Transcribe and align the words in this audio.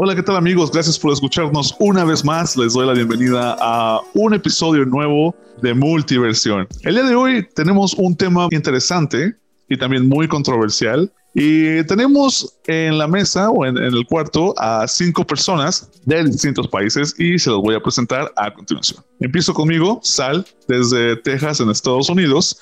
Hola, 0.00 0.14
¿qué 0.14 0.22
tal 0.22 0.36
amigos? 0.36 0.70
Gracias 0.70 0.96
por 0.96 1.12
escucharnos 1.12 1.74
una 1.80 2.04
vez 2.04 2.24
más. 2.24 2.56
Les 2.56 2.72
doy 2.72 2.86
la 2.86 2.92
bienvenida 2.92 3.56
a 3.58 4.00
un 4.14 4.32
episodio 4.32 4.84
nuevo 4.84 5.34
de 5.60 5.74
Multiversión. 5.74 6.68
El 6.84 6.94
día 6.94 7.02
de 7.02 7.16
hoy 7.16 7.48
tenemos 7.56 7.94
un 7.94 8.14
tema 8.14 8.46
interesante 8.52 9.34
y 9.68 9.76
también 9.76 10.08
muy 10.08 10.28
controversial. 10.28 11.12
Y 11.34 11.82
tenemos 11.82 12.60
en 12.68 12.96
la 12.96 13.08
mesa 13.08 13.50
o 13.50 13.66
en, 13.66 13.76
el 13.76 14.06
cuarto 14.06 14.54
a 14.56 14.86
cinco 14.86 15.26
personas 15.26 15.90
de 16.04 16.22
distintos 16.22 16.68
países 16.68 17.12
y 17.18 17.36
se 17.36 17.50
los 17.50 17.60
voy 17.60 17.74
a 17.74 17.80
presentar 17.80 18.32
a 18.36 18.54
continuación. 18.54 19.02
Empiezo 19.18 19.52
conmigo, 19.52 19.98
Sal, 20.04 20.46
desde 20.68 21.16
Texas, 21.16 21.58
en 21.58 21.70
Estados 21.70 22.08
Unidos. 22.08 22.56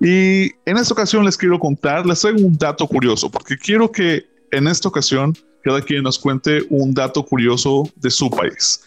Y 0.00 0.50
en 0.66 0.76
esta 0.76 0.92
ocasión 0.92 1.24
les 1.24 1.36
quiero 1.36 1.60
contar, 1.60 2.04
les 2.04 2.20
traigo 2.20 2.40
un 2.40 2.58
dato 2.58 2.84
curioso, 2.88 3.30
porque 3.30 3.56
quiero 3.56 3.92
que 3.92 4.26
en 4.50 4.66
esta 4.66 4.88
ocasión 4.88 5.36
cada 5.62 5.80
quien 5.80 6.02
nos 6.02 6.18
cuente 6.18 6.62
un 6.70 6.94
dato 6.94 7.24
curioso 7.24 7.88
de 7.96 8.10
su 8.10 8.30
país. 8.30 8.82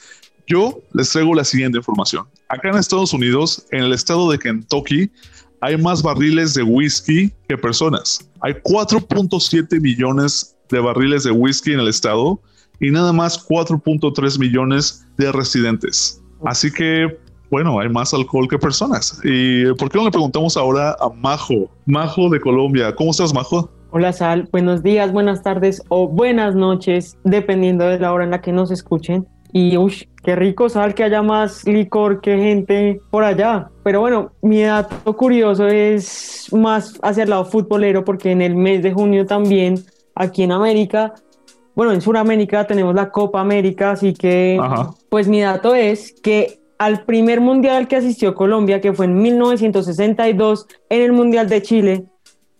Yo 0.48 0.82
les 0.94 1.10
traigo 1.10 1.34
la 1.34 1.44
siguiente 1.44 1.78
información. 1.78 2.26
Acá 2.50 2.70
en 2.70 2.76
Estados 2.76 3.14
Unidos, 3.14 3.66
en 3.72 3.84
el 3.84 3.94
estado 3.94 4.30
de 4.30 4.38
Kentucky, 4.38 5.10
hay 5.62 5.78
más 5.78 6.04
barriles 6.04 6.54
de 6.54 6.64
whisky 6.64 7.32
que 7.48 7.58
personas. 7.58 8.30
Hay 8.42 8.54
4.7 8.54 9.80
millones 9.80 10.56
de 10.70 10.80
barriles 10.80 11.24
de 11.24 11.32
whisky 11.32 11.72
en 11.72 11.80
el 11.80 11.88
estado 11.88 12.42
y 12.82 12.92
nada 12.92 13.14
más 13.14 13.48
4.3 13.48 14.40
millones 14.40 15.06
de 15.18 15.32
residentes. 15.32 16.22
Así 16.46 16.70
que, 16.70 17.18
bueno, 17.50 17.80
hay 17.80 17.88
más 17.88 18.14
alcohol 18.14 18.50
que 18.50 18.60
personas. 18.60 19.22
¿Y 19.24 19.74
por 19.76 19.90
qué 19.90 19.98
no 19.98 20.04
le 20.04 20.12
preguntamos 20.12 20.58
ahora 20.58 20.98
a 21.00 21.10
Majo? 21.10 21.72
Majo 21.86 22.30
de 22.30 22.42
Colombia. 22.42 22.94
¿Cómo 22.94 23.12
estás, 23.12 23.34
Majo? 23.34 23.72
Hola 23.96 24.12
Sal, 24.12 24.50
buenos 24.52 24.82
días, 24.82 25.12
buenas 25.12 25.44
tardes 25.44 25.84
o 25.88 26.08
buenas 26.08 26.56
noches, 26.56 27.16
dependiendo 27.24 27.86
de 27.86 28.00
la 28.00 28.12
hora 28.12 28.24
en 28.24 28.32
la 28.32 28.42
que 28.42 28.52
nos 28.52 28.72
escuchen. 28.72 29.28
Y 29.52 29.78
uy, 29.78 30.10
qué 30.24 30.36
rico 30.36 30.68
Sal 30.68 30.96
que 30.96 31.04
haya 31.04 31.22
más 31.22 31.64
licor 31.68 32.20
que 32.20 32.36
gente 32.36 33.00
por 33.12 33.24
allá. 33.24 33.70
Pero 33.84 34.00
bueno, 34.00 34.32
mi 34.42 34.64
dato 34.64 35.16
curioso 35.16 35.68
es 35.68 36.48
más 36.52 37.00
hacia 37.04 37.22
el 37.22 37.30
lado 37.30 37.46
futbolero, 37.46 38.04
porque 38.04 38.32
en 38.32 38.42
el 38.42 38.56
mes 38.56 38.82
de 38.82 38.94
junio 38.94 39.28
también, 39.28 39.76
aquí 40.16 40.42
en 40.42 40.54
América, 40.54 41.14
bueno, 41.76 41.92
en 41.92 42.02
Sudamérica 42.02 42.66
tenemos 42.66 42.96
la 42.96 43.12
Copa 43.12 43.42
América, 43.42 43.92
así 43.92 44.16
que 44.16 44.60
pues 45.10 45.28
mi 45.28 45.42
dato 45.42 45.76
es 45.76 46.20
que 46.24 46.64
al 46.80 47.06
primer 47.06 47.42
mundial 47.42 47.88
que 47.88 47.98
asistió 47.98 48.34
Colombia, 48.34 48.82
que 48.82 48.92
fue 48.92 49.06
en 49.06 49.22
1962, 49.22 50.66
en 50.90 51.02
el 51.04 51.14
Mundial 51.14 51.48
de 51.48 51.62
Chile, 51.62 52.06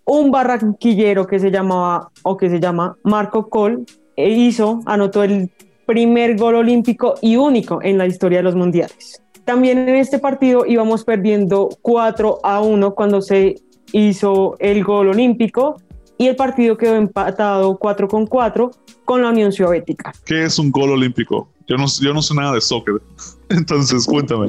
un 0.06 0.32
barranquillero 0.32 1.28
que 1.28 1.40
se 1.40 1.52
llamaba 1.52 2.10
o 2.24 2.38
que 2.38 2.50
se 2.50 2.60
llama 2.60 2.98
Marco 3.04 3.50
Col 3.50 3.86
e 4.16 4.30
hizo, 4.30 4.82
anotó 4.86 5.24
el 5.24 5.52
primer 5.86 6.38
gol 6.38 6.56
olímpico 6.56 7.16
y 7.22 7.36
único 7.36 7.80
en 7.82 7.98
la 7.98 8.06
historia 8.06 8.40
de 8.40 8.44
los 8.44 8.56
mundiales. 8.56 9.22
También 9.46 9.78
en 9.78 9.96
este 9.96 10.20
partido 10.20 10.66
íbamos 10.66 11.04
perdiendo 11.04 11.70
4 11.82 12.40
a 12.44 12.62
1 12.62 12.96
cuando 12.96 13.22
se 13.22 13.56
hizo 13.92 14.56
el 14.60 14.84
gol 14.84 15.10
olímpico 15.10 15.78
y 16.18 16.28
el 16.28 16.36
partido 16.36 16.78
quedó 16.78 16.96
empatado 16.96 17.78
4 17.78 18.08
con 18.08 18.26
4 18.26 18.72
con 19.04 19.22
la 19.22 19.30
Unión 19.30 19.52
Soviética. 19.52 20.14
¿Qué 20.26 20.44
es 20.46 20.58
un 20.60 20.72
gol 20.72 20.92
olímpico? 20.92 21.50
Yo 21.68 21.76
no, 21.76 21.86
yo 22.02 22.14
no 22.14 22.22
sé 22.22 22.34
nada 22.36 22.54
de 22.54 22.62
soccer, 22.62 23.02
entonces 23.50 24.06
cuéntame. 24.06 24.48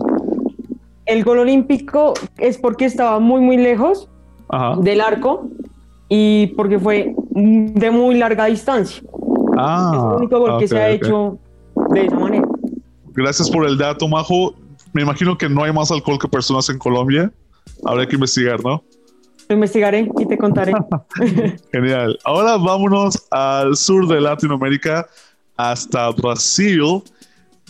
El 1.07 1.25
gol 1.25 1.41
olímpico 1.41 2.15
es 2.39 2.57
porque 2.59 2.85
estaba 2.87 3.19
muy 3.19 3.41
muy 3.41 3.57
lejos 3.57 4.09
del 4.81 5.01
arco 5.01 5.49
y 6.09 6.49
porque 6.49 6.79
fue 6.79 7.15
de 7.31 7.91
muy 7.91 8.17
larga 8.17 8.47
distancia. 8.47 9.03
Ah, 9.57 9.93
es 9.95 10.03
el 10.03 10.17
único 10.19 10.39
gol 10.39 10.59
que 10.59 10.69
se 10.69 10.79
ha 10.79 10.91
hecho 10.91 11.39
de 11.91 12.07
esa 12.07 12.19
manera. 12.19 12.47
Gracias 13.15 13.51
por 13.51 13.67
el 13.67 13.79
dato, 13.79 14.09
Majo. 14.09 14.55
Me 14.93 15.03
imagino 15.03 15.37
que 15.37 15.49
no 15.49 15.65
hay 15.65 15.73
más 15.73 15.91
alcohol 15.91 16.19
que 16.19 16.29
personas 16.29 16.69
en 16.69 16.79
Colombia. 16.79 17.33
Habrá 17.85 18.07
que 18.07 18.15
investigar, 18.15 18.63
¿no? 18.63 18.83
Lo 19.49 19.55
investigaré 19.55 20.11
y 20.19 20.27
te 20.27 20.39
contaré. 20.39 20.73
Genial. 21.73 22.19
Ahora 22.25 22.57
vámonos 22.57 23.27
al 23.31 23.77
sur 23.77 24.07
de 24.09 24.21
Latinoamérica 24.21 25.07
hasta 25.57 26.11
Brasil, 26.11 27.03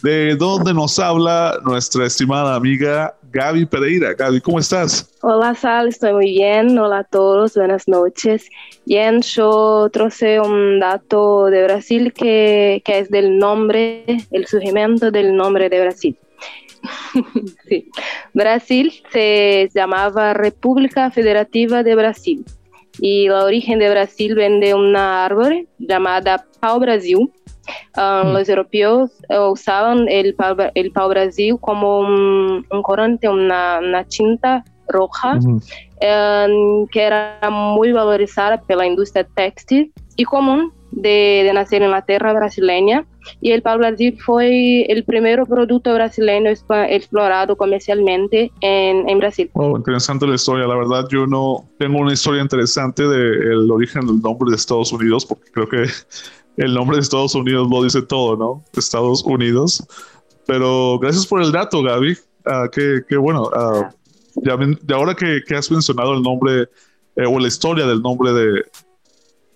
de 0.04 0.36
donde 0.36 0.74
nos 0.74 0.98
habla 0.98 1.58
nuestra 1.64 2.04
estimada 2.04 2.54
amiga 2.54 3.16
Gaby 3.32 3.64
Pereira. 3.64 4.12
Gaby, 4.12 4.38
¿cómo 4.42 4.58
estás? 4.58 5.10
Hola, 5.22 5.54
Sal, 5.54 5.88
estoy 5.88 6.12
muy 6.12 6.26
bien. 6.26 6.78
Hola 6.78 6.98
a 6.98 7.04
todos, 7.04 7.54
buenas 7.54 7.88
noches. 7.88 8.50
Bien, 8.84 9.22
yo 9.22 9.88
traje 9.90 10.40
un 10.40 10.78
dato 10.78 11.46
de 11.46 11.64
Brasil 11.64 12.12
que, 12.12 12.82
que 12.84 12.98
es 12.98 13.08
del 13.08 13.38
nombre, 13.38 14.04
el 14.30 14.46
surgimiento 14.46 15.10
del 15.10 15.34
nombre 15.34 15.70
de 15.70 15.80
Brasil. 15.80 16.18
sí. 17.66 17.90
Brasil 18.34 18.92
se 19.10 19.70
llamaba 19.74 20.34
República 20.34 21.10
Federativa 21.10 21.82
de 21.82 21.94
Brasil 21.94 22.44
y 22.98 23.28
la 23.28 23.46
origen 23.46 23.78
de 23.78 23.88
Brasil 23.88 24.34
viene 24.34 24.66
de 24.66 24.74
una 24.74 25.24
árbol 25.24 25.66
llamada 25.78 26.44
Pau 26.60 26.78
Brasil 26.78 27.32
Um, 27.96 28.32
los 28.32 28.48
europeos 28.48 29.10
eh, 29.28 29.38
usaban 29.38 30.08
el, 30.08 30.36
el 30.74 30.90
pau 30.92 31.08
Brasil 31.08 31.56
como 31.60 32.00
un, 32.00 32.66
un 32.70 32.82
corante, 32.82 33.28
una, 33.28 33.78
una 33.78 34.04
cinta 34.08 34.64
roja, 34.88 35.38
que 36.00 37.02
era 37.02 37.38
muy 37.50 37.92
valorizada 37.92 38.60
por 38.60 38.76
la 38.76 38.86
industria 38.86 39.26
textil 39.34 39.92
y 40.16 40.24
común 40.24 40.72
de, 40.90 41.42
de, 41.44 41.52
nacer 41.52 41.82
en 41.82 41.90
la 41.90 42.02
tierra 42.02 42.32
brasileña. 42.32 43.04
Y 43.40 43.52
el 43.52 43.62
pau 43.62 43.78
Brasil 43.78 44.16
fue 44.24 44.82
el 44.82 45.02
primer 45.04 45.42
producto 45.44 45.94
brasileño 45.94 46.50
explorado 46.50 47.56
comercialmente 47.56 48.52
en, 48.60 49.08
en 49.08 49.18
Brasil. 49.18 49.50
Oh, 49.54 49.76
interesante 49.76 50.26
la 50.26 50.34
historia. 50.34 50.66
La 50.66 50.76
verdad, 50.76 51.06
yo 51.10 51.26
no 51.26 51.64
tengo 51.78 51.98
una 51.98 52.12
historia 52.12 52.42
interesante 52.42 53.02
del 53.08 53.70
origen 53.70 54.06
del 54.06 54.20
nombre 54.20 54.50
de 54.50 54.56
Estados 54.56 54.92
Unidos, 54.92 55.24
porque 55.24 55.50
creo 55.50 55.68
que 55.68 55.84
el 56.56 56.74
nombre 56.74 56.96
de 56.96 57.02
Estados 57.02 57.34
Unidos 57.34 57.68
lo 57.70 57.82
dice 57.82 58.02
todo, 58.02 58.36
¿no? 58.36 58.64
Estados 58.76 59.22
Unidos. 59.24 59.84
Pero 60.46 60.98
gracias 60.98 61.26
por 61.26 61.42
el 61.42 61.52
dato, 61.52 61.82
Gaby. 61.82 62.16
Uh, 62.46 63.02
qué, 63.08 63.16
bueno. 63.16 63.44
Uh, 63.44 63.84
ya, 64.42 64.56
ahora 64.94 65.14
que, 65.14 65.42
has 65.54 65.70
mencionado 65.70 66.14
el 66.14 66.22
nombre 66.22 66.68
eh, 67.16 67.26
o 67.26 67.38
la 67.38 67.48
historia 67.48 67.86
del 67.86 68.02
nombre 68.02 68.32
de, 68.32 68.64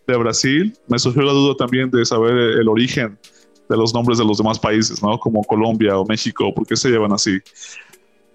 de 0.06 0.16
Brasil, 0.16 0.76
me 0.86 0.98
surgió 0.98 1.22
la 1.22 1.32
duda 1.32 1.54
también 1.56 1.90
de 1.90 2.04
saber 2.04 2.32
el 2.32 2.68
origen 2.68 3.18
de 3.68 3.76
los 3.76 3.92
nombres 3.92 4.18
de 4.18 4.24
los 4.24 4.38
demás 4.38 4.58
países, 4.58 5.02
¿no? 5.02 5.18
Como 5.18 5.44
Colombia 5.44 5.98
o 5.98 6.06
México, 6.06 6.52
¿por 6.54 6.66
qué 6.66 6.76
se 6.76 6.88
llevan 6.88 7.12
así? 7.12 7.38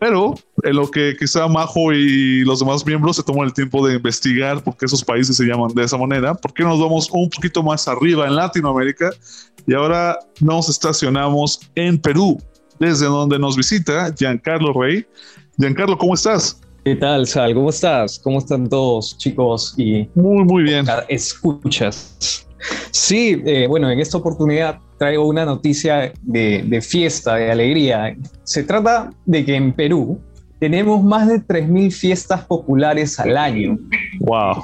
Pero 0.03 0.35
en 0.63 0.75
lo 0.75 0.91
que 0.91 1.15
quizá 1.17 1.47
Majo 1.47 1.93
y 1.93 2.43
los 2.43 2.59
demás 2.59 2.85
miembros 2.85 3.15
se 3.15 3.23
toman 3.23 3.45
el 3.45 3.53
tiempo 3.53 3.87
de 3.87 3.95
investigar 3.95 4.61
por 4.61 4.75
qué 4.75 4.85
esos 4.85 5.01
países 5.01 5.37
se 5.37 5.45
llaman 5.45 5.73
de 5.73 5.81
esa 5.81 5.97
manera, 5.97 6.33
por 6.33 6.53
qué 6.53 6.61
nos 6.61 6.77
vamos 6.77 7.09
un 7.09 7.29
poquito 7.29 7.63
más 7.63 7.87
arriba 7.87 8.27
en 8.27 8.35
Latinoamérica 8.35 9.11
y 9.65 9.73
ahora 9.73 10.19
nos 10.41 10.67
estacionamos 10.67 11.61
en 11.75 11.97
Perú, 11.97 12.37
desde 12.79 13.05
donde 13.05 13.39
nos 13.39 13.55
visita 13.55 14.13
Giancarlo 14.13 14.73
Rey. 14.73 15.05
Giancarlo, 15.57 15.97
¿cómo 15.97 16.15
estás? 16.15 16.59
¿Qué 16.83 16.97
tal, 16.97 17.25
Sal? 17.25 17.53
¿Cómo 17.53 17.69
estás? 17.69 18.19
¿Cómo 18.19 18.39
están 18.39 18.67
todos, 18.67 19.17
chicos? 19.17 19.73
Y 19.77 20.09
muy, 20.15 20.43
muy 20.43 20.63
bien. 20.63 20.85
Escuchas. 21.07 22.45
Sí, 22.91 23.41
eh, 23.45 23.67
bueno, 23.67 23.89
en 23.89 23.99
esta 23.99 24.17
oportunidad 24.17 24.79
traigo 24.97 25.27
una 25.27 25.45
noticia 25.45 26.13
de, 26.21 26.81
fiesta, 26.81 27.35
de 27.35 27.51
alegría. 27.51 28.15
Se 28.43 28.63
trata 28.63 29.09
de 29.25 29.45
que 29.45 29.55
en 29.55 29.73
Perú 29.73 30.19
tenemos 30.59 31.03
más 31.03 31.27
de 31.27 31.41
3.000 31.41 31.91
fiestas 31.91 32.45
populares 32.45 33.19
al 33.19 33.35
año. 33.37 33.77
¡Wow! 34.19 34.63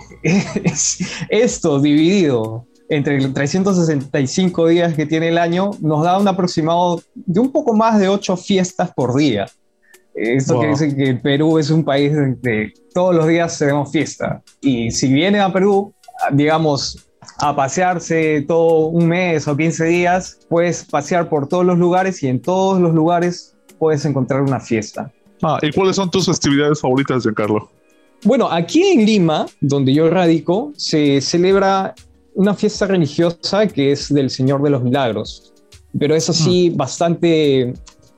esto 1.30 1.80
dividido 1.82 2.66
entre 2.90 3.22
los 3.22 3.34
365 3.34 4.68
días 4.68 4.94
que 4.96 5.06
tiene 5.06 5.28
el 5.28 5.38
año 5.38 5.72
nos 5.80 6.04
da 6.04 6.18
un 6.18 6.28
aproximado 6.28 7.02
de 7.14 7.40
un 7.40 7.52
poco 7.52 7.74
más 7.74 8.00
de 8.00 8.08
8 8.08 8.36
fiestas 8.38 8.92
por 8.94 9.16
día. 9.16 9.46
Esto 10.16 10.58
quiere 10.58 10.72
decir 10.72 10.96
que 10.96 11.14
Perú 11.16 11.60
es 11.60 11.70
un 11.70 11.84
país 11.84 12.14
donde 12.14 12.74
todos 12.94 13.16
los 13.16 13.28
días 13.28 13.58
tenemos 13.58 13.92
fiesta. 13.92 14.42
Y 14.60 14.92
si 14.92 15.12
vienen 15.12 15.42
a 15.42 15.54
Perú, 15.54 15.94
digamos, 16.34 17.09
a 17.42 17.56
pasearse 17.56 18.44
todo 18.48 18.88
un 18.88 19.08
mes 19.08 19.48
o 19.48 19.56
15 19.56 19.86
días, 19.86 20.40
puedes 20.50 20.84
pasear 20.84 21.30
por 21.30 21.48
todos 21.48 21.66
los 21.66 21.78
lugares 21.78 22.22
y 22.24 22.28
en 22.28 22.42
todos 22.42 22.82
los 22.82 22.94
lugares 22.94 23.56
puedes 23.78 24.04
encontrar 24.06 24.42
una 24.42 24.60
fiesta. 24.60 25.12
Ah, 25.42 25.58
¿y 25.62 25.72
cuáles 25.72 25.96
son 25.96 26.12
tus 26.12 26.26
festividades 26.26 26.82
favoritas, 26.82 27.24
Giancarlo? 27.24 27.70
Bueno, 28.24 28.52
aquí 28.52 28.84
en 28.84 29.06
Lima, 29.06 29.46
donde 29.62 29.94
yo 29.94 30.10
radico, 30.10 30.74
se 30.76 31.22
celebra 31.22 31.96
una 32.36 32.54
fiesta 32.54 32.86
religiosa 32.88 33.68
que 33.68 33.94
es 33.94 34.14
del 34.14 34.30
Señor 34.30 34.62
de 34.62 34.70
los 34.70 34.84
Milagros, 34.84 35.54
pero 35.98 36.16
es 36.16 36.30
así 36.30 36.70
mm. 36.70 36.78
bastante 36.78 37.74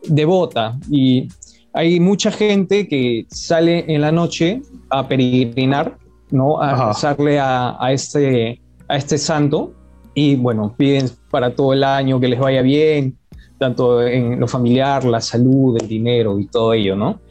devota 0.07 0.77
y 0.89 1.27
hay 1.73 1.99
mucha 1.99 2.31
gente 2.31 2.87
que 2.87 3.25
sale 3.29 3.85
en 3.87 4.01
la 4.01 4.11
noche 4.11 4.61
a 4.89 5.07
peregrinar, 5.07 5.97
¿no? 6.31 6.61
A 6.61 6.75
pasarle 6.75 7.39
a, 7.39 7.77
a, 7.79 7.93
este, 7.93 8.59
a 8.91 8.97
este 8.97 9.17
santo 9.17 9.73
y 10.13 10.35
bueno, 10.35 10.75
piden 10.77 11.09
para 11.29 11.55
todo 11.55 11.73
el 11.73 11.83
año 11.83 12.19
que 12.19 12.27
les 12.27 12.39
vaya 12.39 12.61
bien, 12.61 13.17
tanto 13.57 14.05
en 14.05 14.39
lo 14.39 14.47
familiar, 14.47 15.05
la 15.05 15.21
salud, 15.21 15.77
el 15.79 15.87
dinero 15.87 16.37
y 16.39 16.47
todo 16.47 16.73
ello, 16.73 16.95
¿no? 16.95 17.21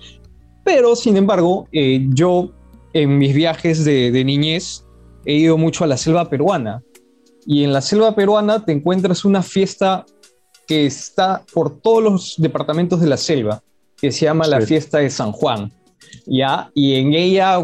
Pero, 0.64 0.96
sin 0.96 1.16
embargo, 1.16 1.68
eh, 1.72 2.06
yo 2.10 2.50
en 2.94 3.18
mis 3.18 3.34
viajes 3.34 3.84
de, 3.84 4.10
de 4.10 4.24
niñez 4.24 4.84
he 5.26 5.34
ido 5.34 5.58
mucho 5.58 5.84
a 5.84 5.86
la 5.86 5.96
selva 5.96 6.30
peruana 6.30 6.82
y 7.46 7.64
en 7.64 7.72
la 7.72 7.82
selva 7.82 8.14
peruana 8.14 8.64
te 8.64 8.72
encuentras 8.72 9.24
una 9.24 9.42
fiesta 9.42 10.06
que 10.66 10.86
está 10.86 11.42
por 11.52 11.80
todos 11.80 12.02
los 12.02 12.34
departamentos 12.38 13.00
de 13.00 13.08
la 13.08 13.16
selva, 13.16 13.62
que 13.96 14.12
se 14.12 14.24
llama 14.24 14.46
la 14.46 14.60
fiesta 14.60 14.98
de 14.98 15.10
San 15.10 15.32
Juan. 15.32 15.72
¿Ya? 16.26 16.70
Y 16.74 16.94
en 16.94 17.12
ella 17.12 17.58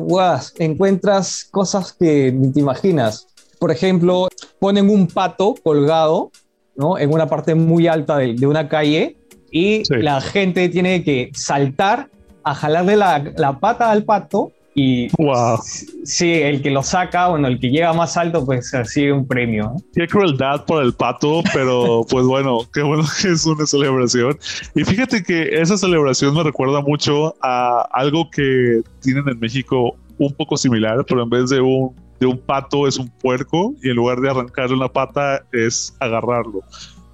encuentras 0.59 1.45
cosas 1.51 1.93
que 1.93 2.33
ni 2.33 2.53
te 2.53 2.61
imaginas. 2.61 3.29
Por 3.59 3.71
ejemplo, 3.71 4.29
ponen 4.59 4.91
un 4.91 5.07
pato 5.07 5.55
colgado 5.63 6.31
¿no? 6.77 6.99
en 6.99 7.13
una 7.13 7.27
parte 7.27 7.55
muy 7.55 7.87
alta 7.87 8.19
de, 8.19 8.35
de 8.35 8.47
una 8.47 8.69
calle 8.69 9.17
y 9.51 9.83
la 9.91 10.21
gente 10.21 10.69
tiene 10.69 11.03
que 11.03 11.31
saltar 11.35 12.11
a 12.45 12.55
jalarle 12.55 12.97
la, 12.97 13.33
la 13.37 13.59
pata 13.59 13.91
al 13.91 14.05
pato 14.05 14.53
y 14.79 15.09
wow. 15.17 15.59
sí, 16.05 16.35
el 16.35 16.61
que 16.61 16.71
lo 16.71 16.83
saca, 16.83 17.29
bueno, 17.29 17.49
el 17.49 17.59
que 17.59 17.71
llega 17.71 17.95
más 17.95 18.19
alto, 18.19 18.45
pues 18.45 18.71
recibe 18.73 19.11
un 19.11 19.27
premio. 19.27 19.75
Qué 19.95 20.07
crueldad 20.07 20.67
por 20.67 20.83
el 20.83 20.93
pato, 20.93 21.43
pero 21.55 22.05
pues 22.11 22.27
bueno, 22.27 22.59
qué 22.75 22.83
bueno 22.83 23.05
que 23.23 23.29
es 23.29 23.47
una 23.47 23.65
celebración. 23.65 24.39
Y 24.75 24.85
fíjate 24.85 25.23
que 25.23 25.49
esa 25.59 25.79
celebración 25.79 26.35
me 26.35 26.43
recuerda 26.43 26.83
mucho 26.83 27.35
a 27.41 27.89
algo 27.91 28.29
que 28.31 28.83
tienen 29.01 29.27
en 29.27 29.41
México 29.41 29.97
un 30.19 30.35
poco 30.35 30.59
similar, 30.59 31.07
pero 31.09 31.23
en 31.23 31.31
vez 31.31 31.49
de 31.49 31.63
un, 31.63 31.97
de 32.21 32.27
un 32.27 32.39
pato 32.39 32.87
es 32.87 32.99
un 32.99 33.09
puerco 33.09 33.75
y 33.83 33.91
en 33.91 33.97
lugar 33.97 34.21
de 34.21 34.31
arrancarle 34.31 34.77
una 34.77 34.89
pata 34.89 35.45
es 35.53 35.97
agarrarlo. 36.01 36.61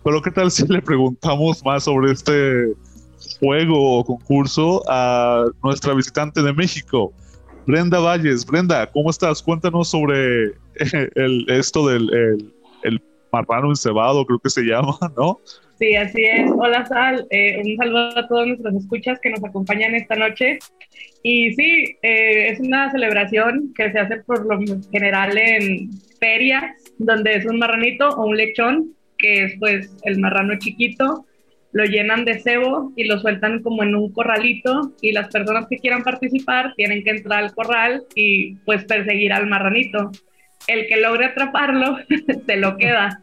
Pero 0.05 0.23
qué 0.23 0.31
tal 0.31 0.51
si 0.51 0.67
le 0.67 0.83
preguntamos 0.83 1.65
más 1.65 1.85
sobre 1.85 2.13
este 2.13 2.73
juego 3.41 3.99
o 3.99 4.05
concurso 4.05 4.83
a 4.89 5.45
nuestra 5.63 5.95
visitante 5.95 6.43
de 6.43 6.53
México? 6.53 7.13
Brenda 7.67 8.01
Valles. 8.01 8.45
Brenda, 8.45 8.91
¿cómo 8.91 9.11
estás? 9.11 9.43
Cuéntanos 9.43 9.89
sobre 9.89 10.47
el, 11.15 11.47
esto 11.49 11.87
del 11.87 12.13
el, 12.13 12.55
el 12.83 13.03
marrano 13.33 13.71
encebado, 13.71 14.27
creo 14.27 14.39
que 14.39 14.51
se 14.51 14.63
llama, 14.63 14.99
¿no? 15.17 15.41
Sí, 15.83 15.97
así 15.97 16.23
es. 16.23 16.49
Hola 16.57 16.87
Sal, 16.87 17.27
eh, 17.31 17.61
un 17.61 17.77
saludo 17.77 18.17
a 18.17 18.29
todos 18.29 18.47
nuestros 18.47 18.73
escuchas 18.77 19.19
que 19.19 19.31
nos 19.31 19.43
acompañan 19.43 19.97
esta 19.97 20.15
noche. 20.15 20.61
Y 21.25 21.55
sí, 21.55 21.97
eh, 22.03 22.51
es 22.51 22.61
una 22.61 22.89
celebración 22.93 23.73
que 23.75 23.91
se 23.91 23.99
hace 23.99 24.19
por 24.19 24.47
lo 24.47 24.61
general 24.93 25.37
en 25.37 25.91
ferias, 26.21 26.77
donde 26.99 27.35
es 27.35 27.47
un 27.47 27.59
marranito 27.59 28.11
o 28.11 28.27
un 28.27 28.37
lechón, 28.37 28.95
que 29.19 29.43
es 29.43 29.55
pues 29.59 29.93
el 30.05 30.21
marrano 30.21 30.57
chiquito, 30.57 31.27
lo 31.73 31.85
llenan 31.85 32.25
de 32.25 32.39
cebo 32.39 32.93
y 32.95 33.09
lo 33.09 33.19
sueltan 33.19 33.61
como 33.61 33.83
en 33.83 33.97
un 33.97 34.13
corralito 34.13 34.93
y 35.01 35.11
las 35.11 35.31
personas 35.31 35.67
que 35.69 35.79
quieran 35.79 36.05
participar 36.05 36.75
tienen 36.77 37.03
que 37.03 37.11
entrar 37.11 37.43
al 37.43 37.55
corral 37.57 38.05
y 38.15 38.55
pues 38.67 38.85
perseguir 38.85 39.33
al 39.33 39.49
marranito. 39.49 40.13
El 40.69 40.87
que 40.87 40.99
logre 40.99 41.25
atraparlo 41.25 41.99
se 42.47 42.57
lo 42.57 42.77
queda. 42.77 43.21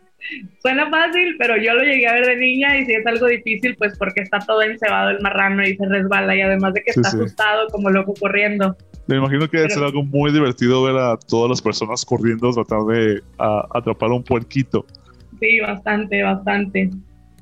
Suena 0.61 0.89
fácil, 0.89 1.35
pero 1.37 1.57
yo 1.57 1.73
lo 1.73 1.83
llegué 1.83 2.07
a 2.07 2.13
ver 2.13 2.25
de 2.25 2.35
niña 2.37 2.77
y 2.77 2.85
si 2.85 2.93
es 2.93 3.05
algo 3.05 3.27
difícil, 3.27 3.75
pues 3.77 3.97
porque 3.97 4.21
está 4.21 4.39
todo 4.39 4.61
encebado 4.61 5.11
el 5.11 5.21
marrano 5.21 5.63
y 5.63 5.75
se 5.75 5.87
resbala 5.87 6.35
y 6.35 6.41
además 6.41 6.73
de 6.73 6.83
que 6.83 6.91
está 6.91 7.07
asustado 7.07 7.67
como 7.69 7.89
loco 7.89 8.13
corriendo. 8.19 8.75
Me 9.07 9.17
imagino 9.17 9.49
que 9.49 9.57
debe 9.57 9.69
ser 9.71 9.83
algo 9.83 10.03
muy 10.03 10.31
divertido 10.31 10.83
ver 10.83 10.95
a 10.97 11.17
todas 11.17 11.49
las 11.49 11.61
personas 11.61 12.05
corriendo 12.05 12.51
tratar 12.51 12.83
de 12.83 13.21
atrapar 13.37 14.11
a 14.11 14.13
un 14.13 14.23
puerquito. 14.23 14.85
Sí, 15.39 15.59
bastante, 15.61 16.21
bastante. 16.21 16.89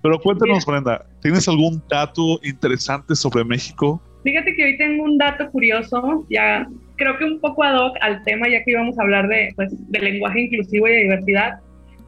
Pero 0.01 0.19
cuéntanos, 0.19 0.65
Brenda, 0.65 1.06
¿tienes 1.21 1.47
algún 1.47 1.81
dato 1.89 2.39
interesante 2.44 3.15
sobre 3.15 3.44
México? 3.44 4.01
Fíjate 4.24 4.56
que 4.56 4.63
hoy 4.63 4.77
tengo 4.77 5.03
un 5.03 5.18
dato 5.18 5.50
curioso, 5.51 6.25
ya 6.29 6.68
creo 6.95 7.18
que 7.18 7.25
un 7.25 7.39
poco 7.39 7.63
ad 7.63 7.75
hoc 7.75 7.97
al 8.01 8.24
tema, 8.24 8.47
ya 8.47 8.63
que 8.63 8.71
íbamos 8.71 8.97
a 8.97 9.01
hablar 9.01 9.27
de, 9.27 9.51
pues, 9.56 9.74
de 9.91 10.00
lenguaje 10.00 10.41
inclusivo 10.41 10.88
y 10.88 10.91
de 10.91 10.97
diversidad. 10.97 11.59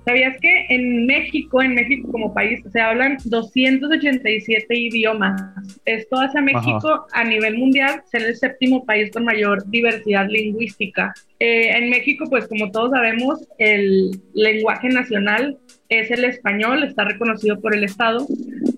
¿Sabías 0.06 0.38
que 0.42 0.66
en 0.70 1.06
México, 1.06 1.62
en 1.62 1.76
México 1.76 2.12
como 2.12 2.34
país, 2.34 2.62
se 2.72 2.80
hablan 2.80 3.18
287 3.26 4.66
idiomas? 4.76 5.42
Esto 5.86 6.20
hace 6.20 6.40
a 6.40 6.42
México 6.42 7.06
a 7.12 7.24
nivel 7.24 7.58
mundial 7.58 8.02
ser 8.10 8.24
el 8.24 8.36
séptimo 8.36 8.86
país 8.86 9.12
con 9.12 9.26
mayor 9.26 9.70
diversidad 9.70 10.28
lingüística. 10.28 11.14
Eh, 11.40 11.78
en 11.78 11.90
México, 11.90 12.26
pues 12.30 12.48
como 12.48 12.72
todos 12.72 12.92
sabemos, 12.92 13.48
el 13.58 14.12
lenguaje 14.34 14.90
nacional 14.90 15.58
es 15.90 16.10
el 16.12 16.24
español, 16.24 16.84
está 16.84 17.04
reconocido 17.04 17.60
por 17.60 17.76
el 17.76 17.84
Estado, 17.84 18.26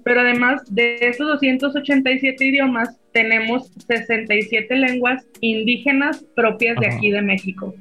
pero 0.03 0.21
además 0.21 0.63
de 0.73 0.97
esos 1.01 1.27
287 1.27 2.43
idiomas, 2.43 2.99
tenemos 3.11 3.71
67 3.87 4.75
lenguas 4.75 5.25
indígenas 5.39 6.25
propias 6.35 6.77
de 6.79 6.87
aquí 6.87 7.11
de 7.11 7.21
México. 7.21 7.75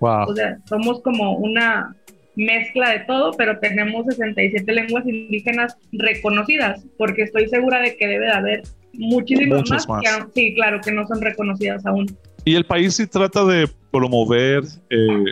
Wow. 0.00 0.28
O 0.28 0.34
sea, 0.34 0.58
somos 0.68 1.02
como 1.02 1.36
una 1.36 1.96
mezcla 2.36 2.90
de 2.90 3.00
todo, 3.00 3.32
pero 3.32 3.58
tenemos 3.58 4.06
67 4.06 4.72
lenguas 4.72 5.06
indígenas 5.06 5.76
reconocidas, 5.92 6.84
porque 6.98 7.22
estoy 7.22 7.48
segura 7.48 7.80
de 7.80 7.96
que 7.96 8.06
debe 8.06 8.26
de 8.26 8.32
haber 8.32 8.62
muchísimas 8.92 9.68
más, 9.70 9.88
más. 9.88 10.02
Que, 10.02 10.10
sí, 10.34 10.54
claro, 10.54 10.80
que 10.80 10.92
no 10.92 11.06
son 11.06 11.20
reconocidas 11.20 11.84
aún. 11.86 12.06
Y 12.44 12.54
el 12.54 12.64
país 12.64 12.96
sí 12.96 13.06
trata 13.06 13.44
de 13.44 13.68
promover 13.90 14.64
eh, 14.90 15.24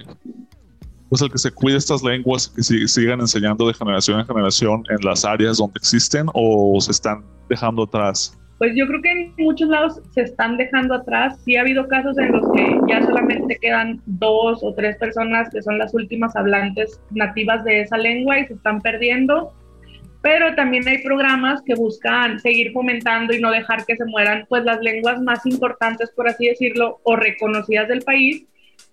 pues 1.13 1.21
el 1.21 1.31
que 1.31 1.37
se 1.37 1.51
cuide 1.51 1.77
estas 1.77 2.03
lenguas 2.03 2.49
que 2.49 2.63
sigan 2.63 3.21
enseñando 3.21 3.67
de 3.67 3.75
generación 3.75 4.21
en 4.21 4.27
generación 4.27 4.83
en 4.89 5.05
las 5.05 5.27
áreas 5.27 5.59
donde 5.59 5.75
existen 5.77 6.27
o 6.33 6.81
se 6.81 6.91
están 6.91 7.23
dejando 7.51 7.83
atrás? 7.83 8.39
Pues 8.63 8.77
yo 8.77 8.87
creo 8.87 9.03
que 9.03 9.11
en 9.11 9.35
muchos 9.39 9.69
lados 9.69 10.01
se 10.13 10.21
están 10.21 10.57
dejando 10.57 10.95
atrás. 10.95 11.37
Sí 11.45 11.57
ha 11.57 11.63
habido 11.63 11.89
casos 11.89 12.17
en 12.17 12.31
los 12.31 12.49
que 12.53 12.79
ya 12.89 13.03
solamente 13.03 13.59
quedan 13.61 14.01
dos 14.07 14.63
o 14.63 14.73
tres 14.73 14.97
personas 14.99 15.51
que 15.51 15.61
son 15.63 15.79
las 15.79 15.93
últimas 15.95 16.37
hablantes 16.37 17.01
nativas 17.11 17.65
de 17.65 17.81
esa 17.81 17.99
lengua 17.99 18.39
y 18.39 18.47
se 18.47 18.55
están 18.55 18.81
perdiendo. 18.81 19.53
Pero 20.21 20.55
también 20.55 20.87
hay 20.87 21.03
programas 21.03 21.61
que 21.63 21.75
buscan 21.75 22.39
seguir 22.39 22.71
fomentando 22.71 23.35
y 23.35 23.41
no 23.41 23.51
dejar 23.51 23.85
que 23.85 23.97
se 23.97 24.05
mueran 24.05 24.47
pues 24.49 24.63
las 24.63 24.81
lenguas 24.81 25.21
más 25.21 25.45
importantes, 25.45 26.13
por 26.15 26.29
así 26.29 26.47
decirlo, 26.47 27.01
o 27.03 27.17
reconocidas 27.17 27.89
del 27.89 28.03
país 28.03 28.47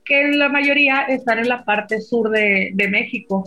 que 0.04 0.20
en 0.20 0.40
la 0.40 0.50
mayoría 0.50 1.04
están 1.04 1.38
en 1.38 1.48
la 1.48 1.64
parte 1.64 2.02
sur 2.02 2.32
de, 2.32 2.72
de 2.74 2.88
México. 2.88 3.44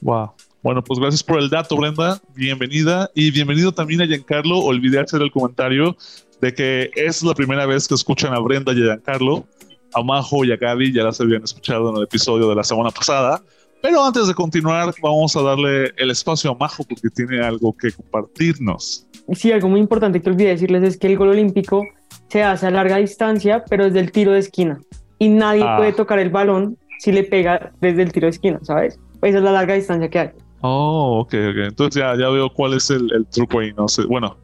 Wow. 0.00 0.32
Bueno, 0.62 0.82
pues 0.84 1.00
gracias 1.00 1.24
por 1.24 1.40
el 1.40 1.50
dato, 1.50 1.76
Brenda. 1.76 2.20
Bienvenida. 2.36 3.10
Y 3.14 3.32
bienvenido 3.32 3.72
también 3.72 4.00
a 4.02 4.06
Giancarlo. 4.06 4.58
Olvidé 4.58 5.00
hacer 5.00 5.20
el 5.20 5.32
comentario 5.32 5.96
de 6.40 6.54
que 6.54 6.90
es 6.94 7.22
la 7.24 7.34
primera 7.34 7.66
vez 7.66 7.88
que 7.88 7.94
escuchan 7.94 8.32
a 8.32 8.38
Brenda 8.38 8.72
y 8.72 8.80
a 8.82 8.84
Giancarlo. 8.84 9.44
A 9.92 10.02
Majo 10.02 10.44
y 10.44 10.52
a 10.52 10.56
Gaby 10.56 10.92
ya 10.92 11.02
las 11.02 11.20
habían 11.20 11.42
escuchado 11.42 11.90
en 11.90 11.96
el 11.96 12.04
episodio 12.04 12.48
de 12.48 12.54
la 12.54 12.62
semana 12.62 12.90
pasada. 12.90 13.42
Pero 13.82 14.04
antes 14.04 14.28
de 14.28 14.34
continuar, 14.34 14.94
vamos 15.02 15.34
a 15.34 15.42
darle 15.42 15.92
el 15.96 16.10
espacio 16.10 16.52
a 16.52 16.54
Majo 16.54 16.84
porque 16.84 17.08
tiene 17.10 17.44
algo 17.44 17.76
que 17.76 17.90
compartirnos. 17.90 19.06
Sí, 19.32 19.50
algo 19.50 19.68
muy 19.68 19.80
importante 19.80 20.22
que 20.22 20.30
olvidé 20.30 20.50
decirles 20.50 20.84
es 20.84 20.96
que 20.96 21.08
el 21.08 21.16
gol 21.16 21.30
olímpico 21.30 21.84
se 22.28 22.44
hace 22.44 22.68
a 22.68 22.70
larga 22.70 22.98
distancia, 22.98 23.64
pero 23.68 23.86
es 23.86 23.92
del 23.92 24.12
tiro 24.12 24.30
de 24.30 24.38
esquina 24.38 24.80
y 25.18 25.28
nadie 25.28 25.64
ah. 25.66 25.76
puede 25.76 25.92
tocar 25.92 26.20
el 26.20 26.30
balón 26.30 26.78
si 26.98 27.10
le 27.10 27.24
pega 27.24 27.72
desde 27.80 28.02
el 28.02 28.12
tiro 28.12 28.26
de 28.26 28.30
esquina, 28.30 28.60
¿sabes? 28.62 28.98
Esa 29.22 29.38
es 29.38 29.44
la 29.44 29.52
larga 29.52 29.74
distancia 29.74 30.08
que 30.08 30.18
hay. 30.18 30.30
Oh, 30.62 31.20
ok, 31.20 31.34
ok. 31.50 31.56
Entonces 31.68 32.00
ya, 32.00 32.16
ya 32.16 32.28
veo 32.28 32.48
cuál 32.50 32.74
es 32.74 32.90
el, 32.90 33.12
el 33.12 33.26
truco 33.26 33.58
ahí. 33.58 33.72
No 33.76 33.88
sé, 33.88 34.04
bueno, 34.04 34.36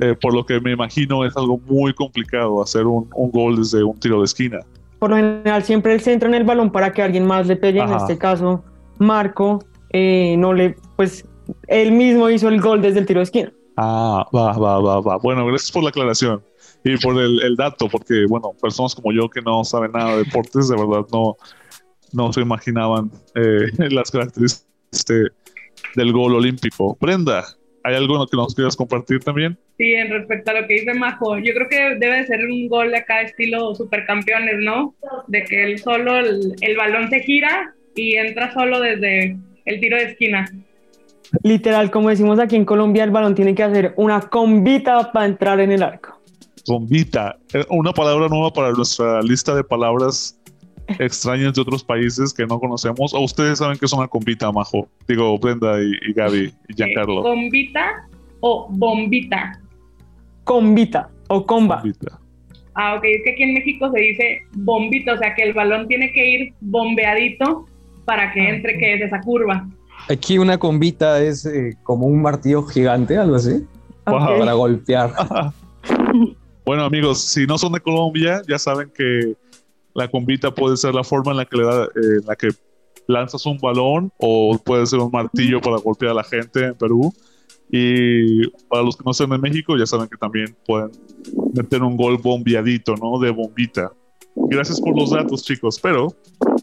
eh, 0.00 0.16
por 0.20 0.34
lo 0.34 0.44
que 0.44 0.60
me 0.60 0.72
imagino 0.72 1.24
es 1.24 1.36
algo 1.36 1.58
muy 1.66 1.94
complicado 1.94 2.62
hacer 2.62 2.86
un, 2.86 3.08
un, 3.14 3.30
gol 3.30 3.56
desde 3.56 3.84
un 3.84 3.98
tiro 3.98 4.18
de 4.18 4.24
esquina. 4.24 4.58
Por 4.98 5.10
lo 5.10 5.16
general 5.16 5.62
siempre 5.62 5.92
el 5.92 6.00
centro 6.00 6.28
en 6.28 6.34
el 6.34 6.44
balón 6.44 6.72
para 6.72 6.92
que 6.92 7.02
alguien 7.02 7.26
más 7.26 7.46
le 7.46 7.56
pegue, 7.56 7.80
Ajá. 7.80 7.92
en 7.92 7.98
este 7.98 8.18
caso 8.18 8.64
Marco, 8.98 9.62
eh, 9.90 10.36
no 10.38 10.52
le, 10.52 10.76
pues 10.96 11.26
él 11.68 11.92
mismo 11.92 12.28
hizo 12.30 12.48
el 12.48 12.60
gol 12.60 12.82
desde 12.82 13.00
el 13.00 13.06
tiro 13.06 13.20
de 13.20 13.24
esquina. 13.24 13.52
Ah, 13.76 14.26
va, 14.34 14.56
va, 14.56 14.80
va, 14.80 15.00
va. 15.00 15.18
Bueno, 15.18 15.46
gracias 15.46 15.70
por 15.70 15.82
la 15.82 15.90
aclaración 15.90 16.42
y 16.84 16.96
por 16.96 17.20
el, 17.20 17.42
el, 17.42 17.56
dato, 17.56 17.88
porque, 17.88 18.24
bueno, 18.28 18.52
personas 18.60 18.94
como 18.94 19.12
yo 19.12 19.28
que 19.28 19.42
no 19.42 19.64
saben 19.64 19.92
nada 19.92 20.12
de 20.12 20.24
deportes, 20.24 20.68
de 20.68 20.76
verdad 20.76 21.06
no, 21.12 21.36
no 22.12 22.32
se 22.32 22.40
imaginaban 22.40 23.10
eh, 23.34 23.68
las 23.90 24.10
características 24.10 24.73
este, 24.94 25.28
del 25.96 26.12
gol 26.12 26.34
olímpico. 26.34 26.96
Brenda, 27.00 27.44
¿hay 27.82 27.94
algo 27.94 28.26
que 28.26 28.36
nos 28.36 28.54
quieras 28.54 28.76
compartir 28.76 29.20
también? 29.20 29.58
Sí, 29.76 29.92
en 29.92 30.10
respecto 30.10 30.50
a 30.50 30.60
lo 30.60 30.66
que 30.66 30.74
dice 30.74 30.94
Majo, 30.94 31.38
yo 31.38 31.52
creo 31.52 31.68
que 31.68 31.96
debe 31.98 32.18
de 32.18 32.26
ser 32.26 32.44
un 32.46 32.68
gol 32.68 32.90
de 32.90 32.98
acá 32.98 33.22
estilo 33.22 33.74
supercampeones, 33.74 34.56
¿no? 34.60 34.94
De 35.26 35.42
que 35.44 35.64
el 35.64 35.78
solo, 35.78 36.18
el, 36.18 36.54
el 36.60 36.76
balón 36.76 37.10
se 37.10 37.20
gira 37.20 37.74
y 37.96 38.16
entra 38.16 38.52
solo 38.52 38.80
desde 38.80 39.36
el 39.64 39.80
tiro 39.80 39.96
de 39.96 40.04
esquina. 40.04 40.48
Literal, 41.42 41.90
como 41.90 42.10
decimos 42.10 42.38
aquí 42.38 42.54
en 42.54 42.64
Colombia, 42.64 43.02
el 43.02 43.10
balón 43.10 43.34
tiene 43.34 43.54
que 43.54 43.64
hacer 43.64 43.94
una 43.96 44.20
combita 44.20 45.10
para 45.10 45.26
entrar 45.26 45.58
en 45.60 45.72
el 45.72 45.82
arco 45.82 46.14
bombita, 46.66 47.36
una 47.68 47.92
palabra 47.92 48.28
nueva 48.28 48.52
para 48.52 48.72
nuestra 48.72 49.22
lista 49.22 49.54
de 49.54 49.64
palabras 49.64 50.38
extrañas 50.98 51.54
de 51.54 51.60
otros 51.60 51.82
países 51.82 52.32
que 52.32 52.46
no 52.46 52.58
conocemos. 52.58 53.14
¿O 53.14 53.20
ustedes 53.20 53.58
saben 53.58 53.78
que 53.78 53.86
es 53.86 53.92
una 53.92 54.08
combita, 54.08 54.50
Majo? 54.52 54.88
Digo, 55.08 55.38
Brenda 55.38 55.80
y, 55.82 55.92
y 56.08 56.12
Gaby 56.12 56.52
y 56.68 56.74
Giancarlo. 56.76 57.22
¿Combita 57.22 58.06
o 58.40 58.68
bombita? 58.70 59.60
Combita 60.44 61.10
o 61.28 61.44
comba. 61.46 61.80
Combita. 61.80 62.18
Ah, 62.74 62.96
ok, 62.96 63.04
es 63.04 63.22
que 63.24 63.30
aquí 63.32 63.42
en 63.44 63.54
México 63.54 63.90
se 63.92 64.00
dice 64.00 64.38
bombita, 64.52 65.14
o 65.14 65.18
sea 65.18 65.34
que 65.34 65.44
el 65.44 65.52
balón 65.52 65.86
tiene 65.86 66.12
que 66.12 66.28
ir 66.28 66.54
bombeadito 66.60 67.66
para 68.04 68.32
que 68.32 68.48
entre, 68.48 68.76
que 68.78 68.94
es 68.94 69.02
esa 69.02 69.20
curva. 69.20 69.66
Aquí 70.10 70.38
una 70.38 70.58
combita 70.58 71.22
es 71.22 71.46
eh, 71.46 71.76
como 71.84 72.06
un 72.06 72.20
martillo 72.20 72.64
gigante, 72.64 73.16
algo 73.16 73.36
así, 73.36 73.64
para 74.04 74.52
golpear. 74.52 75.12
Bueno, 76.66 76.84
amigos, 76.84 77.20
si 77.20 77.46
no 77.46 77.58
son 77.58 77.74
de 77.74 77.80
Colombia, 77.80 78.40
ya 78.48 78.58
saben 78.58 78.90
que 78.96 79.34
la 79.94 80.08
combita 80.08 80.52
puede 80.52 80.76
ser 80.76 80.94
la 80.94 81.04
forma 81.04 81.30
en 81.30 81.38
la 81.38 81.44
que 81.44 81.56
le 81.56 81.64
da, 81.64 81.84
eh, 81.84 82.18
en 82.20 82.26
la 82.26 82.36
que 82.36 82.48
lanzas 83.06 83.46
un 83.46 83.58
balón 83.58 84.12
o 84.18 84.58
puede 84.58 84.86
ser 84.86 84.98
un 84.98 85.10
martillo 85.10 85.60
para 85.60 85.76
golpear 85.76 86.12
a 86.12 86.14
la 86.14 86.24
gente 86.24 86.66
en 86.66 86.74
Perú. 86.74 87.12
Y 87.70 88.48
para 88.68 88.82
los 88.82 88.96
que 88.96 89.02
no 89.04 89.12
sean 89.12 89.30
de 89.30 89.38
México, 89.38 89.76
ya 89.76 89.86
saben 89.86 90.08
que 90.08 90.16
también 90.16 90.56
pueden 90.66 90.90
meter 91.54 91.82
un 91.82 91.96
gol 91.96 92.18
bombeadito, 92.18 92.94
¿no? 92.96 93.18
De 93.18 93.30
bombita. 93.30 93.92
Gracias 94.36 94.80
por 94.80 94.96
los 94.96 95.10
datos, 95.10 95.44
chicos. 95.44 95.80
Pero 95.80 96.14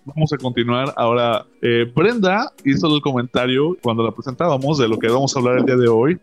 vamos 0.05 0.31
a 0.31 0.37
continuar. 0.37 0.93
Ahora, 0.95 1.45
eh, 1.61 1.91
Brenda 1.93 2.51
hizo 2.63 2.93
el 2.93 3.01
comentario 3.01 3.77
cuando 3.81 4.03
la 4.03 4.11
presentábamos 4.11 4.77
de 4.77 4.87
lo 4.87 4.99
que 4.99 5.07
vamos 5.07 5.35
a 5.35 5.39
hablar 5.39 5.57
el 5.57 5.65
día 5.65 5.77
de 5.77 5.87
hoy. 5.87 6.19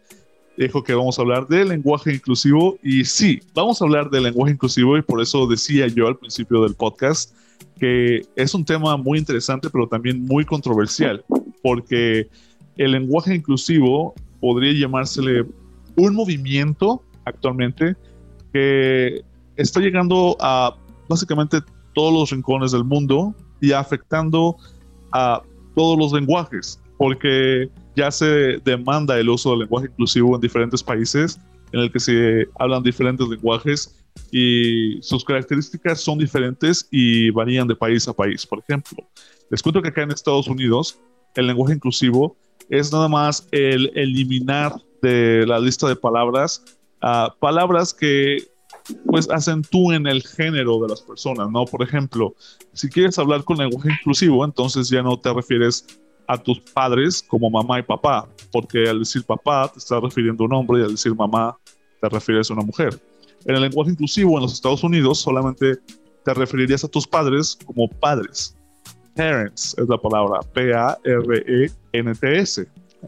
Dijo 0.58 0.82
que 0.82 0.92
vamos 0.92 1.18
a 1.18 1.22
hablar 1.22 1.46
del 1.46 1.68
lenguaje 1.68 2.12
inclusivo. 2.12 2.76
Y 2.82 3.04
sí, 3.04 3.40
vamos 3.54 3.80
a 3.80 3.84
hablar 3.84 4.10
del 4.10 4.24
lenguaje 4.24 4.52
inclusivo 4.52 4.98
y 4.98 5.02
por 5.02 5.22
eso 5.22 5.46
decía 5.46 5.86
yo 5.86 6.08
al 6.08 6.16
principio 6.16 6.62
del 6.62 6.74
podcast 6.74 7.32
que 7.78 8.22
es 8.36 8.54
un 8.54 8.64
tema 8.64 8.96
muy 8.96 9.18
interesante, 9.18 9.70
pero 9.70 9.86
también 9.86 10.24
muy 10.24 10.44
controversial, 10.44 11.24
porque 11.62 12.28
el 12.76 12.92
lenguaje 12.92 13.34
inclusivo 13.34 14.14
podría 14.40 14.72
llamársele 14.72 15.44
un 15.96 16.14
movimiento 16.14 17.02
actualmente 17.24 17.96
que 18.52 19.22
está 19.56 19.80
llegando 19.80 20.36
a 20.40 20.76
básicamente 21.08 21.58
todos 21.94 22.12
los 22.12 22.30
rincones 22.30 22.72
del 22.72 22.84
mundo 22.84 23.34
y 23.60 23.72
afectando 23.72 24.56
a 25.12 25.42
todos 25.74 25.98
los 25.98 26.12
lenguajes, 26.12 26.80
porque 26.96 27.68
ya 27.98 28.12
se 28.12 28.58
demanda 28.64 29.18
el 29.18 29.28
uso 29.28 29.50
del 29.50 29.60
lenguaje 29.60 29.88
inclusivo 29.88 30.36
en 30.36 30.40
diferentes 30.40 30.82
países 30.82 31.40
en 31.72 31.80
el 31.80 31.90
que 31.90 31.98
se 31.98 32.46
hablan 32.58 32.82
diferentes 32.82 33.26
lenguajes 33.28 34.06
y 34.30 35.02
sus 35.02 35.24
características 35.24 36.00
son 36.00 36.18
diferentes 36.18 36.86
y 36.92 37.30
varían 37.30 37.66
de 37.66 37.74
país 37.74 38.06
a 38.06 38.12
país. 38.12 38.46
Por 38.46 38.60
ejemplo, 38.60 38.98
les 39.50 39.62
cuento 39.62 39.82
que 39.82 39.88
acá 39.88 40.02
en 40.02 40.12
Estados 40.12 40.46
Unidos 40.46 40.98
el 41.34 41.48
lenguaje 41.48 41.74
inclusivo 41.74 42.36
es 42.70 42.92
nada 42.92 43.08
más 43.08 43.48
el 43.50 43.90
eliminar 43.96 44.72
de 45.02 45.44
la 45.46 45.58
lista 45.58 45.88
de 45.88 45.96
palabras 45.96 46.64
a 47.00 47.34
palabras 47.40 47.92
que 47.92 48.38
pues 49.06 49.28
acentúen 49.28 50.06
el 50.06 50.22
género 50.22 50.80
de 50.80 50.88
las 50.88 51.02
personas, 51.02 51.50
¿no? 51.50 51.64
Por 51.64 51.82
ejemplo, 51.82 52.34
si 52.72 52.88
quieres 52.88 53.18
hablar 53.18 53.44
con 53.44 53.58
lenguaje 53.58 53.90
inclusivo, 53.90 54.44
entonces 54.44 54.88
ya 54.88 55.02
no 55.02 55.18
te 55.18 55.32
refieres 55.32 55.84
a 56.28 56.36
tus 56.36 56.60
padres 56.60 57.24
como 57.26 57.50
mamá 57.50 57.80
y 57.80 57.82
papá, 57.82 58.28
porque 58.52 58.88
al 58.88 59.00
decir 59.00 59.24
papá 59.24 59.68
te 59.72 59.78
estás 59.78 60.00
refiriendo 60.02 60.44
a 60.44 60.46
un 60.46 60.52
hombre 60.52 60.80
y 60.80 60.84
al 60.84 60.92
decir 60.92 61.14
mamá 61.14 61.56
te 62.00 62.08
refieres 62.08 62.50
a 62.50 62.54
una 62.54 62.62
mujer. 62.62 63.00
En 63.46 63.54
el 63.54 63.62
lenguaje 63.62 63.90
inclusivo 63.92 64.36
en 64.36 64.42
los 64.42 64.52
Estados 64.52 64.84
Unidos 64.84 65.18
solamente 65.18 65.78
te 66.24 66.34
referirías 66.34 66.84
a 66.84 66.88
tus 66.88 67.06
padres 67.06 67.58
como 67.64 67.88
padres. 67.88 68.54
Parents 69.16 69.74
es 69.78 69.88
la 69.88 69.96
palabra 69.96 70.40
P-A-R-E-N-T-S. 70.52 71.88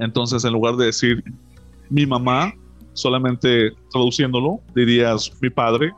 Entonces, 0.01 0.45
en 0.45 0.53
lugar 0.53 0.77
de 0.77 0.87
decir 0.87 1.23
mi 1.91 2.07
mamá, 2.07 2.55
solamente 2.95 3.73
traduciéndolo, 3.93 4.61
dirías 4.75 5.31
mi 5.41 5.51
padre 5.51 5.93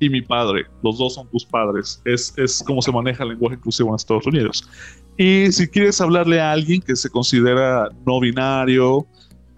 y 0.00 0.10
mi 0.10 0.20
padre. 0.20 0.66
Los 0.82 0.98
dos 0.98 1.14
son 1.14 1.28
tus 1.28 1.44
padres. 1.44 2.02
Es, 2.04 2.36
es 2.36 2.62
como 2.66 2.82
se 2.82 2.90
maneja 2.90 3.22
el 3.22 3.30
lenguaje 3.30 3.54
inclusivo 3.56 3.90
en 3.90 3.94
Estados 3.94 4.26
Unidos. 4.26 4.68
Y 5.16 5.52
si 5.52 5.68
quieres 5.68 6.00
hablarle 6.00 6.40
a 6.40 6.52
alguien 6.52 6.80
que 6.80 6.96
se 6.96 7.10
considera 7.10 7.88
no 8.06 8.20
binario, 8.20 9.06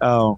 ah, 0.01 0.33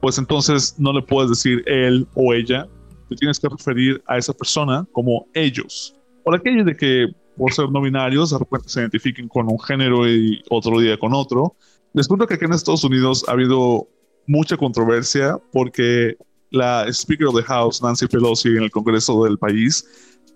pues 0.00 0.18
entonces 0.18 0.74
no 0.78 0.92
le 0.92 1.02
puedes 1.02 1.30
decir 1.30 1.62
él 1.66 2.06
o 2.14 2.34
ella, 2.34 2.66
te 3.08 3.16
tienes 3.16 3.38
que 3.38 3.48
referir 3.48 4.02
a 4.06 4.18
esa 4.18 4.32
persona 4.32 4.86
como 4.92 5.26
ellos. 5.34 5.94
Por 6.24 6.34
aquello 6.34 6.64
de 6.64 6.76
que 6.76 7.08
por 7.36 7.52
ser 7.52 7.70
no 7.70 7.80
binarios 7.80 8.30
de 8.30 8.38
repente 8.38 8.68
se 8.68 8.80
identifiquen 8.80 9.28
con 9.28 9.50
un 9.50 9.58
género 9.58 10.08
y 10.08 10.42
otro 10.50 10.78
día 10.78 10.98
con 10.98 11.14
otro. 11.14 11.56
Les 11.94 12.06
cuento 12.06 12.26
que 12.26 12.34
aquí 12.34 12.44
en 12.44 12.52
Estados 12.52 12.84
Unidos 12.84 13.24
ha 13.28 13.32
habido 13.32 13.88
mucha 14.26 14.56
controversia 14.56 15.38
porque 15.52 16.16
la 16.50 16.86
Speaker 16.92 17.28
of 17.28 17.36
the 17.36 17.42
House, 17.42 17.82
Nancy 17.82 18.06
Pelosi, 18.06 18.50
en 18.50 18.64
el 18.64 18.70
Congreso 18.70 19.24
del 19.24 19.38
país, 19.38 19.84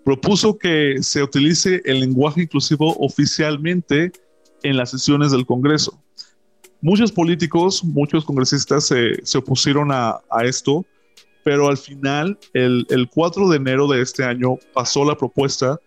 propuso 0.05 0.57
que 0.57 1.01
se 1.01 1.23
utilice 1.23 1.81
el 1.83 1.99
lenguaje 1.99 2.43
inclusivo 2.43 2.95
oficialmente 2.99 4.11
en 4.63 4.77
las 4.77 4.91
sesiones 4.91 5.31
del 5.31 5.45
Congreso. 5.45 5.99
Muchos 6.79 7.11
políticos, 7.11 7.83
muchos 7.83 8.23
congresistas 8.23 8.85
se, 8.85 9.37
opusieron 9.37 9.91
a, 9.91 10.19
a, 10.29 10.45
esto, 10.45 10.85
pero 11.43 11.67
al 11.67 11.77
final, 11.77 12.37
el, 12.53 12.85
el 12.89 13.09
4 13.09 13.49
de 13.49 13.57
enero 13.57 13.87
de 13.87 14.03
este 14.03 14.23
año, 14.23 14.59
pasó 14.73 15.03
la 15.03 15.17
propuesta 15.17 15.79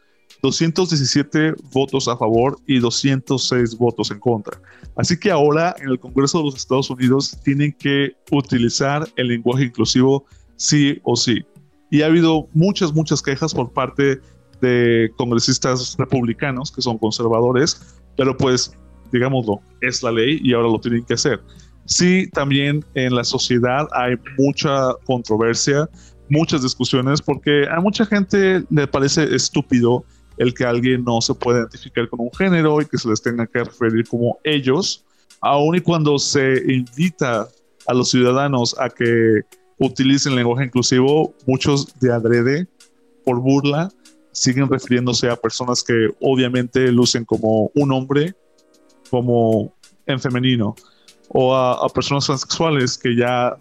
217 0.42 1.54
votos 1.72 2.08
a 2.08 2.16
favor 2.16 2.58
y 2.66 2.80
206 2.80 3.78
votos 3.78 4.10
en 4.10 4.18
contra. 4.18 4.60
Así 4.96 5.18
que 5.18 5.30
ahora 5.30 5.76
en 5.78 5.90
el 5.90 6.00
Congreso 6.00 6.38
de 6.38 6.44
los 6.44 6.56
Estados 6.56 6.90
Unidos 6.90 7.38
tienen 7.44 7.72
que 7.72 8.16
utilizar 8.32 9.08
el 9.14 9.28
lenguaje 9.28 9.64
inclusivo 9.64 10.26
sí 10.56 11.00
o 11.04 11.14
sí. 11.14 11.44
Y 11.90 12.02
ha 12.02 12.07
habido 12.07 12.49
muchas, 12.52 12.92
muchas 12.92 13.23
quejas 13.23 13.54
por 13.54 13.73
parte 13.73 14.21
de 14.61 15.11
congresistas 15.16 15.97
republicanos 15.99 16.71
que 16.73 16.83
son 16.83 16.99
conservadores, 16.99 17.99
pero 18.16 18.37
pues, 18.37 18.76
digámoslo, 19.12 19.61
es 19.80 20.02
la 20.02 20.12
ley 20.12 20.40
y 20.42 20.52
ahora 20.52 20.68
lo 20.68 20.80
tienen 20.80 21.04
que 21.04 21.14
hacer. 21.14 21.40
Sí, 21.87 22.28
también 22.33 22.85
en 22.95 23.14
la 23.14 23.25
sociedad 23.25 23.88
hay 23.92 24.16
mucha 24.37 24.92
controversia, 25.07 25.88
muchas 26.28 26.62
discusiones, 26.62 27.23
porque 27.23 27.66
a 27.71 27.80
mucha 27.80 28.04
gente 28.04 28.62
le 28.68 28.87
parece 28.87 29.35
estúpido 29.35 30.04
el 30.37 30.52
que 30.52 30.64
alguien 30.64 31.04
no 31.04 31.21
se 31.21 31.35
pueda 31.35 31.61
identificar 31.61 32.09
con 32.09 32.21
un 32.21 32.30
género 32.33 32.80
y 32.80 32.87
que 32.87 32.99
se 32.99 33.09
les 33.09 33.23
tenga 33.23 33.47
que 33.47 33.64
referir 33.64 34.07
como 34.07 34.38
ellos, 34.45 35.04
aun 35.40 35.76
y 35.76 35.80
cuando 35.80 36.18
se 36.18 36.62
invita 36.73 37.49
a 37.87 37.95
los 37.95 38.11
ciudadanos 38.11 38.76
a 38.78 38.90
que 38.90 39.40
utilicen 39.78 40.35
lenguaje 40.35 40.64
inclusivo, 40.64 41.35
muchos 41.47 41.99
de 42.00 42.12
adrede, 42.12 42.66
por 43.25 43.40
burla, 43.40 43.90
siguen 44.32 44.68
refiriéndose 44.68 45.28
a 45.28 45.37
personas 45.37 45.82
que 45.82 46.08
obviamente 46.20 46.90
lucen 46.92 47.25
como 47.25 47.70
un 47.75 47.92
hombre, 47.92 48.35
como 49.11 49.73
en 50.06 50.20
femenino, 50.20 50.75
o 51.28 51.54
a, 51.54 51.85
a 51.85 51.88
personas 51.88 52.26
transexuales 52.26 52.97
que 52.97 53.16
ya 53.16 53.56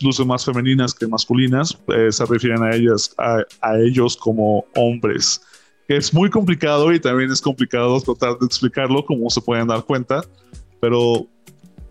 lucen 0.00 0.26
más 0.26 0.44
femeninas 0.44 0.94
que 0.94 1.06
masculinas, 1.06 1.78
eh, 1.88 2.10
se 2.10 2.24
refieren 2.26 2.62
a 2.62 2.74
ellas, 2.74 3.14
a, 3.18 3.42
a 3.60 3.78
ellos 3.78 4.16
como 4.16 4.64
hombres 4.74 5.40
es 5.88 6.12
muy 6.12 6.28
complicado 6.28 6.92
y 6.92 7.00
también 7.00 7.30
es 7.30 7.40
complicado 7.40 7.98
tratar 8.00 8.38
de 8.38 8.46
explicarlo, 8.46 9.04
como 9.04 9.28
se 9.30 9.40
pueden 9.40 9.66
dar 9.66 9.82
cuenta, 9.84 10.22
pero 10.80 11.26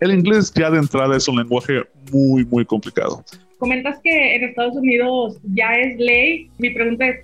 el 0.00 0.12
inglés 0.12 0.52
ya 0.54 0.70
de 0.70 0.78
entrada 0.78 1.16
es 1.16 1.26
un 1.26 1.36
lenguaje 1.36 1.84
muy, 2.12 2.44
muy 2.44 2.64
complicado. 2.64 3.24
Comentas 3.58 3.98
que 4.02 4.36
en 4.36 4.44
Estados 4.44 4.76
Unidos 4.76 5.40
ya 5.54 5.72
es 5.74 5.98
ley. 5.98 6.48
Mi 6.58 6.70
pregunta 6.70 7.08
es, 7.08 7.20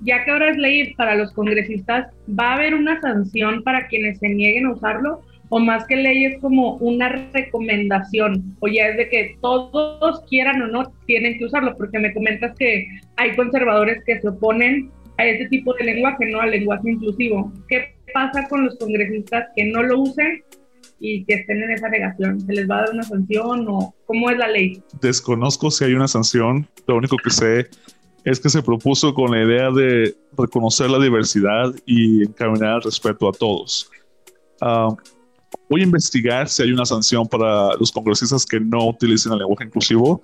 ya 0.00 0.24
que 0.24 0.30
ahora 0.30 0.50
es 0.50 0.56
ley 0.56 0.92
para 0.94 1.14
los 1.14 1.32
congresistas, 1.32 2.12
¿va 2.28 2.52
a 2.52 2.54
haber 2.56 2.74
una 2.74 3.00
sanción 3.00 3.62
para 3.62 3.86
quienes 3.86 4.18
se 4.18 4.28
nieguen 4.28 4.66
a 4.66 4.72
usarlo? 4.72 5.22
¿O 5.50 5.60
más 5.60 5.86
que 5.86 5.96
ley 5.96 6.24
es 6.24 6.40
como 6.40 6.74
una 6.76 7.08
recomendación? 7.32 8.56
¿O 8.60 8.68
ya 8.68 8.88
es 8.88 8.96
de 8.96 9.08
que 9.08 9.36
todos 9.40 10.24
quieran 10.28 10.60
o 10.62 10.66
no 10.66 10.92
tienen 11.06 11.38
que 11.38 11.46
usarlo? 11.46 11.74
Porque 11.76 11.98
me 11.98 12.12
comentas 12.12 12.54
que 12.58 12.86
hay 13.16 13.34
conservadores 13.36 14.02
que 14.04 14.20
se 14.20 14.28
oponen 14.28 14.90
a 15.16 15.26
ese 15.26 15.48
tipo 15.48 15.74
de 15.74 15.84
lenguaje, 15.84 16.26
no 16.26 16.40
al 16.40 16.50
lenguaje 16.50 16.90
inclusivo. 16.90 17.52
¿Qué 17.68 17.94
pasa 18.12 18.46
con 18.48 18.64
los 18.64 18.76
congresistas 18.78 19.46
que 19.54 19.64
no 19.66 19.82
lo 19.82 20.00
usen 20.00 20.42
y 21.00 21.24
que 21.24 21.34
estén 21.34 21.62
en 21.62 21.70
esa 21.70 21.88
negación? 21.88 22.40
¿Se 22.40 22.52
les 22.52 22.68
va 22.68 22.78
a 22.78 22.80
dar 22.82 22.90
una 22.94 23.02
sanción 23.02 23.66
o 23.68 23.94
cómo 24.06 24.30
es 24.30 24.38
la 24.38 24.48
ley? 24.48 24.82
Desconozco 25.00 25.70
si 25.70 25.84
hay 25.84 25.94
una 25.94 26.08
sanción, 26.08 26.68
lo 26.86 26.96
único 26.96 27.16
que 27.16 27.30
sé 27.30 27.68
es 28.24 28.40
que 28.40 28.48
se 28.48 28.62
propuso 28.62 29.14
con 29.14 29.30
la 29.30 29.42
idea 29.42 29.70
de 29.70 30.14
reconocer 30.36 30.90
la 30.90 30.98
diversidad 30.98 31.74
y 31.86 32.24
encaminar 32.24 32.76
el 32.76 32.82
respeto 32.82 33.28
a 33.28 33.32
todos. 33.32 33.90
Uh, 34.60 34.94
voy 35.70 35.80
a 35.82 35.84
investigar 35.84 36.48
si 36.48 36.62
hay 36.62 36.72
una 36.72 36.84
sanción 36.84 37.26
para 37.26 37.74
los 37.76 37.92
congresistas 37.92 38.44
que 38.44 38.60
no 38.60 38.88
utilicen 38.88 39.32
el 39.32 39.38
lenguaje 39.38 39.64
inclusivo 39.64 40.22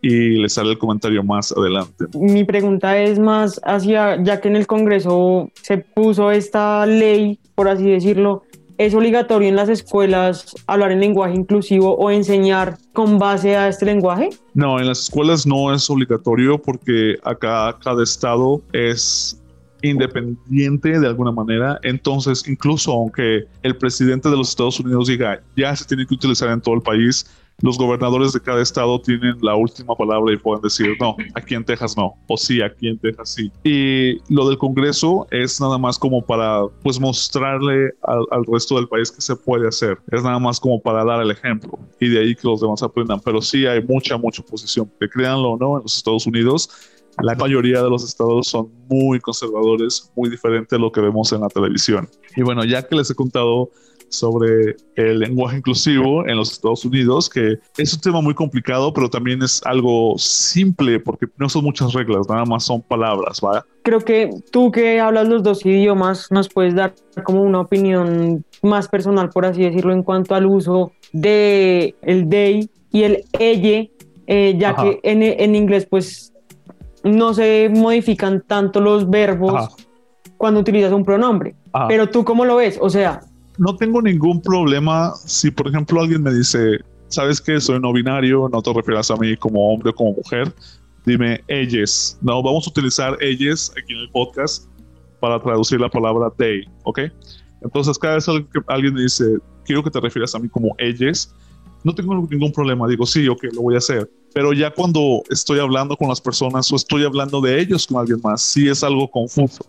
y 0.00 0.36
le 0.36 0.48
sale 0.48 0.70
el 0.70 0.78
comentario 0.78 1.22
más 1.22 1.52
adelante. 1.52 2.04
Mi 2.14 2.44
pregunta 2.44 2.98
es 2.98 3.18
más 3.18 3.60
hacia, 3.64 4.22
ya 4.22 4.40
que 4.40 4.48
en 4.48 4.56
el 4.56 4.66
Congreso 4.66 5.50
se 5.62 5.78
puso 5.78 6.30
esta 6.30 6.84
ley, 6.84 7.38
por 7.54 7.68
así 7.68 7.90
decirlo, 7.90 8.42
¿es 8.78 8.94
obligatorio 8.94 9.48
en 9.48 9.56
las 9.56 9.68
escuelas 9.68 10.54
hablar 10.66 10.92
en 10.92 11.00
lenguaje 11.00 11.34
inclusivo 11.34 11.96
o 11.96 12.10
enseñar 12.10 12.78
con 12.92 13.18
base 13.18 13.56
a 13.56 13.68
este 13.68 13.86
lenguaje? 13.86 14.30
No, 14.54 14.78
en 14.78 14.86
las 14.86 15.04
escuelas 15.04 15.46
no 15.46 15.72
es 15.72 15.88
obligatorio 15.88 16.60
porque 16.60 17.16
acá 17.24 17.76
cada 17.82 18.02
estado 18.02 18.60
es 18.72 19.40
independiente 19.82 20.98
de 20.98 21.06
alguna 21.06 21.30
manera. 21.30 21.78
Entonces, 21.82 22.46
incluso 22.48 22.92
aunque 22.92 23.44
el 23.62 23.76
presidente 23.76 24.28
de 24.30 24.36
los 24.36 24.48
Estados 24.50 24.80
Unidos 24.80 25.08
diga 25.08 25.42
ya 25.56 25.74
se 25.76 25.84
tiene 25.84 26.06
que 26.06 26.14
utilizar 26.14 26.48
en 26.50 26.60
todo 26.60 26.74
el 26.74 26.82
país, 26.82 27.26
los 27.60 27.78
gobernadores 27.78 28.32
de 28.32 28.40
cada 28.40 28.60
estado 28.60 29.00
tienen 29.00 29.36
la 29.40 29.54
última 29.54 29.94
palabra 29.94 30.32
y 30.32 30.36
pueden 30.36 30.62
decir, 30.62 30.96
no, 31.00 31.16
aquí 31.34 31.54
en 31.54 31.64
Texas 31.64 31.96
no, 31.96 32.14
o 32.26 32.36
sí, 32.36 32.60
aquí 32.60 32.88
en 32.88 32.98
Texas 32.98 33.30
sí. 33.30 33.50
Y 33.62 34.18
lo 34.32 34.48
del 34.48 34.58
Congreso 34.58 35.26
es 35.30 35.60
nada 35.60 35.78
más 35.78 35.98
como 35.98 36.24
para, 36.24 36.66
pues, 36.82 37.00
mostrarle 37.00 37.92
al, 38.02 38.44
resto 38.46 38.76
del 38.76 38.88
país 38.88 39.10
que 39.10 39.20
se 39.20 39.36
puede 39.36 39.68
hacer. 39.68 39.98
Es 40.10 40.22
nada 40.22 40.38
más 40.38 40.60
como 40.60 40.80
para 40.80 41.04
dar 41.04 41.22
el 41.22 41.30
ejemplo 41.30 41.78
y 42.00 42.08
de 42.08 42.20
ahí 42.20 42.34
que 42.34 42.46
los 42.48 42.60
demás 42.60 42.82
aprendan. 42.82 43.20
Pero 43.20 43.40
sí 43.40 43.66
hay 43.66 43.82
mucha, 43.82 44.16
mucha 44.16 44.42
oposición, 44.42 44.90
que 45.00 45.08
créanlo 45.08 45.52
o 45.52 45.56
no, 45.56 45.76
en 45.76 45.82
los 45.84 45.96
Estados 45.96 46.26
Unidos 46.26 46.68
la 47.22 47.34
mayoría 47.36 47.82
de 47.82 47.88
los 47.88 48.02
estados 48.02 48.48
son 48.48 48.70
muy 48.88 49.20
conservadores, 49.20 50.10
muy 50.16 50.28
diferente 50.28 50.76
a 50.76 50.78
lo 50.78 50.90
que 50.90 51.00
vemos 51.00 51.32
en 51.32 51.42
la 51.42 51.48
televisión. 51.48 52.08
Y 52.36 52.42
bueno, 52.42 52.64
ya 52.64 52.82
que 52.82 52.96
les 52.96 53.10
he 53.10 53.14
contado 53.14 53.70
sobre 54.14 54.76
el 54.96 55.18
lenguaje 55.18 55.58
inclusivo 55.58 56.26
en 56.26 56.36
los 56.36 56.52
Estados 56.52 56.84
Unidos, 56.84 57.28
que 57.28 57.58
es 57.76 57.94
un 57.94 58.00
tema 58.00 58.20
muy 58.20 58.34
complicado, 58.34 58.92
pero 58.92 59.10
también 59.10 59.42
es 59.42 59.60
algo 59.64 60.14
simple 60.16 61.00
porque 61.00 61.26
no 61.38 61.48
son 61.48 61.64
muchas 61.64 61.92
reglas, 61.92 62.28
nada 62.28 62.44
más 62.44 62.64
son 62.64 62.82
palabras, 62.82 63.40
¿va? 63.42 63.64
Creo 63.82 64.00
que 64.00 64.30
tú 64.50 64.70
que 64.70 65.00
hablas 65.00 65.28
los 65.28 65.42
dos 65.42 65.64
idiomas 65.66 66.30
nos 66.30 66.48
puedes 66.48 66.74
dar 66.74 66.94
como 67.24 67.42
una 67.42 67.60
opinión 67.60 68.44
más 68.62 68.88
personal, 68.88 69.30
por 69.30 69.44
así 69.44 69.62
decirlo, 69.62 69.92
en 69.92 70.02
cuanto 70.02 70.34
al 70.34 70.46
uso 70.46 70.92
de 71.12 71.94
el 72.02 72.28
they 72.28 72.70
y 72.90 73.02
el 73.02 73.24
ella, 73.38 73.88
eh, 74.26 74.54
ya 74.58 74.70
Ajá. 74.70 74.84
que 74.84 75.00
en, 75.02 75.22
en 75.22 75.54
inglés 75.54 75.86
pues 75.86 76.32
no 77.02 77.34
se 77.34 77.70
modifican 77.74 78.42
tanto 78.46 78.80
los 78.80 79.10
verbos 79.10 79.54
Ajá. 79.54 79.68
cuando 80.38 80.60
utilizas 80.60 80.92
un 80.92 81.04
pronombre. 81.04 81.54
Ajá. 81.72 81.88
Pero 81.88 82.08
tú 82.08 82.24
cómo 82.24 82.44
lo 82.44 82.56
ves? 82.56 82.78
O 82.80 82.88
sea... 82.88 83.20
No 83.58 83.76
tengo 83.76 84.02
ningún 84.02 84.40
problema 84.40 85.12
si, 85.24 85.50
por 85.50 85.68
ejemplo, 85.68 86.00
alguien 86.00 86.22
me 86.22 86.32
dice, 86.32 86.80
sabes 87.08 87.40
que 87.40 87.60
soy 87.60 87.80
no 87.80 87.92
binario, 87.92 88.48
no 88.52 88.60
te 88.62 88.72
refieras 88.72 89.10
a 89.10 89.16
mí 89.16 89.36
como 89.36 89.72
hombre 89.72 89.90
o 89.90 89.94
como 89.94 90.12
mujer, 90.14 90.52
dime 91.06 91.42
ellas. 91.48 92.18
No, 92.20 92.42
vamos 92.42 92.66
a 92.66 92.70
utilizar 92.70 93.16
ellas 93.20 93.72
aquí 93.72 93.92
en 93.92 94.00
el 94.00 94.10
podcast 94.10 94.66
para 95.20 95.40
traducir 95.40 95.80
la 95.80 95.88
palabra 95.88 96.32
they, 96.36 96.64
¿ok? 96.82 97.00
Entonces, 97.62 97.98
cada 97.98 98.16
vez 98.16 98.26
que 98.26 98.60
alguien 98.66 98.94
me 98.94 99.02
dice, 99.02 99.38
quiero 99.64 99.82
que 99.82 99.90
te 99.90 100.00
refieras 100.00 100.34
a 100.34 100.38
mí 100.38 100.48
como 100.48 100.74
ellas, 100.78 101.34
no 101.84 101.94
tengo 101.94 102.14
ningún 102.14 102.52
problema. 102.52 102.88
Digo, 102.88 103.06
sí, 103.06 103.28
ok, 103.28 103.44
lo 103.52 103.62
voy 103.62 103.74
a 103.74 103.78
hacer. 103.78 104.10
Pero 104.32 104.52
ya 104.52 104.70
cuando 104.70 105.22
estoy 105.30 105.60
hablando 105.60 105.96
con 105.96 106.08
las 106.08 106.20
personas 106.20 106.70
o 106.72 106.76
estoy 106.76 107.04
hablando 107.04 107.40
de 107.40 107.60
ellos 107.60 107.86
con 107.86 107.98
alguien 107.98 108.20
más, 108.22 108.42
sí 108.42 108.68
es 108.68 108.82
algo 108.82 109.08
confuso. 109.08 109.64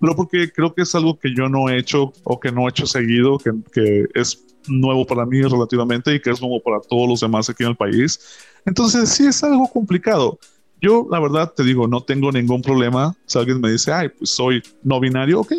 Pero 0.00 0.16
porque 0.16 0.50
creo 0.50 0.74
que 0.74 0.82
es 0.82 0.94
algo 0.94 1.18
que 1.18 1.34
yo 1.34 1.48
no 1.48 1.68
he 1.68 1.78
hecho 1.78 2.12
o 2.24 2.40
que 2.40 2.50
no 2.50 2.66
he 2.66 2.70
hecho 2.70 2.86
seguido, 2.86 3.38
que, 3.38 3.52
que 3.72 4.06
es 4.14 4.46
nuevo 4.68 5.06
para 5.06 5.26
mí 5.26 5.42
relativamente 5.42 6.14
y 6.14 6.20
que 6.20 6.30
es 6.30 6.40
nuevo 6.40 6.60
para 6.62 6.80
todos 6.80 7.08
los 7.08 7.20
demás 7.20 7.48
aquí 7.48 7.64
en 7.64 7.70
el 7.70 7.76
país. 7.76 8.18
Entonces 8.66 9.08
sí 9.10 9.26
es 9.26 9.42
algo 9.42 9.68
complicado. 9.68 10.38
Yo, 10.80 11.06
la 11.10 11.20
verdad, 11.20 11.52
te 11.54 11.62
digo, 11.62 11.86
no 11.86 12.02
tengo 12.02 12.32
ningún 12.32 12.62
problema. 12.62 13.14
Si 13.26 13.38
alguien 13.38 13.60
me 13.60 13.70
dice, 13.70 13.92
ay, 13.92 14.08
pues 14.08 14.30
soy 14.30 14.62
no 14.82 14.98
binario, 14.98 15.40
ok. 15.40 15.52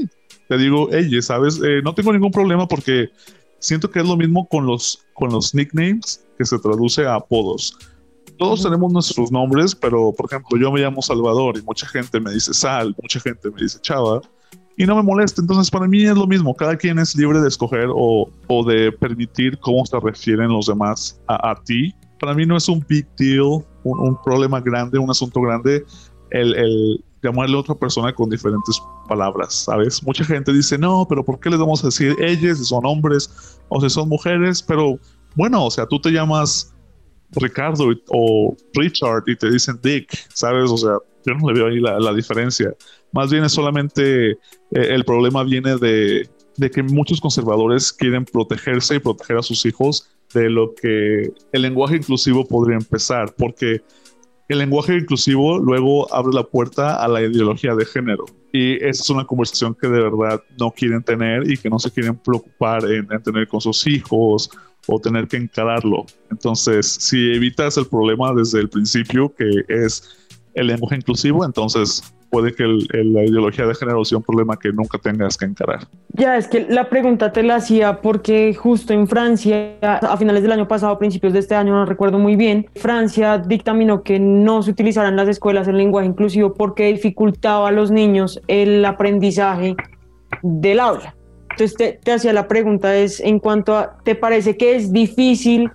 Te 0.48 0.58
digo, 0.58 0.92
ella, 0.92 1.22
¿sabes? 1.22 1.62
Eh, 1.64 1.82
no 1.84 1.94
tengo 1.94 2.12
ningún 2.12 2.32
problema 2.32 2.68
porque 2.68 3.10
siento 3.60 3.90
que 3.90 4.00
es 4.00 4.08
lo 4.08 4.18
mismo 4.18 4.48
con 4.48 4.66
los, 4.66 5.06
con 5.14 5.32
los 5.32 5.54
nicknames 5.54 6.26
que 6.38 6.46
se 6.46 6.58
traduce 6.58 7.06
a 7.06 7.16
apodos. 7.16 7.78
Todos 8.38 8.64
tenemos 8.64 8.92
nuestros 8.92 9.32
nombres, 9.32 9.76
pero 9.76 10.12
por 10.12 10.26
ejemplo, 10.26 10.58
yo 10.58 10.72
me 10.72 10.82
llamo 10.82 11.04
Salvador 11.04 11.58
y 11.58 11.62
mucha 11.62 11.86
gente 11.88 12.20
me 12.20 12.32
dice 12.32 12.56
Sal, 12.56 12.96
mucha 13.00 13.20
gente 13.20 13.52
me 13.52 13.62
dice 13.62 13.80
Chava 13.82 14.22
y 14.82 14.88
no 14.88 14.96
me 14.96 15.04
molesta. 15.04 15.42
Entonces, 15.42 15.70
para 15.70 15.88
mí 15.88 16.04
es 16.04 16.16
lo 16.16 16.26
mismo. 16.26 16.56
Cada 16.56 16.76
quien 16.76 16.98
es 16.98 17.16
libre 17.16 17.40
de 17.40 17.48
escoger 17.48 17.88
o, 17.94 18.28
o 18.48 18.66
de 18.66 18.92
permitir 18.92 19.60
cómo 19.60 19.86
se 19.86 20.00
refieren 20.00 20.50
los 20.50 20.66
demás 20.66 21.22
a, 21.28 21.52
a, 21.52 21.56
ti. 21.64 21.94
Para 22.20 22.34
mí 22.34 22.48
no 22.48 22.58
es 22.58 22.68
un 22.68 22.84
big 22.90 23.06
deal, 23.16 23.64
un, 23.84 24.00
un 24.00 24.22
problema 24.24 24.60
grande, 24.60 24.98
un 24.98 25.12
asunto 25.12 25.40
grande, 25.40 25.86
el, 26.32 26.56
el 26.56 27.04
llamarle 27.22 27.58
a 27.58 27.60
otra 27.60 27.76
persona 27.76 28.12
con 28.12 28.32
diferentes 28.32 28.82
palabras, 29.08 29.54
¿sabes? 29.54 30.02
Mucha 30.04 30.24
gente 30.24 30.52
dice, 30.52 30.80
no, 30.80 31.06
pero 31.08 31.24
¿por 31.24 31.40
qué 31.40 31.52
les 31.52 31.60
vamos 31.60 31.84
a 31.84 31.88
decir 31.88 32.16
ellos 32.20 32.58
si 32.58 32.66
son 32.66 32.84
hombres 32.84 33.60
o 33.70 33.80
si 33.82 33.90
son 33.90 34.10
mujeres? 34.10 34.64
Pero 34.64 34.98
bueno, 35.36 35.66
o 35.66 35.70
sea, 35.70 35.86
tú 35.86 36.00
te 36.02 36.10
llamas 36.10 36.74
Ricardo 37.34 37.86
o 38.10 38.58
Richard 38.74 39.26
y 39.28 39.36
te 39.36 39.52
dicen 39.52 39.80
Dick, 39.84 40.10
¿sabes? 40.34 40.72
O 40.72 40.78
sea, 40.78 40.98
yo 41.24 41.36
no 41.36 41.52
le 41.52 41.54
veo 41.54 41.68
ahí 41.68 41.80
la, 41.80 42.00
la 42.00 42.14
diferencia. 42.14 42.74
Más 43.14 43.32
bien 43.32 43.44
es 43.44 43.52
solamente, 43.52 44.32
eh, 44.32 44.38
el 44.72 45.04
problema 45.04 45.44
viene 45.44 45.78
de, 45.78 46.30
de 46.58 46.72
que 46.72 46.84
muchos 46.84 47.20
conservadores 47.20 47.92
quieren 47.92 48.26
protegerse 48.26 48.96
y 48.96 49.00
proteger 49.00 49.38
a 49.38 49.44
sus 49.44 49.66
hijos 49.66 50.10
de 50.34 50.50
lo 50.50 50.74
que 50.74 51.34
el 51.52 51.62
lenguaje 51.62 51.98
inclusivo 51.98 52.48
podría 52.48 52.78
empezar, 52.78 53.34
porque 53.38 53.82
el 54.48 54.58
lenguaje 54.58 54.98
inclusivo 54.98 55.60
luego 55.60 56.14
abre 56.14 56.34
la 56.34 56.44
puerta 56.44 57.04
a 57.04 57.08
la 57.08 57.22
ideología 57.22 57.74
de 57.76 57.86
género. 57.86 58.26
Y 58.52 58.76
esa 58.84 59.04
es 59.04 59.10
una 59.10 59.26
conversación 59.26 59.76
que 59.76 59.88
de 59.88 60.02
verdad 60.02 60.42
no 60.60 60.72
quieren 60.72 61.02
tener 61.04 61.50
y 61.50 61.58
que 61.58 61.70
no 61.70 61.80
se 61.80 61.90
quieren 61.90 62.18
preocupar 62.18 62.84
en, 62.86 63.08
en 63.10 63.24
tener 63.24 63.48
con 63.48 63.62
sus 63.62 63.88
hijos 63.88 64.50
o 64.88 65.00
tener 65.00 65.28
que 65.28 65.38
encararlo. 65.38 66.06
Entonces, 66.30 66.86
si 66.86 67.34
evitas 67.34 67.78
el 67.78 67.86
problema 67.88 68.34
desde 68.34 68.60
el 68.60 68.70
principio, 68.70 69.34
que 69.34 69.50
es 69.70 70.18
el 70.54 70.68
lenguaje 70.68 70.98
inclusivo, 70.98 71.46
entonces 71.46 72.04
puede 72.32 72.56
que 72.56 72.64
el, 72.64 72.88
el, 72.94 73.14
la 73.14 73.24
ideología 73.24 73.66
de 73.68 73.76
género 73.76 74.04
sea 74.06 74.18
un 74.18 74.24
problema 74.24 74.58
que 74.58 74.72
nunca 74.72 74.98
tengas 74.98 75.38
que 75.38 75.46
encarar. 75.46 75.82
Ya, 76.14 76.38
es 76.38 76.48
que 76.48 76.66
la 76.68 76.90
pregunta 76.90 77.32
te 77.32 77.44
la 77.44 77.56
hacía 77.58 78.02
porque 78.02 78.56
justo 78.56 78.94
en 78.94 79.08
Francia, 79.08 79.78
a 79.82 80.18
finales 80.18 80.42
del 80.42 80.54
año 80.54 80.68
pasado, 80.68 80.98
principios 80.98 81.34
de 81.34 81.40
este 81.40 81.56
año, 81.56 81.74
no 81.74 81.86
recuerdo 81.86 82.18
muy 82.18 82.36
bien, 82.36 82.68
Francia 82.76 83.38
dictaminó 83.38 84.02
que 84.02 84.20
no 84.20 84.64
se 84.64 84.72
utilizara 84.72 85.10
en 85.10 85.18
las 85.18 85.28
escuelas 85.28 85.68
el 85.68 85.78
lenguaje 85.78 86.08
inclusivo 86.08 86.54
porque 86.54 86.88
dificultaba 86.88 87.68
a 87.68 87.72
los 87.72 87.92
niños 87.92 88.42
el 88.48 88.84
aprendizaje 88.86 89.76
del 90.42 90.80
aula. 90.80 91.16
Entonces 91.52 91.76
te, 91.76 92.00
te 92.02 92.14
hacía 92.14 92.32
la 92.32 92.48
pregunta 92.48 92.96
es 92.96 93.20
en 93.20 93.40
cuanto 93.40 93.76
a, 93.76 93.98
¿te 94.06 94.16
parece 94.16 94.56
que 94.56 94.76
es 94.78 94.94
difícil 94.94 95.70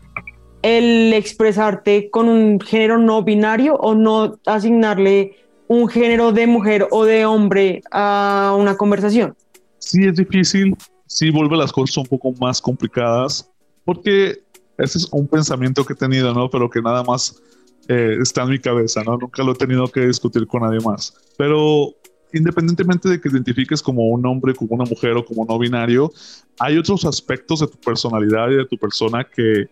el 0.63 1.13
expresarte 1.13 2.11
con 2.11 2.29
un 2.29 2.59
género 2.61 2.99
no 2.99 3.23
binario 3.23 3.77
o 3.77 3.95
no 3.95 4.39
asignarle 4.47 5.37
un 5.69 5.89
género 5.89 6.33
de 6.33 6.47
mujer 6.47 6.87
o 6.91 7.05
de 7.05 7.25
hombre 7.27 7.83
a 7.91 8.55
una 8.59 8.77
conversación? 8.77 9.37
Sí, 9.79 10.05
es 10.05 10.17
difícil, 10.17 10.77
sí 11.07 11.31
vuelve 11.31 11.57
las 11.57 11.73
cosas 11.73 11.97
un 11.99 12.07
poco 12.07 12.33
más 12.41 12.61
complicadas, 12.61 13.51
porque 13.85 14.41
ese 14.79 14.99
es 14.99 15.09
un 15.13 15.27
pensamiento 15.27 15.85
que 15.85 15.93
he 15.95 15.97
tenido, 15.97 16.35
¿no? 16.35 16.51
Pero 16.51 16.69
que 16.69 16.83
nada 16.83 17.03
más 17.03 17.41
eh, 17.89 18.17
está 18.21 18.43
en 18.43 18.51
mi 18.51 18.59
cabeza, 18.59 19.03
¿no? 19.05 19.17
Nunca 19.17 19.43
lo 19.43 19.53
he 19.53 19.57
tenido 19.57 19.87
que 19.89 20.07
discutir 20.07 20.47
con 20.47 20.63
nadie 20.63 20.81
más. 20.81 21.15
Pero 21.39 21.95
independientemente 22.33 23.09
de 23.09 23.21
que 23.21 23.29
identifiques 23.29 23.83
como 23.83 24.09
un 24.09 24.27
hombre, 24.27 24.55
como 24.55 24.75
una 24.75 24.85
mujer 24.85 25.13
o 25.13 25.25
como 25.25 25.45
no 25.45 25.59
binario, 25.59 26.13
hay 26.59 26.77
otros 26.77 27.05
aspectos 27.05 27.61
de 27.61 27.69
tu 27.69 27.79
personalidad 27.79 28.51
y 28.51 28.57
de 28.57 28.67
tu 28.67 28.77
persona 28.77 29.25
que 29.25 29.69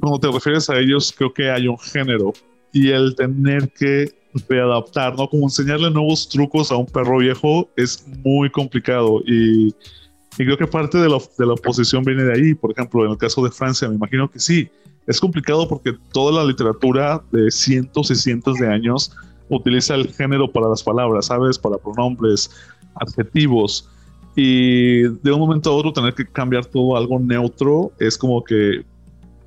cuando 0.00 0.18
te 0.18 0.30
refieres 0.30 0.68
a 0.68 0.78
ellos 0.78 1.14
creo 1.16 1.32
que 1.32 1.50
hay 1.50 1.66
un 1.66 1.78
género 1.78 2.32
y 2.72 2.90
el 2.90 3.14
tener 3.14 3.70
que 3.70 4.17
readaptar, 4.48 5.16
¿no? 5.16 5.28
Como 5.28 5.44
enseñarle 5.44 5.90
nuevos 5.90 6.28
trucos 6.28 6.70
a 6.70 6.76
un 6.76 6.86
perro 6.86 7.18
viejo 7.18 7.68
es 7.76 8.06
muy 8.24 8.50
complicado 8.50 9.20
y, 9.26 9.68
y 9.68 10.44
creo 10.44 10.56
que 10.56 10.66
parte 10.66 10.98
de 10.98 11.08
la, 11.08 11.18
de 11.38 11.46
la 11.46 11.54
oposición 11.54 12.04
viene 12.04 12.24
de 12.24 12.32
ahí. 12.32 12.54
Por 12.54 12.72
ejemplo, 12.72 13.04
en 13.04 13.12
el 13.12 13.18
caso 13.18 13.42
de 13.42 13.50
Francia, 13.50 13.88
me 13.88 13.96
imagino 13.96 14.30
que 14.30 14.38
sí. 14.38 14.68
Es 15.06 15.20
complicado 15.20 15.66
porque 15.66 15.94
toda 16.12 16.42
la 16.42 16.48
literatura 16.48 17.22
de 17.32 17.50
cientos 17.50 18.10
y 18.10 18.14
cientos 18.14 18.58
de 18.58 18.68
años 18.68 19.10
utiliza 19.48 19.94
el 19.94 20.12
género 20.12 20.50
para 20.52 20.68
las 20.68 20.82
palabras, 20.82 21.26
¿sabes? 21.26 21.58
Para 21.58 21.78
pronombres, 21.78 22.50
adjetivos. 22.94 23.88
Y 24.36 25.02
de 25.02 25.32
un 25.32 25.40
momento 25.40 25.70
a 25.70 25.74
otro 25.74 25.92
tener 25.92 26.14
que 26.14 26.26
cambiar 26.26 26.66
todo 26.66 26.94
a 26.94 26.98
algo 26.98 27.18
neutro 27.18 27.90
es 27.98 28.16
como 28.16 28.44
que, 28.44 28.84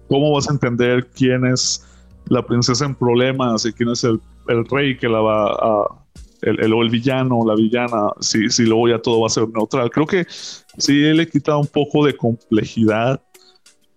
¿cómo 0.09 0.33
vas 0.33 0.49
a 0.49 0.53
entender 0.53 1.07
quién 1.15 1.45
es 1.45 1.85
la 2.27 2.45
princesa 2.45 2.85
en 2.85 2.95
problemas 2.95 3.65
y 3.65 3.71
quién 3.71 3.89
es 3.89 4.03
el, 4.03 4.19
el 4.47 4.65
rey 4.65 4.97
que 4.97 5.07
la 5.07 5.19
va 5.19 5.51
a, 5.51 6.01
el, 6.41 6.59
el, 6.63 6.73
o 6.73 6.81
el 6.81 6.89
villano 6.89 7.39
o 7.39 7.47
la 7.47 7.55
villana, 7.55 8.09
si, 8.19 8.49
si 8.49 8.63
luego 8.63 8.89
ya 8.89 8.99
todo 8.99 9.21
va 9.21 9.27
a 9.27 9.29
ser 9.29 9.47
neutral. 9.49 9.89
Creo 9.89 10.05
que 10.05 10.25
sí 10.29 10.93
le 10.93 11.27
quita 11.27 11.57
un 11.57 11.67
poco 11.67 12.05
de 12.05 12.15
complejidad 12.15 13.21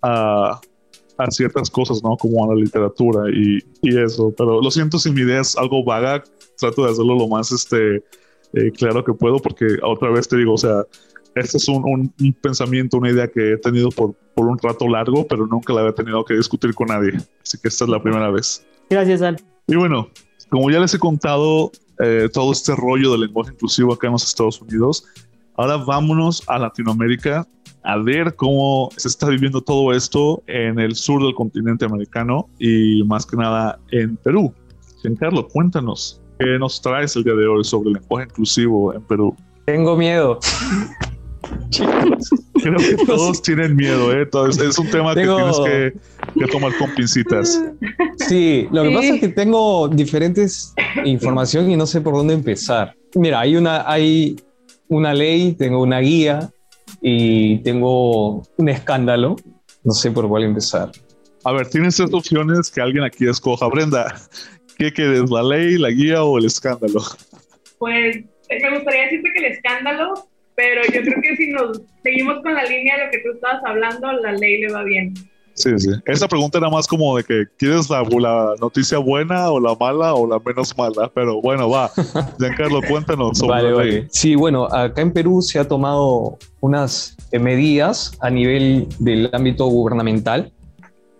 a, 0.02 0.60
a 1.18 1.30
ciertas 1.30 1.70
cosas, 1.70 2.02
¿no? 2.02 2.16
Como 2.16 2.44
a 2.44 2.54
la 2.54 2.60
literatura 2.60 3.30
y, 3.30 3.58
y, 3.82 3.98
eso. 3.98 4.32
Pero 4.36 4.60
lo 4.60 4.70
siento 4.70 4.98
si 4.98 5.10
mi 5.10 5.22
idea 5.22 5.40
es 5.40 5.56
algo 5.56 5.84
vaga, 5.84 6.22
trato 6.58 6.84
de 6.84 6.92
hacerlo 6.92 7.16
lo 7.16 7.28
más 7.28 7.52
este, 7.52 7.96
eh, 7.96 8.70
claro 8.76 9.04
que 9.04 9.12
puedo, 9.12 9.38
porque 9.38 9.66
otra 9.82 10.10
vez 10.10 10.28
te 10.28 10.36
digo, 10.36 10.54
o 10.54 10.58
sea, 10.58 10.84
este 11.34 11.56
es 11.56 11.68
un, 11.68 12.12
un, 12.20 12.32
pensamiento, 12.34 12.98
una 12.98 13.10
idea 13.10 13.28
que 13.28 13.52
he 13.52 13.56
tenido 13.58 13.88
por, 13.90 14.14
por 14.34 14.46
un 14.46 14.58
rato 14.58 14.86
largo, 14.88 15.26
pero 15.26 15.46
nunca 15.46 15.72
la 15.72 15.80
había 15.80 15.94
tenido 15.94 16.24
que 16.24 16.34
discutir 16.34 16.74
con 16.74 16.88
nadie. 16.88 17.16
Así 17.42 17.58
que 17.60 17.68
esta 17.68 17.84
es 17.84 17.90
la 17.90 18.02
primera 18.02 18.30
vez. 18.30 18.64
Gracias, 18.88 19.22
Al. 19.22 19.40
Y 19.66 19.76
bueno, 19.76 20.10
como 20.48 20.70
ya 20.70 20.80
les 20.80 20.94
he 20.94 20.98
contado 20.98 21.72
eh, 22.00 22.28
todo 22.32 22.52
este 22.52 22.74
rollo 22.74 23.12
del 23.12 23.22
lenguaje 23.22 23.52
inclusivo 23.52 23.92
acá 23.92 24.08
en 24.08 24.14
los 24.14 24.24
Estados 24.24 24.60
Unidos, 24.60 25.04
ahora 25.56 25.76
vámonos 25.76 26.42
a 26.48 26.58
Latinoamérica 26.58 27.46
a 27.84 27.98
ver 27.98 28.34
cómo 28.34 28.88
se 28.96 29.08
está 29.08 29.28
viviendo 29.28 29.60
todo 29.60 29.92
esto 29.92 30.42
en 30.46 30.78
el 30.78 30.94
sur 30.94 31.22
del 31.22 31.34
continente 31.34 31.84
americano 31.84 32.48
y 32.58 33.02
más 33.04 33.26
que 33.26 33.36
nada 33.36 33.78
en 33.90 34.16
Perú. 34.16 34.52
Giancarlo, 35.02 35.46
cuéntanos, 35.48 36.20
¿qué 36.38 36.58
nos 36.58 36.80
traes 36.80 37.14
el 37.14 37.24
día 37.24 37.34
de 37.34 37.46
hoy 37.46 37.62
sobre 37.62 37.90
el 37.90 37.94
lenguaje 37.96 38.26
inclusivo 38.30 38.94
en 38.94 39.02
Perú? 39.02 39.36
Tengo 39.66 39.96
miedo. 39.96 40.38
Creo 41.70 42.78
que 42.78 42.96
todos 43.04 43.42
tienen 43.42 43.76
miedo, 43.76 44.12
¿eh? 44.12 44.26
es 44.48 44.78
un 44.78 44.88
tema 44.88 45.14
que 45.14 45.26
tienes 45.26 45.60
que, 45.60 46.46
tomar 46.50 46.74
con 46.78 46.90
pincitas. 46.94 47.62
Sí, 48.28 48.68
lo 48.70 48.82
que 48.82 48.90
pasa 48.90 49.14
es 49.14 49.20
que 49.20 49.28
tengo 49.28 49.88
diferentes 49.88 50.74
información 51.04 51.70
y 51.70 51.76
no 51.76 51.86
sé 51.86 52.00
por 52.00 52.14
dónde 52.14 52.34
empezar. 52.34 52.94
Mira, 53.14 53.40
hay 53.40 53.56
una, 53.56 53.90
hay 53.90 54.36
una 54.88 55.14
ley, 55.14 55.52
tengo 55.52 55.82
una 55.82 56.00
guía 56.00 56.50
y 57.00 57.58
tengo 57.58 58.42
un 58.56 58.68
escándalo. 58.68 59.36
No 59.82 59.92
sé 59.92 60.10
por 60.10 60.28
cuál 60.28 60.44
empezar. 60.44 60.90
A 61.44 61.52
ver, 61.52 61.68
tienes 61.68 61.96
tres 61.96 62.12
opciones 62.12 62.70
que 62.70 62.80
alguien 62.80 63.04
aquí 63.04 63.28
escoja. 63.28 63.68
Brenda, 63.68 64.14
¿qué 64.78 64.92
quieres? 64.92 65.30
¿La 65.30 65.42
ley, 65.42 65.76
la 65.76 65.90
guía 65.90 66.24
o 66.24 66.38
el 66.38 66.46
escándalo? 66.46 67.02
Pues 67.78 68.16
me 68.48 68.74
gustaría 68.74 69.02
decirte 69.04 69.30
que 69.34 69.46
el 69.46 69.52
escándalo, 69.52 70.14
pero 70.54 70.82
yo 70.84 71.02
creo 71.02 71.20
que 71.22 71.36
si 71.36 71.50
nos 71.50 71.82
seguimos 72.02 72.42
con 72.42 72.54
la 72.54 72.64
línea 72.64 72.96
de 72.96 73.04
lo 73.04 73.10
que 73.10 73.18
tú 73.18 73.32
estabas 73.34 73.62
hablando, 73.66 74.12
la 74.12 74.32
ley 74.32 74.62
le 74.62 74.72
va 74.72 74.84
bien. 74.84 75.12
Sí, 75.54 75.70
sí. 75.78 75.90
Esa 76.06 76.26
pregunta 76.26 76.58
era 76.58 76.68
más 76.68 76.86
como 76.86 77.16
de 77.16 77.24
que 77.24 77.44
quieres 77.56 77.88
la, 77.88 78.02
la, 78.02 78.54
noticia 78.60 78.98
buena 78.98 79.50
o 79.50 79.60
la 79.60 79.74
mala 79.74 80.14
o 80.14 80.26
la 80.26 80.40
menos 80.44 80.76
mala, 80.76 81.10
pero 81.14 81.40
bueno, 81.40 81.70
va. 81.70 81.90
Giancarlo, 82.38 82.80
cuéntanos 82.82 83.38
sobre 83.38 83.50
vale, 83.50 83.72
vale. 83.72 84.06
Sí, 84.10 84.34
bueno, 84.34 84.64
acá 84.64 85.02
en 85.02 85.12
Perú 85.12 85.42
se 85.42 85.60
ha 85.60 85.68
tomado 85.68 86.38
unas 86.60 87.16
medidas 87.32 88.16
a 88.20 88.30
nivel 88.30 88.88
del 88.98 89.30
ámbito 89.32 89.66
gubernamental, 89.66 90.52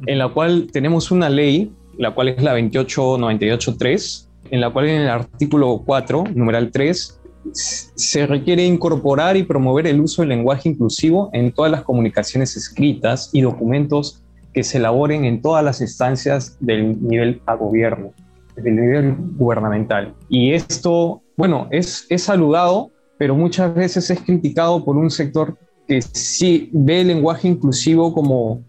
en 0.07 0.19
la 0.19 0.29
cual 0.29 0.69
tenemos 0.73 1.11
una 1.11 1.31
ley, 1.31 1.73
la 1.97 2.13
cual 2.13 2.29
es 2.29 2.43
la 2.43 2.55
28983, 2.55 4.29
en 4.51 4.61
la 4.61 4.71
cual 4.71 4.89
en 4.89 5.03
el 5.03 5.09
artículo 5.09 5.83
4, 5.87 6.25
numeral 6.35 6.71
3, 6.73 7.21
se 7.53 8.27
requiere 8.27 8.65
incorporar 8.65 9.37
y 9.37 9.43
promover 9.43 9.87
el 9.87 10.01
uso 10.01 10.23
del 10.23 10.31
lenguaje 10.31 10.69
inclusivo 10.69 11.31
en 11.33 11.53
todas 11.53 11.71
las 11.71 11.83
comunicaciones 11.83 12.57
escritas 12.57 13.31
y 13.33 13.43
documentos 13.43 14.24
que 14.55 14.63
se 14.63 14.79
elaboren 14.79 15.25
en 15.25 15.43
todas 15.43 15.65
las 15.65 15.81
instancias 15.81 16.57
del 16.61 17.03
nivel 17.03 17.43
a 17.45 17.55
gobierno, 17.55 18.13
del 18.57 18.77
nivel 18.77 19.17
gubernamental. 19.37 20.15
Y 20.29 20.53
esto, 20.53 21.23
bueno, 21.37 21.67
es, 21.71 22.07
es 22.09 22.23
saludado, 22.23 22.93
pero 23.19 23.35
muchas 23.35 23.75
veces 23.75 24.09
es 24.11 24.21
criticado 24.21 24.85
por 24.85 24.97
un 24.97 25.11
sector 25.11 25.59
que 25.87 26.01
sí 26.01 26.71
ve 26.73 27.01
el 27.03 27.09
lenguaje 27.09 27.49
inclusivo 27.49 28.15
como, 28.15 28.63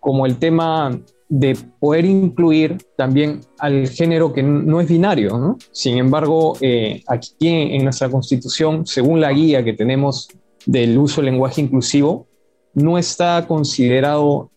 como 0.00 0.24
el 0.24 0.38
tema 0.38 0.98
de 1.28 1.56
poder 1.80 2.04
incluir 2.04 2.78
también 2.96 3.40
al 3.58 3.88
género 3.88 4.32
que 4.32 4.42
no 4.42 4.80
es 4.80 4.88
binario. 4.88 5.56
Sin 5.72 5.98
embargo, 5.98 6.56
eh, 6.60 7.02
aquí 7.08 7.48
en 7.48 7.82
nuestra 7.82 8.08
constitución, 8.08 8.86
según 8.86 9.20
la 9.20 9.32
guía 9.32 9.64
que 9.64 9.72
tenemos 9.72 10.28
del 10.64 10.96
uso 10.96 11.20
del 11.20 11.32
lenguaje 11.32 11.60
inclusivo, 11.60 12.28
no 12.74 12.98
está 12.98 13.46
considerado 13.46 14.50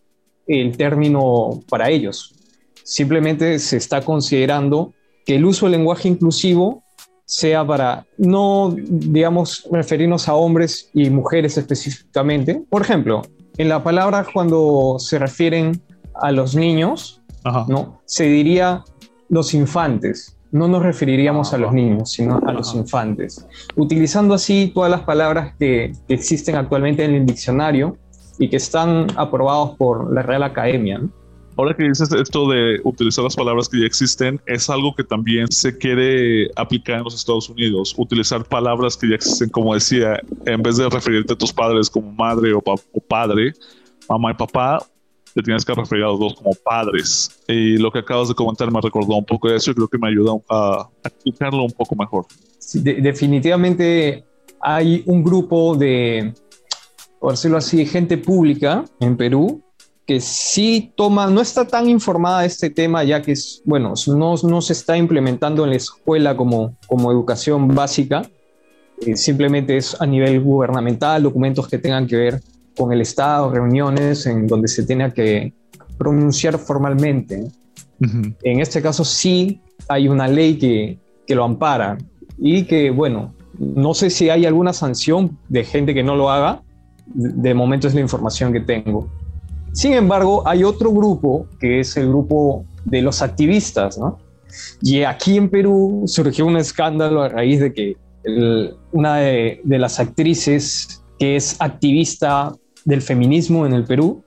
el 0.48 0.76
término 0.76 1.62
para 1.68 1.90
ellos. 1.90 2.34
Simplemente 2.82 3.58
se 3.58 3.76
está 3.76 4.00
considerando 4.00 4.94
que 5.24 5.36
el 5.36 5.44
uso 5.44 5.66
del 5.66 5.72
lenguaje 5.72 6.08
inclusivo 6.08 6.82
sea 7.26 7.66
para 7.66 8.06
no, 8.16 8.74
digamos, 8.74 9.68
referirnos 9.70 10.26
a 10.28 10.34
hombres 10.34 10.90
y 10.94 11.10
mujeres 11.10 11.58
específicamente. 11.58 12.62
Por 12.70 12.80
ejemplo, 12.80 13.20
en 13.58 13.68
la 13.68 13.84
palabra 13.84 14.26
cuando 14.32 14.96
se 14.98 15.18
refieren 15.18 15.82
a 16.14 16.32
los 16.32 16.54
niños, 16.54 17.20
¿no? 17.68 18.00
Se 18.06 18.24
diría 18.24 18.82
los 19.28 19.52
infantes. 19.52 20.38
No 20.50 20.66
nos 20.68 20.82
referiríamos 20.82 21.52
a 21.52 21.58
los 21.58 21.74
niños, 21.74 22.12
sino 22.12 22.40
a 22.46 22.52
los 22.52 22.74
infantes. 22.74 23.46
Utilizando 23.76 24.32
así 24.32 24.72
todas 24.74 24.90
las 24.90 25.02
palabras 25.02 25.54
que, 25.58 25.92
que 26.08 26.14
existen 26.14 26.54
actualmente 26.54 27.04
en 27.04 27.14
el 27.14 27.26
diccionario, 27.26 27.98
y 28.38 28.48
que 28.48 28.56
están 28.56 29.06
aprobados 29.16 29.76
por 29.76 30.12
la 30.12 30.22
Real 30.22 30.42
Academia. 30.42 31.00
Ahora 31.58 31.74
que 31.74 31.88
dices 31.88 32.12
esto 32.12 32.48
de 32.48 32.80
utilizar 32.84 33.24
las 33.24 33.34
palabras 33.34 33.68
que 33.68 33.80
ya 33.80 33.86
existen, 33.86 34.40
es 34.46 34.70
algo 34.70 34.94
que 34.94 35.02
también 35.02 35.50
se 35.50 35.76
quiere 35.76 36.48
aplicar 36.54 36.98
en 36.98 37.04
los 37.04 37.16
Estados 37.16 37.48
Unidos. 37.48 37.96
Utilizar 37.98 38.44
palabras 38.44 38.96
que 38.96 39.08
ya 39.08 39.16
existen, 39.16 39.48
como 39.48 39.74
decía, 39.74 40.20
en 40.46 40.62
vez 40.62 40.76
de 40.76 40.88
referirte 40.88 41.32
a 41.32 41.36
tus 41.36 41.52
padres 41.52 41.90
como 41.90 42.12
madre 42.12 42.52
o, 42.54 42.62
padre, 43.08 43.54
mamá 44.08 44.30
y 44.30 44.34
papá, 44.34 44.86
te 45.34 45.42
tienes 45.42 45.64
que 45.64 45.74
referir 45.74 46.04
a 46.04 46.06
los 46.06 46.20
dos 46.20 46.34
como 46.34 46.52
padres. 46.64 47.42
Y 47.48 47.76
lo 47.76 47.90
que 47.90 47.98
acabas 47.98 48.28
de 48.28 48.36
comentar 48.36 48.70
me 48.70 48.80
recordó 48.80 49.16
un 49.16 49.24
poco 49.24 49.48
de 49.48 49.56
eso 49.56 49.72
y 49.72 49.74
creo 49.74 49.88
que 49.88 49.98
me 49.98 50.10
ayuda 50.10 50.34
a, 50.48 50.88
explicarlo 51.02 51.64
un 51.64 51.72
poco 51.72 51.96
mejor. 51.96 52.26
definitivamente 52.72 54.24
hay 54.60 55.02
un 55.06 55.24
grupo 55.24 55.76
de, 55.76 56.32
por 57.20 57.32
decirlo 57.32 57.58
así, 57.58 57.84
gente 57.86 58.18
pública 58.18 58.84
en 59.00 59.16
Perú 59.16 59.62
que 60.08 60.22
sí 60.22 60.90
toma, 60.96 61.26
no 61.26 61.42
está 61.42 61.66
tan 61.66 61.86
informada 61.90 62.40
de 62.40 62.46
este 62.46 62.70
tema, 62.70 63.04
ya 63.04 63.20
que 63.20 63.32
es, 63.32 63.60
bueno, 63.66 63.92
no, 64.06 64.36
no 64.42 64.62
se 64.62 64.72
está 64.72 64.96
implementando 64.96 65.64
en 65.64 65.70
la 65.70 65.76
escuela 65.76 66.34
como, 66.34 66.78
como 66.86 67.12
educación 67.12 67.68
básica, 67.68 68.22
eh, 69.02 69.16
simplemente 69.16 69.76
es 69.76 70.00
a 70.00 70.06
nivel 70.06 70.40
gubernamental, 70.40 71.22
documentos 71.22 71.68
que 71.68 71.76
tengan 71.76 72.06
que 72.06 72.16
ver 72.16 72.40
con 72.74 72.90
el 72.90 73.02
Estado, 73.02 73.50
reuniones 73.50 74.24
en 74.24 74.46
donde 74.46 74.68
se 74.68 74.84
tenga 74.84 75.10
que 75.10 75.52
pronunciar 75.98 76.58
formalmente. 76.58 77.46
En 78.00 78.60
este 78.60 78.80
caso 78.80 79.04
sí 79.04 79.60
hay 79.88 80.08
una 80.08 80.26
ley 80.26 80.56
que, 80.56 80.98
que 81.26 81.34
lo 81.34 81.44
ampara 81.44 81.98
y 82.38 82.64
que, 82.64 82.90
bueno, 82.90 83.34
no 83.58 83.92
sé 83.92 84.08
si 84.08 84.30
hay 84.30 84.46
alguna 84.46 84.72
sanción 84.72 85.36
de 85.48 85.64
gente 85.64 85.92
que 85.92 86.02
no 86.02 86.16
lo 86.16 86.30
haga, 86.30 86.62
de 87.14 87.54
momento 87.54 87.88
es 87.88 87.94
la 87.94 88.00
información 88.00 88.52
que 88.52 88.60
tengo. 88.60 89.08
Sin 89.72 89.92
embargo, 89.92 90.42
hay 90.46 90.64
otro 90.64 90.90
grupo 90.92 91.46
que 91.60 91.80
es 91.80 91.96
el 91.96 92.08
grupo 92.08 92.64
de 92.84 93.02
los 93.02 93.22
activistas, 93.22 93.98
¿no? 93.98 94.18
Y 94.82 95.02
aquí 95.02 95.36
en 95.36 95.48
Perú 95.48 96.04
surgió 96.06 96.46
un 96.46 96.56
escándalo 96.56 97.22
a 97.22 97.28
raíz 97.28 97.60
de 97.60 97.72
que 97.72 97.96
una 98.92 99.16
de, 99.18 99.60
las 99.64 100.00
actrices 100.00 101.02
que 101.18 101.36
es 101.36 101.56
activista 101.60 102.54
del 102.84 103.02
feminismo 103.02 103.66
en 103.66 103.72
el 103.72 103.84
Perú 103.84 104.22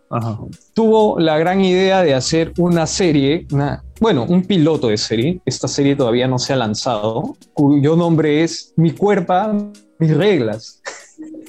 tuvo 0.73 1.19
la 1.19 1.37
gran 1.37 1.61
idea 1.61 2.01
de 2.01 2.13
hacer 2.13 2.53
una 2.57 2.85
serie, 2.85 3.47
una, 3.51 3.83
bueno, 3.99 4.25
un 4.27 4.43
piloto 4.43 4.87
de 4.87 4.97
serie, 4.97 5.41
esta 5.45 5.67
serie 5.67 5.95
todavía 5.95 6.27
no 6.27 6.37
se 6.37 6.53
ha 6.53 6.55
lanzado, 6.55 7.35
cuyo 7.53 7.95
nombre 7.95 8.43
es 8.43 8.73
Mi 8.75 8.91
cuerpo, 8.91 9.71
mis 9.99 10.15
reglas 10.15 10.80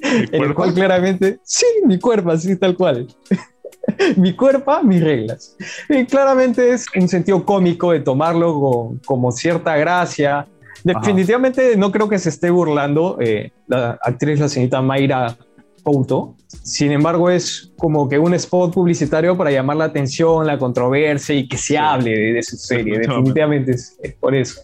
en 0.03 0.43
el 0.43 0.55
cual 0.55 0.75
claramente, 0.75 1.39
sí, 1.45 1.67
mi 1.87 1.99
cuerpo, 1.99 2.31
así 2.31 2.57
tal 2.57 2.77
cual. 2.77 3.07
mi 4.17 4.35
cuerpo, 4.35 4.83
mis 4.83 5.03
reglas. 5.03 5.57
Y 5.89 6.05
claramente 6.07 6.73
es 6.73 6.87
un 6.95 7.09
sentido 7.09 7.45
cómico 7.45 7.93
de 7.93 8.01
tomarlo 8.01 8.95
como 9.05 9.33
cierta 9.33 9.77
gracia. 9.77 10.47
Definitivamente 10.85 11.77
no 11.77 11.93
creo 11.93 12.09
que 12.09 12.19
se 12.19 12.29
esté 12.29 12.51
burlando 12.51 13.17
eh, 13.21 13.53
la 13.69 13.99
actriz, 14.03 14.41
la 14.41 14.49
señorita 14.49 14.83
Mayra 14.83 15.37
Couto. 15.83 16.35
Sin 16.49 16.93
embargo, 16.93 17.31
es 17.31 17.73
como 17.77 18.09
que 18.09 18.19
un 18.19 18.35
spot 18.35 18.75
publicitario 18.75 19.37
para 19.37 19.51
llamar 19.51 19.77
la 19.77 19.85
atención, 19.85 20.47
la 20.47 20.59
controversia 20.59 21.35
y 21.35 21.49
que 21.49 21.57
se 21.57 21.79
hable 21.79 22.33
de, 22.33 22.43
su 22.43 22.57
serie. 22.57 22.99
Definitivamente 22.99 23.73
es, 23.73 23.97
por 24.21 24.35
eso. 24.35 24.61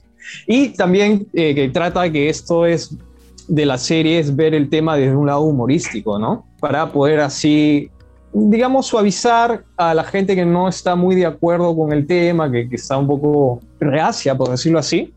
Y 0.47 0.71
también 0.71 1.27
eh, 1.33 1.55
que 1.55 1.69
trata 1.69 2.11
que 2.11 2.29
esto 2.29 2.67
es 2.67 2.95
de 3.49 3.67
la 3.67 3.79
serie 3.79 4.19
es 4.19 4.37
ver 4.37 4.55
el 4.55 4.69
tema 4.69 4.97
desde 4.97 5.17
un 5.17 5.27
lado 5.27 5.41
humorístico, 5.41 6.19
¿no? 6.19 6.47
Para 6.61 6.93
poder 6.93 7.21
así, 7.21 7.91
digamos, 8.33 8.87
suavizar 8.87 9.65
a 9.77 9.95
la 9.95 10.05
gente 10.05 10.37
que 10.37 10.45
no 10.45 10.69
está 10.69 10.95
muy 10.95 11.17
de 11.17 11.27
acuerdo 11.27 11.75
con 11.75 11.93
el 11.93 12.07
tema, 12.07 12.51
que, 12.51 12.69
está 12.71 12.99
un 12.99 13.07
poco 13.07 13.61
reacia, 13.81 14.37
por 14.37 14.51
decirlo 14.51 14.79
así, 14.79 15.13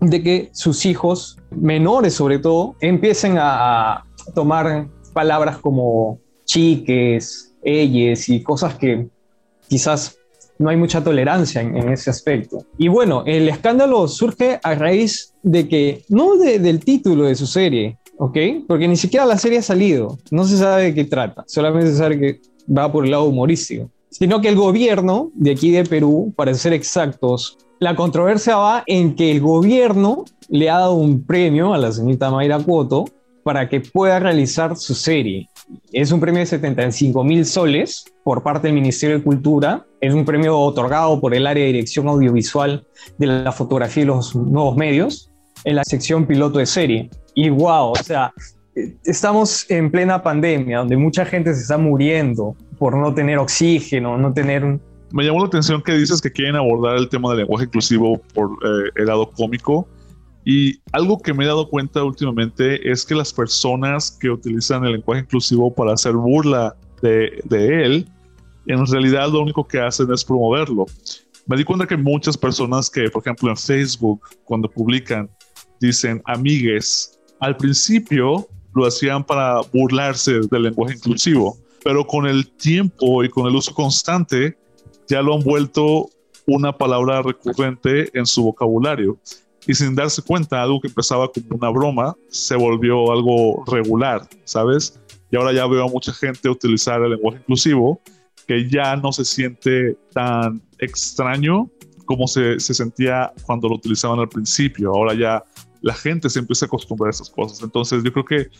de 0.00 0.22
que 0.22 0.50
sus 0.52 0.84
hijos, 0.84 1.38
menores 1.50 2.14
sobre 2.14 2.38
todo, 2.38 2.76
empiecen 2.80 3.36
a, 3.38 4.04
tomar 4.34 4.86
palabras 5.14 5.56
como 5.56 6.18
chiques, 6.44 7.54
ellas 7.62 8.28
y 8.28 8.42
cosas 8.42 8.74
que 8.74 9.08
quizás 9.68 10.17
no 10.58 10.70
hay 10.70 10.76
mucha 10.76 11.02
tolerancia 11.02 11.60
en, 11.60 11.88
ese 11.88 12.10
aspecto. 12.10 12.64
Y 12.76 12.88
bueno, 12.88 13.22
el 13.26 13.48
escándalo 13.48 14.08
surge 14.08 14.58
a 14.62 14.74
raíz 14.74 15.34
de 15.42 15.68
que, 15.68 16.04
no 16.08 16.36
del 16.36 16.80
título 16.80 17.24
de 17.24 17.34
su 17.34 17.46
serie, 17.46 17.98
¿ok? 18.18 18.36
Porque 18.66 18.88
ni 18.88 18.96
siquiera 18.96 19.24
la 19.24 19.38
serie 19.38 19.58
ha 19.58 19.62
salido, 19.62 20.18
no 20.30 20.44
se 20.44 20.58
sabe 20.58 20.84
de 20.84 20.94
qué 20.94 21.04
trata, 21.04 21.44
solamente 21.46 21.90
se 21.90 21.98
sabe 21.98 22.18
que 22.18 22.40
va 22.70 22.90
por 22.90 23.04
el 23.04 23.12
lado 23.12 23.24
humorístico, 23.24 23.90
sino 24.10 24.40
que 24.40 24.48
el 24.48 24.56
gobierno 24.56 25.30
de 25.34 25.52
aquí 25.52 25.70
de 25.70 25.84
Perú, 25.84 26.32
para 26.36 26.52
ser 26.54 26.72
exactos, 26.72 27.58
la 27.78 27.94
controversia 27.94 28.56
va 28.56 28.82
en 28.86 29.14
que 29.14 29.30
el 29.30 29.40
gobierno 29.40 30.24
le 30.48 30.68
ha 30.68 30.78
dado 30.78 30.94
un 30.94 31.24
premio 31.24 31.72
a 31.72 31.78
la 31.78 31.92
señorita 31.92 32.30
Mayra 32.30 32.58
Cuoto 32.58 33.04
para 33.44 33.68
que 33.68 33.80
pueda 33.80 34.18
realizar 34.18 34.76
su 34.76 34.94
serie. 34.94 35.48
Es 35.92 36.12
un 36.12 36.20
premio 36.20 36.40
de 36.40 36.46
75 36.46 37.24
mil 37.24 37.44
soles 37.44 38.04
por 38.24 38.42
parte 38.42 38.68
del 38.68 38.74
Ministerio 38.74 39.18
de 39.18 39.24
Cultura. 39.24 39.86
Es 40.00 40.14
un 40.14 40.24
premio 40.24 40.58
otorgado 40.58 41.20
por 41.20 41.34
el 41.34 41.46
área 41.46 41.64
de 41.64 41.72
dirección 41.72 42.08
audiovisual 42.08 42.86
de 43.18 43.26
la 43.26 43.52
fotografía 43.52 44.02
y 44.02 44.06
los 44.06 44.34
nuevos 44.34 44.76
medios 44.76 45.30
en 45.64 45.76
la 45.76 45.84
sección 45.84 46.26
piloto 46.26 46.58
de 46.58 46.66
serie. 46.66 47.10
Y 47.34 47.50
wow, 47.50 47.92
o 47.92 47.96
sea, 47.96 48.32
estamos 49.04 49.70
en 49.70 49.90
plena 49.90 50.22
pandemia 50.22 50.78
donde 50.78 50.96
mucha 50.96 51.24
gente 51.24 51.54
se 51.54 51.62
está 51.62 51.78
muriendo 51.78 52.56
por 52.78 52.96
no 52.96 53.12
tener 53.14 53.38
oxígeno, 53.38 54.16
no 54.16 54.32
tener 54.32 54.78
me 55.10 55.24
llamó 55.24 55.40
la 55.40 55.46
atención 55.46 55.82
que 55.82 55.92
dices 55.92 56.20
que 56.20 56.30
quieren 56.30 56.56
abordar 56.56 56.96
el 56.96 57.08
tema 57.08 57.30
del 57.30 57.38
lenguaje 57.38 57.64
inclusivo 57.64 58.20
por 58.34 58.50
eh, 58.62 58.90
el 58.96 59.06
lado 59.06 59.30
cómico. 59.30 59.88
Y 60.50 60.80
algo 60.92 61.18
que 61.18 61.34
me 61.34 61.44
he 61.44 61.46
dado 61.46 61.68
cuenta 61.68 62.02
últimamente 62.02 62.90
es 62.90 63.04
que 63.04 63.14
las 63.14 63.34
personas 63.34 64.10
que 64.10 64.30
utilizan 64.30 64.82
el 64.86 64.92
lenguaje 64.92 65.20
inclusivo 65.20 65.74
para 65.74 65.92
hacer 65.92 66.14
burla 66.14 66.74
de, 67.02 67.42
de 67.44 67.84
él, 67.84 68.08
en 68.66 68.86
realidad 68.86 69.30
lo 69.30 69.42
único 69.42 69.68
que 69.68 69.78
hacen 69.78 70.10
es 70.10 70.24
promoverlo. 70.24 70.86
Me 71.46 71.58
di 71.58 71.64
cuenta 71.64 71.86
que 71.86 71.98
muchas 71.98 72.38
personas 72.38 72.88
que, 72.88 73.10
por 73.10 73.20
ejemplo, 73.20 73.50
en 73.50 73.58
Facebook, 73.58 74.22
cuando 74.44 74.70
publican, 74.70 75.28
dicen 75.82 76.22
amigues, 76.24 77.20
al 77.40 77.54
principio 77.58 78.48
lo 78.74 78.86
hacían 78.86 79.24
para 79.24 79.60
burlarse 79.70 80.40
del 80.50 80.62
lenguaje 80.62 80.94
inclusivo, 80.94 81.58
pero 81.84 82.06
con 82.06 82.26
el 82.26 82.50
tiempo 82.52 83.22
y 83.22 83.28
con 83.28 83.46
el 83.46 83.54
uso 83.54 83.74
constante, 83.74 84.56
ya 85.08 85.20
lo 85.20 85.34
han 85.34 85.42
vuelto 85.42 86.08
una 86.46 86.72
palabra 86.72 87.20
recurrente 87.20 88.08
en 88.18 88.24
su 88.24 88.44
vocabulario. 88.44 89.18
Y 89.68 89.74
sin 89.74 89.94
darse 89.94 90.22
cuenta, 90.22 90.62
algo 90.62 90.80
que 90.80 90.88
empezaba 90.88 91.30
como 91.30 91.46
una 91.50 91.68
broma 91.68 92.16
se 92.28 92.56
volvió 92.56 93.12
algo 93.12 93.62
regular, 93.66 94.26
¿sabes? 94.44 94.98
Y 95.30 95.36
ahora 95.36 95.52
ya 95.52 95.66
veo 95.66 95.84
a 95.84 95.88
mucha 95.88 96.12
gente 96.12 96.48
utilizar 96.48 97.02
el 97.02 97.10
lenguaje 97.10 97.38
inclusivo 97.38 98.00
que 98.46 98.68
ya 98.68 98.96
no 98.96 99.12
se 99.12 99.26
siente 99.26 99.96
tan 100.14 100.62
extraño 100.78 101.70
como 102.06 102.26
se, 102.26 102.58
se 102.58 102.72
sentía 102.72 103.30
cuando 103.44 103.68
lo 103.68 103.74
utilizaban 103.74 104.18
al 104.18 104.28
principio. 104.30 104.90
Ahora 104.90 105.12
ya 105.12 105.44
la 105.82 105.92
gente 105.92 106.30
se 106.30 106.38
empieza 106.38 106.64
a 106.64 106.68
acostumbrar 106.68 107.08
a 107.08 107.10
esas 107.10 107.28
cosas. 107.28 107.62
Entonces 107.62 108.02
yo 108.02 108.10
creo 108.10 108.24
que 108.24 108.50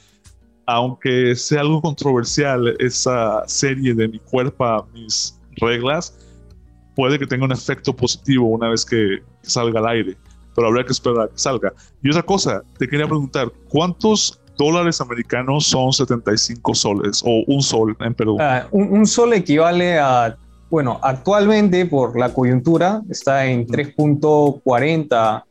aunque 0.67 1.35
sea 1.35 1.63
algo 1.63 1.81
controversial 1.81 2.77
esa 2.79 3.43
serie 3.49 3.95
de 3.95 4.07
mi 4.09 4.19
cuerpo, 4.19 4.87
mis 4.93 5.41
reglas, 5.57 6.15
puede 6.95 7.19
que 7.19 7.27
tenga 7.27 7.47
un 7.47 7.53
efecto 7.53 7.97
positivo 7.97 8.49
una 8.49 8.69
vez 8.69 8.85
que, 8.85 9.23
salga 9.41 9.81
al 9.81 9.87
aire, 9.87 10.19
pero 10.59 10.71
habrá 10.71 10.85
que 10.85 10.91
esperar 10.91 11.27
a 11.27 11.29
que 11.29 11.39
salga. 11.39 11.73
Y 12.03 12.11
otra 12.11 12.25
cosa, 12.25 12.63
te 12.81 12.89
quería 12.89 13.07
preguntar, 13.07 13.53
¿cuántos 13.69 14.41
dólares 14.57 15.01
americanos 15.01 15.67
son 15.67 15.93
75 15.93 16.75
soles 16.75 17.23
o 17.25 17.45
un 17.47 17.63
sol 17.63 17.97
en 18.01 18.13
Perú? 18.13 18.39
Ah, 18.41 18.67
un, 18.73 19.07
sol 19.07 19.35
equivale 19.35 20.01
a, 20.01 20.37
bueno, 20.69 20.99
actualmente 21.01 21.87
por 21.87 22.19
la 22.19 22.35
coyuntura 22.35 23.03
está 23.09 23.47
en 23.47 23.69
3.40, 23.69 25.45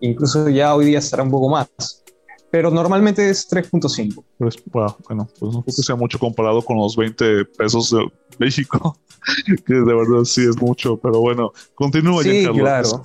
incluso 0.00 0.50
ya 0.50 0.74
hoy 0.74 0.84
día 0.84 0.98
estará 0.98 1.22
un 1.22 1.30
poco 1.30 1.48
más. 1.48 2.04
Pero 2.50 2.70
normalmente 2.70 3.30
es 3.30 3.50
3.5. 3.50 4.22
Pues, 4.36 4.62
bueno, 4.66 4.94
bueno, 5.08 5.28
pues 5.40 5.54
no 5.54 5.62
creo 5.62 5.74
que 5.74 5.82
sea 5.82 5.96
mucho 5.96 6.18
comparado 6.18 6.60
con 6.60 6.76
los 6.76 6.94
20 6.96 7.46
pesos 7.46 7.92
de 7.92 8.06
México. 8.38 8.98
que 9.66 9.74
de 9.74 9.94
verdad 9.94 10.24
sí 10.24 10.42
es 10.42 10.60
mucho, 10.60 10.98
pero 10.98 11.20
bueno, 11.20 11.50
continúa. 11.74 12.22
Sí, 12.22 12.46
claro. 12.52 13.04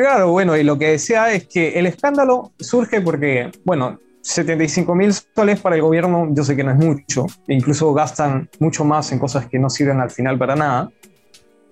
Claro, 0.00 0.32
bueno, 0.32 0.56
y 0.56 0.62
lo 0.62 0.78
que 0.78 0.92
decía 0.92 1.30
es 1.30 1.46
que 1.46 1.78
el 1.78 1.84
escándalo 1.84 2.52
surge 2.58 3.02
porque, 3.02 3.50
bueno, 3.66 3.98
75 4.22 4.94
mil 4.94 5.12
soles 5.12 5.60
para 5.60 5.76
el 5.76 5.82
gobierno 5.82 6.26
yo 6.30 6.42
sé 6.42 6.56
que 6.56 6.64
no 6.64 6.70
es 6.70 6.78
mucho, 6.78 7.26
e 7.46 7.52
incluso 7.52 7.92
gastan 7.92 8.48
mucho 8.60 8.82
más 8.82 9.12
en 9.12 9.18
cosas 9.18 9.46
que 9.46 9.58
no 9.58 9.68
sirven 9.68 10.00
al 10.00 10.10
final 10.10 10.38
para 10.38 10.56
nada, 10.56 10.90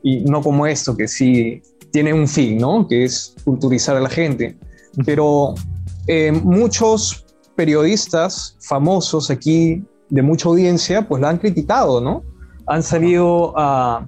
y 0.03 0.21
no 0.27 0.43
como 0.43 0.67
esto, 0.67 0.95
que 0.95 1.09
sí 1.09 1.63
tiene 1.91 2.13
un 2.13 2.29
fin, 2.29 2.59
¿no? 2.59 2.87
Que 2.87 3.05
es 3.05 3.35
culturizar 3.47 3.97
a 3.97 4.01
la 4.01 4.11
gente. 4.11 4.59
Pero 5.07 5.55
eh, 6.07 6.31
muchos 6.31 7.25
periodistas 7.57 8.59
famosos 8.61 9.31
aquí 9.31 9.83
de 10.11 10.21
mucha 10.21 10.51
audiencia, 10.51 11.09
pues 11.09 11.23
la 11.23 11.31
han 11.31 11.39
criticado, 11.39 12.03
¿no? 12.03 12.25
han 12.69 12.83
salido 12.83 13.55
a, 13.57 14.07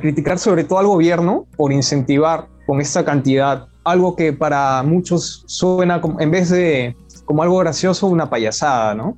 criticar 0.00 0.40
sobre 0.40 0.64
todo 0.64 0.80
al 0.80 0.86
gobierno 0.88 1.46
por 1.56 1.72
incentivar 1.72 2.48
con 2.66 2.80
esta 2.80 3.04
cantidad 3.04 3.68
algo 3.86 4.16
que 4.16 4.32
para 4.32 4.82
muchos 4.82 5.44
suena 5.46 6.00
como, 6.00 6.20
en 6.20 6.30
vez 6.30 6.50
de 6.50 6.96
como 7.24 7.42
algo 7.42 7.58
gracioso, 7.58 8.08
una 8.08 8.28
payasada, 8.28 8.94
¿no? 8.94 9.16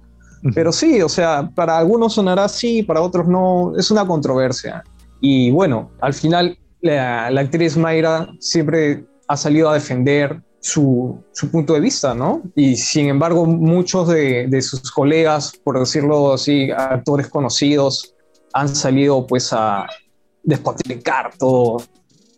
Pero 0.54 0.72
sí, 0.72 1.02
o 1.02 1.08
sea, 1.08 1.50
para 1.54 1.78
algunos 1.78 2.14
sonará 2.14 2.44
así, 2.44 2.82
para 2.82 3.00
otros 3.00 3.26
no, 3.26 3.72
es 3.76 3.90
una 3.90 4.06
controversia. 4.06 4.84
Y 5.20 5.50
bueno, 5.50 5.90
al 6.00 6.14
final 6.14 6.56
la, 6.80 7.26
actriz 7.26 7.76
Mayra 7.76 8.28
siempre 8.38 9.04
ha 9.26 9.36
salido 9.36 9.68
a 9.68 9.74
defender 9.74 10.40
su, 10.60 11.18
punto 11.50 11.74
de 11.74 11.80
vista, 11.80 12.14
¿no? 12.14 12.42
Y 12.54 12.76
sin 12.76 13.08
embargo, 13.08 13.46
muchos 13.46 14.08
de, 14.08 14.46
de, 14.48 14.62
sus 14.62 14.90
colegas, 14.92 15.52
por 15.64 15.78
decirlo 15.78 16.34
así, 16.34 16.70
actores 16.70 17.28
conocidos, 17.28 18.14
han 18.52 18.68
salido 18.68 19.26
pues 19.26 19.52
a 19.52 19.86
despotricar 20.44 21.32
todo, 21.36 21.82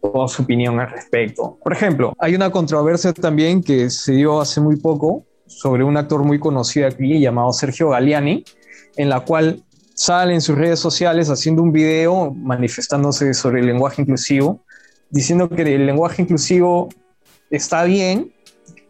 toda 0.00 0.28
su 0.28 0.42
opinión 0.42 0.80
al 0.80 0.90
respecto. 0.90 1.58
Por 1.62 1.72
ejemplo, 1.72 2.14
hay 2.18 2.34
una 2.34 2.50
controversia 2.50 3.12
también 3.12 3.62
que 3.62 3.90
se 3.90 4.12
dio 4.12 4.40
hace 4.40 4.60
muy 4.60 4.76
poco 4.76 5.24
sobre 5.46 5.84
un 5.84 5.96
actor 5.96 6.24
muy 6.24 6.38
conocido 6.38 6.86
aquí 6.86 7.20
llamado 7.20 7.52
Sergio 7.52 7.90
Galiani, 7.90 8.44
en 8.96 9.08
la 9.08 9.20
cual 9.20 9.62
sale 9.94 10.34
en 10.34 10.40
sus 10.40 10.56
redes 10.56 10.78
sociales 10.78 11.28
haciendo 11.28 11.62
un 11.62 11.72
video 11.72 12.32
manifestándose 12.32 13.34
sobre 13.34 13.60
el 13.60 13.66
lenguaje 13.66 14.02
inclusivo, 14.02 14.64
diciendo 15.10 15.48
que 15.48 15.62
el 15.62 15.86
lenguaje 15.86 16.22
inclusivo 16.22 16.88
está 17.50 17.84
bien, 17.84 18.32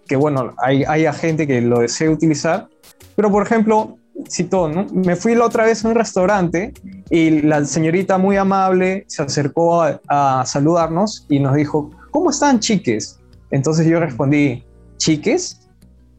que 0.06 0.16
bueno, 0.16 0.54
hay, 0.58 0.84
hay 0.84 1.06
gente 1.14 1.46
que 1.46 1.60
lo 1.60 1.80
desea 1.80 2.10
utilizar, 2.10 2.68
pero 3.16 3.30
por 3.30 3.42
ejemplo, 3.42 3.96
citó, 4.28 4.68
¿no? 4.68 4.86
Me 4.92 5.16
fui 5.16 5.34
la 5.34 5.44
otra 5.44 5.64
vez 5.64 5.84
a 5.84 5.88
un 5.88 5.94
restaurante 5.94 6.72
y 7.10 7.42
la 7.42 7.64
señorita 7.64 8.18
muy 8.18 8.36
amable 8.36 9.04
se 9.08 9.22
acercó 9.22 9.82
a, 9.82 10.44
saludarnos 10.46 11.26
y 11.28 11.38
nos 11.38 11.54
dijo, 11.54 11.90
¿cómo 12.10 12.30
están 12.30 12.60
chiques? 12.60 13.18
Entonces 13.50 13.86
yo 13.86 14.00
respondí, 14.00 14.64
¿chiques? 14.98 15.60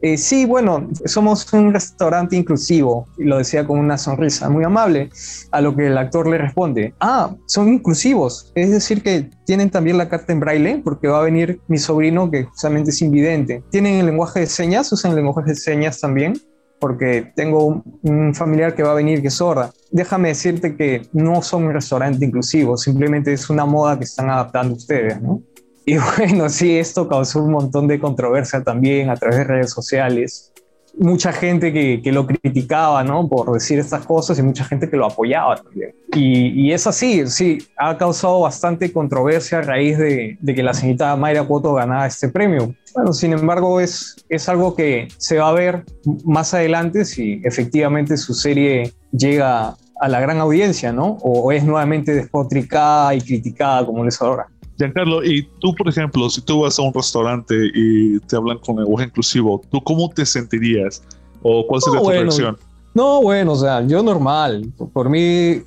Eh, 0.03 0.17
sí, 0.17 0.45
bueno, 0.45 0.89
somos 1.05 1.51
un 1.53 1.71
restaurante 1.71 2.35
inclusivo, 2.35 3.05
y 3.19 3.23
lo 3.25 3.37
decía 3.37 3.67
con 3.67 3.77
una 3.77 3.99
sonrisa 3.99 4.49
muy 4.49 4.63
amable, 4.63 5.11
a 5.51 5.61
lo 5.61 5.75
que 5.75 5.87
el 5.87 5.97
actor 5.97 6.27
le 6.27 6.39
responde, 6.39 6.95
ah, 6.99 7.35
son 7.45 7.69
inclusivos, 7.71 8.51
es 8.55 8.71
decir, 8.71 9.03
que 9.03 9.29
tienen 9.45 9.69
también 9.69 9.99
la 9.99 10.09
carta 10.09 10.33
en 10.33 10.39
braille, 10.39 10.81
porque 10.83 11.07
va 11.07 11.19
a 11.19 11.23
venir 11.23 11.61
mi 11.67 11.77
sobrino 11.77 12.31
que 12.31 12.45
justamente 12.45 12.89
es 12.89 13.01
invidente. 13.03 13.63
¿Tienen 13.69 13.99
el 13.99 14.07
lenguaje 14.07 14.39
de 14.39 14.47
señas? 14.47 14.91
¿Usan 14.91 15.11
el 15.11 15.17
lenguaje 15.17 15.51
de 15.51 15.55
señas 15.55 15.99
también? 15.99 16.33
Porque 16.81 17.31
tengo 17.35 17.83
un 18.01 18.33
familiar 18.33 18.73
que 18.73 18.81
va 18.81 18.91
a 18.91 18.95
venir 18.95 19.21
que 19.21 19.27
es 19.27 19.35
sorda. 19.35 19.71
Déjame 19.91 20.29
decirte 20.29 20.75
que 20.75 21.03
no 21.13 21.43
son 21.43 21.65
un 21.65 21.73
restaurante 21.73 22.25
inclusivo, 22.25 22.75
simplemente 22.75 23.31
es 23.31 23.51
una 23.51 23.65
moda 23.65 23.99
que 23.99 24.05
están 24.05 24.31
adaptando 24.31 24.73
ustedes, 24.73 25.21
¿no? 25.21 25.43
Y 25.85 25.97
bueno, 26.17 26.49
sí, 26.49 26.77
esto 26.77 27.07
causó 27.07 27.43
un 27.43 27.51
montón 27.51 27.87
de 27.87 27.99
controversia 27.99 28.63
también 28.63 29.11
a 29.11 29.15
través 29.15 29.37
de 29.37 29.43
redes 29.43 29.69
sociales. 29.69 30.50
Mucha 30.97 31.31
gente 31.31 31.71
que, 31.71 32.01
que 32.01 32.11
lo 32.11 32.27
criticaba, 32.27 33.03
¿no? 33.03 33.27
Por 33.27 33.51
decir 33.53 33.79
estas 33.79 34.05
cosas 34.05 34.37
y 34.39 34.43
mucha 34.43 34.65
gente 34.65 34.89
que 34.89 34.97
lo 34.97 35.05
apoyaba 35.05 35.55
también. 35.55 35.95
Y, 36.13 36.49
y 36.49 36.73
es 36.73 36.85
así, 36.85 37.25
sí, 37.27 37.59
ha 37.77 37.97
causado 37.97 38.41
bastante 38.41 38.91
controversia 38.91 39.59
a 39.59 39.61
raíz 39.61 39.97
de, 39.97 40.37
de 40.39 40.55
que 40.55 40.63
la 40.63 40.73
señorita 40.73 41.15
Mayra 41.15 41.43
Cuoto 41.43 41.73
ganara 41.73 42.05
este 42.05 42.29
premio 42.29 42.75
bueno, 42.93 43.13
sin 43.13 43.33
embargo, 43.33 43.79
es, 43.79 44.17
es 44.29 44.49
algo 44.49 44.75
que 44.75 45.07
se 45.17 45.37
va 45.37 45.49
a 45.49 45.53
ver 45.53 45.85
más 46.25 46.53
adelante 46.53 47.05
si 47.05 47.41
efectivamente 47.43 48.17
su 48.17 48.33
serie 48.33 48.93
llega 49.11 49.75
a 49.99 50.07
la 50.07 50.19
gran 50.19 50.39
audiencia, 50.39 50.91
¿no? 50.91 51.17
O 51.21 51.51
es 51.51 51.63
nuevamente 51.63 52.13
despotricada 52.13 53.13
y 53.15 53.21
criticada 53.21 53.85
como 53.85 54.03
lo 54.03 54.09
es 54.09 54.21
ahora. 54.21 54.47
Giancarlo, 54.81 55.23
y 55.23 55.47
tú, 55.59 55.73
por 55.75 55.87
ejemplo, 55.89 56.29
si 56.29 56.41
tú 56.41 56.61
vas 56.61 56.79
a 56.79 56.81
un 56.81 56.93
restaurante 56.93 57.55
y 57.73 58.19
te 58.21 58.35
hablan 58.35 58.57
con 58.59 58.77
lenguaje 58.77 59.05
inclusivo, 59.05 59.61
¿tú 59.71 59.81
cómo 59.83 60.09
te 60.09 60.25
sentirías? 60.25 61.03
¿O 61.41 61.65
cuál 61.67 61.81
sería 61.81 62.01
tu 62.01 62.09
reacción? 62.09 62.57
No, 62.93 63.21
bueno, 63.21 63.53
o 63.53 63.55
sea, 63.55 63.85
yo 63.85 64.03
normal. 64.03 64.71
Por 64.93 65.09
mí, 65.09 65.61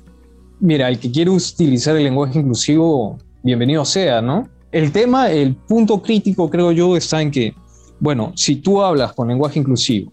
Mira, 0.59 0.87
el 0.87 0.99
que 0.99 1.11
quiere 1.11 1.29
utilizar 1.29 1.95
el 1.97 2.05
lenguaje 2.05 2.39
inclusivo, 2.39 3.17
bienvenido 3.43 3.83
sea, 3.83 4.21
¿no? 4.21 4.47
El 4.71 4.91
tema, 4.91 5.29
el 5.29 5.55
punto 5.55 6.01
crítico, 6.01 6.49
creo 6.49 6.71
yo, 6.71 6.95
está 6.95 7.21
en 7.21 7.29
que, 7.29 7.53
bueno, 7.99 8.31
si 8.35 8.57
tú 8.57 8.81
hablas 8.81 9.13
con 9.13 9.27
lenguaje 9.27 9.59
inclusivo 9.59 10.11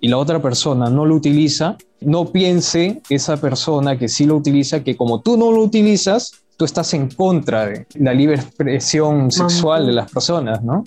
y 0.00 0.08
la 0.08 0.18
otra 0.18 0.42
persona 0.42 0.90
no 0.90 1.06
lo 1.06 1.14
utiliza, 1.14 1.76
no 2.00 2.26
piense 2.26 3.02
esa 3.08 3.36
persona 3.36 3.96
que 3.96 4.08
sí 4.08 4.26
lo 4.26 4.36
utiliza, 4.36 4.82
que 4.82 4.96
como 4.96 5.20
tú 5.20 5.36
no 5.36 5.52
lo 5.52 5.62
utilizas, 5.62 6.43
tú 6.56 6.64
estás 6.64 6.92
en 6.94 7.10
contra 7.10 7.66
de 7.66 7.86
la 7.94 8.14
libre 8.14 8.36
expresión 8.36 9.30
sexual 9.30 9.86
de 9.86 9.92
las 9.92 10.10
personas, 10.10 10.62
¿no? 10.62 10.84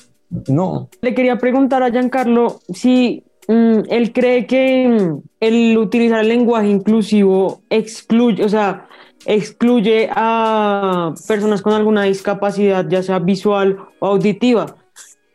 No. 0.48 0.90
Le 1.02 1.14
quería 1.14 1.38
preguntar 1.38 1.84
a 1.84 1.90
Giancarlo 1.90 2.60
si 2.74 3.24
mm, 3.48 3.80
él 3.90 4.12
cree 4.14 4.46
que 4.46 4.88
mm, 4.88 5.22
el 5.40 5.78
utilizar 5.78 6.20
el 6.22 6.28
lenguaje 6.28 6.68
inclusivo 6.68 7.62
excluye, 7.70 8.44
o 8.44 8.50
sea, 8.50 8.88
excluye 9.26 10.10
a 10.14 11.14
personas 11.28 11.62
con 11.62 11.74
alguna 11.74 12.04
discapacidad, 12.04 12.86
ya 12.88 13.04
sea 13.04 13.20
visual 13.20 13.78
o 14.00 14.08
auditiva. 14.08 14.76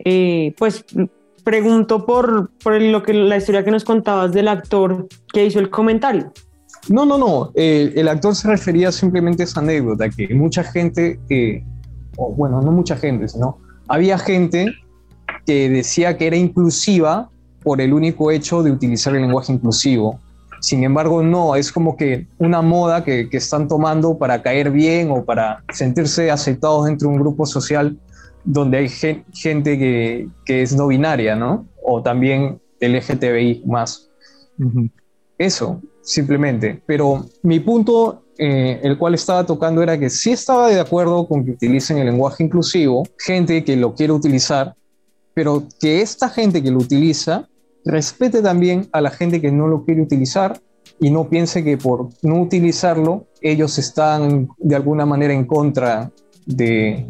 Eh, 0.05 0.55
pues 0.59 0.85
pregunto 1.45 2.07
por, 2.07 2.51
por 2.63 2.81
lo 2.81 3.03
que, 3.03 3.15
la 3.15 3.37
historia 3.37 3.65
que 3.65 3.71
nos 3.71 3.85
contabas 3.85 4.33
del 4.33 4.49
actor 4.49 5.09
que 5.33 5.47
hizo 5.47 5.59
el 5.59 5.71
comentario. 5.71 6.33
No, 6.89 7.07
no, 7.07 7.17
no. 7.17 7.53
Eh, 7.55 7.93
el 7.97 8.09
actor 8.09 8.35
se 8.35 8.49
refería 8.49 8.91
simplemente 8.91 9.43
a 9.43 9.47
esa 9.47 9.61
anécdota, 9.61 10.09
que 10.09 10.35
mucha 10.35 10.65
gente, 10.65 11.21
o 12.17 12.33
bueno, 12.33 12.61
no 12.61 12.73
mucha 12.73 12.97
gente, 12.97 13.29
sino 13.29 13.59
había 13.89 14.19
gente 14.19 14.73
que 15.47 15.69
decía 15.69 16.17
que 16.17 16.27
era 16.27 16.37
inclusiva 16.37 17.31
por 17.63 17.81
el 17.81 17.93
único 17.93 18.31
hecho 18.31 18.63
de 18.63 18.71
utilizar 18.71 19.15
el 19.15 19.23
lenguaje 19.23 19.53
inclusivo. 19.53 20.19
Sin 20.61 20.85
embargo, 20.85 21.23
no, 21.23 21.57
es 21.57 21.73
como 21.73 21.97
que 21.97 22.27
una 22.39 22.63
moda 22.63 23.03
que, 23.03 23.29
que 23.29 23.37
están 23.37 23.67
tomando 23.67 24.17
para 24.17 24.43
caer 24.43 24.71
bien 24.71 25.11
o 25.11 25.25
para 25.25 25.65
sentirse 25.73 26.31
aceptados 26.31 26.87
dentro 26.87 27.09
de 27.09 27.15
un 27.17 27.21
grupo 27.21 27.47
social 27.47 27.99
donde 28.45 28.79
hay 28.79 28.89
gente 28.89 29.79
que, 29.79 30.29
que, 30.45 30.63
es 30.63 30.75
no 30.75 30.89
binaria, 30.89 31.37
¿no? 31.37 31.67
O 31.85 32.03
también 32.03 32.61
LGTBI 32.81 33.65
más. 33.67 34.09
Eso, 35.39 35.81
simplemente. 36.03 36.83
Pero 36.87 37.27
mi 37.43 37.61
punto, 37.61 38.25
eh, 38.39 38.81
el 38.83 38.99
cual 38.99 39.15
estaba 39.15 39.47
tocando, 39.47 39.83
era 39.83 39.99
que 39.99 40.11
sí 40.11 40.33
estaba 40.33 40.69
de 40.69 40.81
acuerdo 40.81 41.27
con 41.27 41.45
que 41.45 41.53
utilicen 41.53 41.99
el 41.99 42.07
lenguaje 42.07 42.45
inclusivo, 42.45 43.05
gente 43.19 43.65
que 43.65 43.77
lo 43.77 43.95
quiere 43.95 44.13
utilizar, 44.13 44.75
pero 45.35 45.65
que 45.81 46.03
esta 46.03 46.29
gente 46.29 46.63
que 46.63 46.71
lo 46.71 46.79
utiliza 46.79 47.49
respete 47.85 48.43
también 48.43 48.89
a 48.93 49.01
la 49.01 49.11
gente 49.11 49.41
que 49.41 49.51
no 49.51 49.67
lo 49.67 49.85
quiere 49.85 50.03
utilizar 50.03 50.61
y 51.01 51.11
no 51.11 51.29
piense 51.29 51.65
que 51.65 51.79
por 51.79 52.11
no 52.23 52.41
utilizarlo 52.41 53.27
ellos 53.41 53.79
están 53.79 54.49
de 54.59 54.77
alguna 54.77 55.05
manera 55.05 55.33
en 55.33 55.47
contra 55.47 56.13
de, 56.47 57.07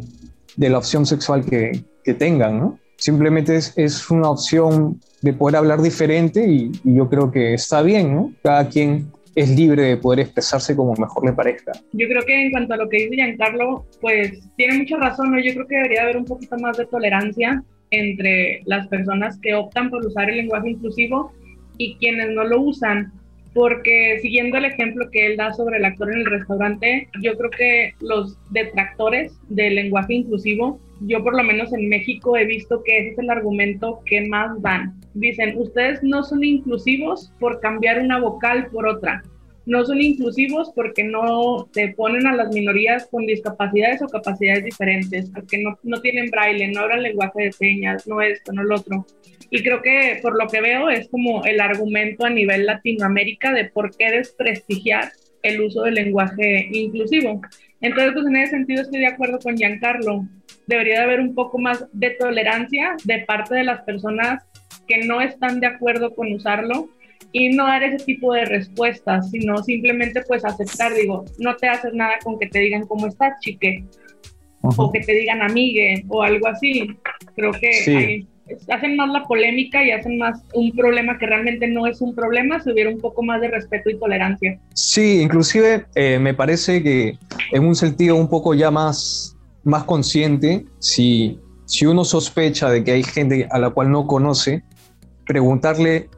de 0.55 0.69
la 0.69 0.79
opción 0.79 1.05
sexual 1.05 1.45
que, 1.45 1.83
que 2.03 2.13
tengan, 2.13 2.59
¿no? 2.59 2.79
Simplemente 3.03 3.57
es, 3.57 4.09
una 4.09 4.29
opción 4.29 5.01
de 5.21 5.33
poder 5.33 5.57
hablar 5.57 5.81
diferente 5.81 6.47
y, 6.47 6.71
y, 6.85 6.95
yo 6.95 7.09
creo 7.09 7.29
que 7.31 7.53
está 7.53 7.81
bien, 7.81 8.15
¿no? 8.15 8.33
Cada 8.41 8.69
quien 8.69 9.11
es 9.35 9.49
libre 9.49 9.83
de 9.83 9.97
poder 9.97 10.21
expresarse 10.21 10.73
como 10.73 10.93
mejor 10.93 11.25
le 11.25 11.33
parezca. 11.33 11.73
Yo 11.91 12.07
creo 12.07 12.23
que 12.23 12.45
en 12.45 12.51
cuanto 12.51 12.75
a 12.75 12.77
lo 12.77 12.87
que 12.87 12.99
dice 12.99 13.15
Giancarlo, 13.15 13.85
pues 13.99 14.39
tiene 14.55 14.77
mucha 14.77 14.95
razón, 14.95 15.31
¿no? 15.31 15.39
Yo 15.41 15.53
creo 15.53 15.67
que 15.67 15.75
debería 15.75 16.03
haber 16.03 16.15
un 16.15 16.23
poquito 16.23 16.57
más 16.59 16.77
de 16.77 16.85
tolerancia 16.85 17.61
entre 17.91 18.61
las 18.67 18.87
personas 18.87 19.37
que 19.41 19.53
optan 19.53 19.89
por 19.89 20.05
usar 20.05 20.29
el 20.29 20.37
lenguaje 20.37 20.69
inclusivo 20.69 21.33
y 21.77 21.97
quienes 21.97 22.29
no 22.29 22.45
lo 22.45 22.61
usan 22.61 23.11
porque 23.53 24.19
siguiendo 24.21 24.57
el 24.57 24.65
ejemplo 24.65 25.09
que 25.11 25.27
él 25.27 25.37
da 25.37 25.53
sobre 25.53 25.77
el 25.77 25.85
actor 25.85 26.11
en 26.11 26.19
el 26.19 26.25
restaurante, 26.25 27.07
yo 27.21 27.37
creo 27.37 27.49
que 27.51 27.93
los 27.99 28.37
detractores 28.51 29.33
del 29.49 29.75
lenguaje 29.75 30.15
inclusivo, 30.15 30.79
yo 31.07 31.23
por 31.23 31.35
lo 31.35 31.43
menos 31.43 31.73
en 31.73 31.89
México 31.89 32.37
he 32.37 32.45
visto 32.45 32.83
que 32.83 32.99
ese 32.99 33.09
es 33.11 33.19
el 33.19 33.29
argumento 33.29 34.01
que 34.05 34.27
más 34.27 34.61
dan. 34.61 34.99
Dicen, 35.13 35.57
ustedes 35.57 36.01
no 36.03 36.23
son 36.23 36.43
inclusivos 36.43 37.31
por 37.39 37.59
cambiar 37.59 37.99
una 37.99 38.19
vocal 38.19 38.67
por 38.71 38.87
otra 38.87 39.21
no 39.65 39.85
son 39.85 40.01
inclusivos 40.01 40.71
porque 40.75 41.03
no 41.03 41.69
te 41.71 41.89
ponen 41.89 42.27
a 42.27 42.35
las 42.35 42.53
minorías 42.53 43.07
con 43.09 43.25
discapacidades 43.25 44.01
o 44.01 44.07
capacidades 44.07 44.65
diferentes, 44.65 45.29
porque 45.33 45.61
no, 45.61 45.77
no 45.83 46.01
tienen 46.01 46.29
braille, 46.29 46.67
no 46.67 46.81
hablan 46.81 47.03
lenguaje 47.03 47.43
de 47.43 47.51
señas, 47.51 48.07
no 48.07 48.21
esto, 48.21 48.51
no 48.51 48.63
lo 48.63 48.75
otro. 48.75 49.05
Y 49.49 49.63
creo 49.63 49.81
que 49.81 50.19
por 50.21 50.37
lo 50.37 50.47
que 50.47 50.61
veo 50.61 50.89
es 50.89 51.07
como 51.09 51.45
el 51.45 51.61
argumento 51.61 52.25
a 52.25 52.29
nivel 52.29 52.65
Latinoamérica 52.65 53.53
de 53.53 53.65
por 53.65 53.95
qué 53.95 54.11
desprestigiar 54.11 55.11
el 55.43 55.61
uso 55.61 55.83
del 55.83 55.95
lenguaje 55.95 56.67
inclusivo. 56.71 57.41
Entonces, 57.81 58.13
pues 58.13 58.25
en 58.25 58.35
ese 58.37 58.51
sentido 58.51 58.81
estoy 58.81 59.01
de 59.01 59.07
acuerdo 59.07 59.39
con 59.39 59.55
Giancarlo. 59.55 60.25
Debería 60.67 60.99
de 60.99 61.03
haber 61.03 61.19
un 61.19 61.35
poco 61.35 61.57
más 61.59 61.85
de 61.91 62.11
tolerancia 62.11 62.95
de 63.03 63.19
parte 63.19 63.55
de 63.55 63.63
las 63.63 63.81
personas 63.81 64.43
que 64.87 65.05
no 65.05 65.21
están 65.21 65.59
de 65.59 65.67
acuerdo 65.67 66.13
con 66.15 66.31
usarlo 66.33 66.89
y 67.31 67.49
no 67.49 67.65
dar 67.65 67.83
ese 67.83 68.05
tipo 68.05 68.33
de 68.33 68.45
respuestas, 68.45 69.31
sino 69.31 69.57
simplemente 69.63 70.21
pues 70.27 70.45
aceptar, 70.45 70.93
digo, 70.93 71.25
no 71.39 71.55
te 71.55 71.67
haces 71.67 71.93
nada 71.93 72.13
con 72.23 72.37
que 72.39 72.47
te 72.47 72.59
digan 72.59 72.85
cómo 72.85 73.07
estás, 73.07 73.39
chique, 73.41 73.83
o 74.61 74.91
que 74.91 75.01
te 75.01 75.13
digan 75.13 75.41
amigue, 75.41 76.05
o 76.07 76.21
algo 76.21 76.47
así. 76.47 76.87
Creo 77.35 77.51
que 77.51 78.25
hacen 78.69 78.95
más 78.95 79.09
la 79.09 79.23
polémica 79.23 79.83
y 79.83 79.91
hacen 79.91 80.17
más 80.17 80.41
un 80.53 80.71
problema 80.73 81.17
que 81.17 81.25
realmente 81.25 81.67
no 81.67 81.87
es 81.87 82.01
un 82.01 82.13
problema 82.13 82.61
si 82.61 82.71
hubiera 82.71 82.89
un 82.89 82.99
poco 82.99 83.23
más 83.23 83.41
de 83.41 83.49
respeto 83.49 83.89
y 83.89 83.97
tolerancia. 83.97 84.59
Sí, 84.73 85.21
inclusive 85.21 85.85
eh, 85.95 86.19
me 86.19 86.33
parece 86.33 86.83
que 86.83 87.17
en 87.51 87.65
un 87.65 87.75
sentido 87.75 88.15
un 88.15 88.29
poco 88.29 88.53
ya 88.53 88.69
más, 88.69 89.32
más 89.63 89.83
consciente, 89.85 90.65
si, 90.79 91.39
si 91.65 91.85
uno 91.85 92.03
sospecha 92.03 92.69
de 92.69 92.83
que 92.83 92.91
hay 92.91 93.03
gente 93.03 93.47
a 93.51 93.59
la 93.59 93.69
cual 93.69 93.91
no 93.91 94.07
conoce, 94.07 94.63
preguntarle 95.25 96.09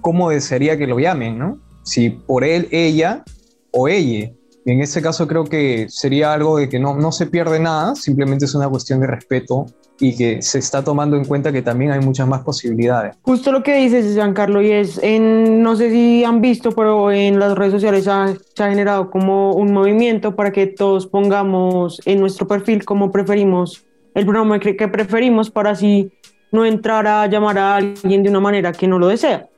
cómo 0.00 0.30
desearía 0.30 0.76
que 0.76 0.86
lo 0.86 0.98
llamen, 0.98 1.38
¿no? 1.38 1.60
Si 1.82 2.10
por 2.10 2.44
él, 2.44 2.68
ella 2.70 3.24
o 3.72 3.88
ella. 3.88 4.30
En 4.64 4.80
este 4.80 5.00
caso 5.00 5.26
creo 5.26 5.44
que 5.44 5.86
sería 5.88 6.32
algo 6.32 6.58
de 6.58 6.68
que 6.68 6.78
no, 6.78 6.94
no 6.96 7.12
se 7.12 7.26
pierde 7.26 7.58
nada, 7.58 7.94
simplemente 7.94 8.44
es 8.44 8.54
una 8.54 8.68
cuestión 8.68 9.00
de 9.00 9.06
respeto 9.06 9.66
y 10.00 10.16
que 10.16 10.42
se 10.42 10.58
está 10.58 10.82
tomando 10.82 11.16
en 11.16 11.24
cuenta 11.24 11.52
que 11.52 11.62
también 11.62 11.90
hay 11.90 12.00
muchas 12.00 12.28
más 12.28 12.42
posibilidades. 12.42 13.16
Justo 13.22 13.52
lo 13.52 13.62
que 13.62 13.76
dices, 13.76 14.14
Giancarlo, 14.14 14.62
y 14.62 14.70
es, 14.70 15.00
en, 15.02 15.62
no 15.62 15.76
sé 15.76 15.90
si 15.90 16.24
han 16.24 16.40
visto, 16.40 16.72
pero 16.72 17.10
en 17.10 17.38
las 17.38 17.56
redes 17.56 17.72
sociales 17.72 18.06
ha, 18.08 18.34
se 18.54 18.62
ha 18.62 18.68
generado 18.68 19.10
como 19.10 19.52
un 19.52 19.72
movimiento 19.72 20.36
para 20.36 20.52
que 20.52 20.66
todos 20.66 21.06
pongamos 21.06 22.00
en 22.04 22.20
nuestro 22.20 22.46
perfil 22.46 22.84
como 22.84 23.10
preferimos, 23.10 23.84
el 24.14 24.24
pronombre 24.24 24.76
que 24.76 24.88
preferimos 24.88 25.50
para 25.50 25.70
así 25.70 26.12
no 26.52 26.64
entrar 26.64 27.06
a 27.06 27.26
llamar 27.26 27.58
a 27.58 27.76
alguien 27.76 28.22
de 28.22 28.30
una 28.30 28.40
manera 28.40 28.72
que 28.72 28.88
no 28.88 28.98
lo 28.98 29.08
desea 29.08 29.48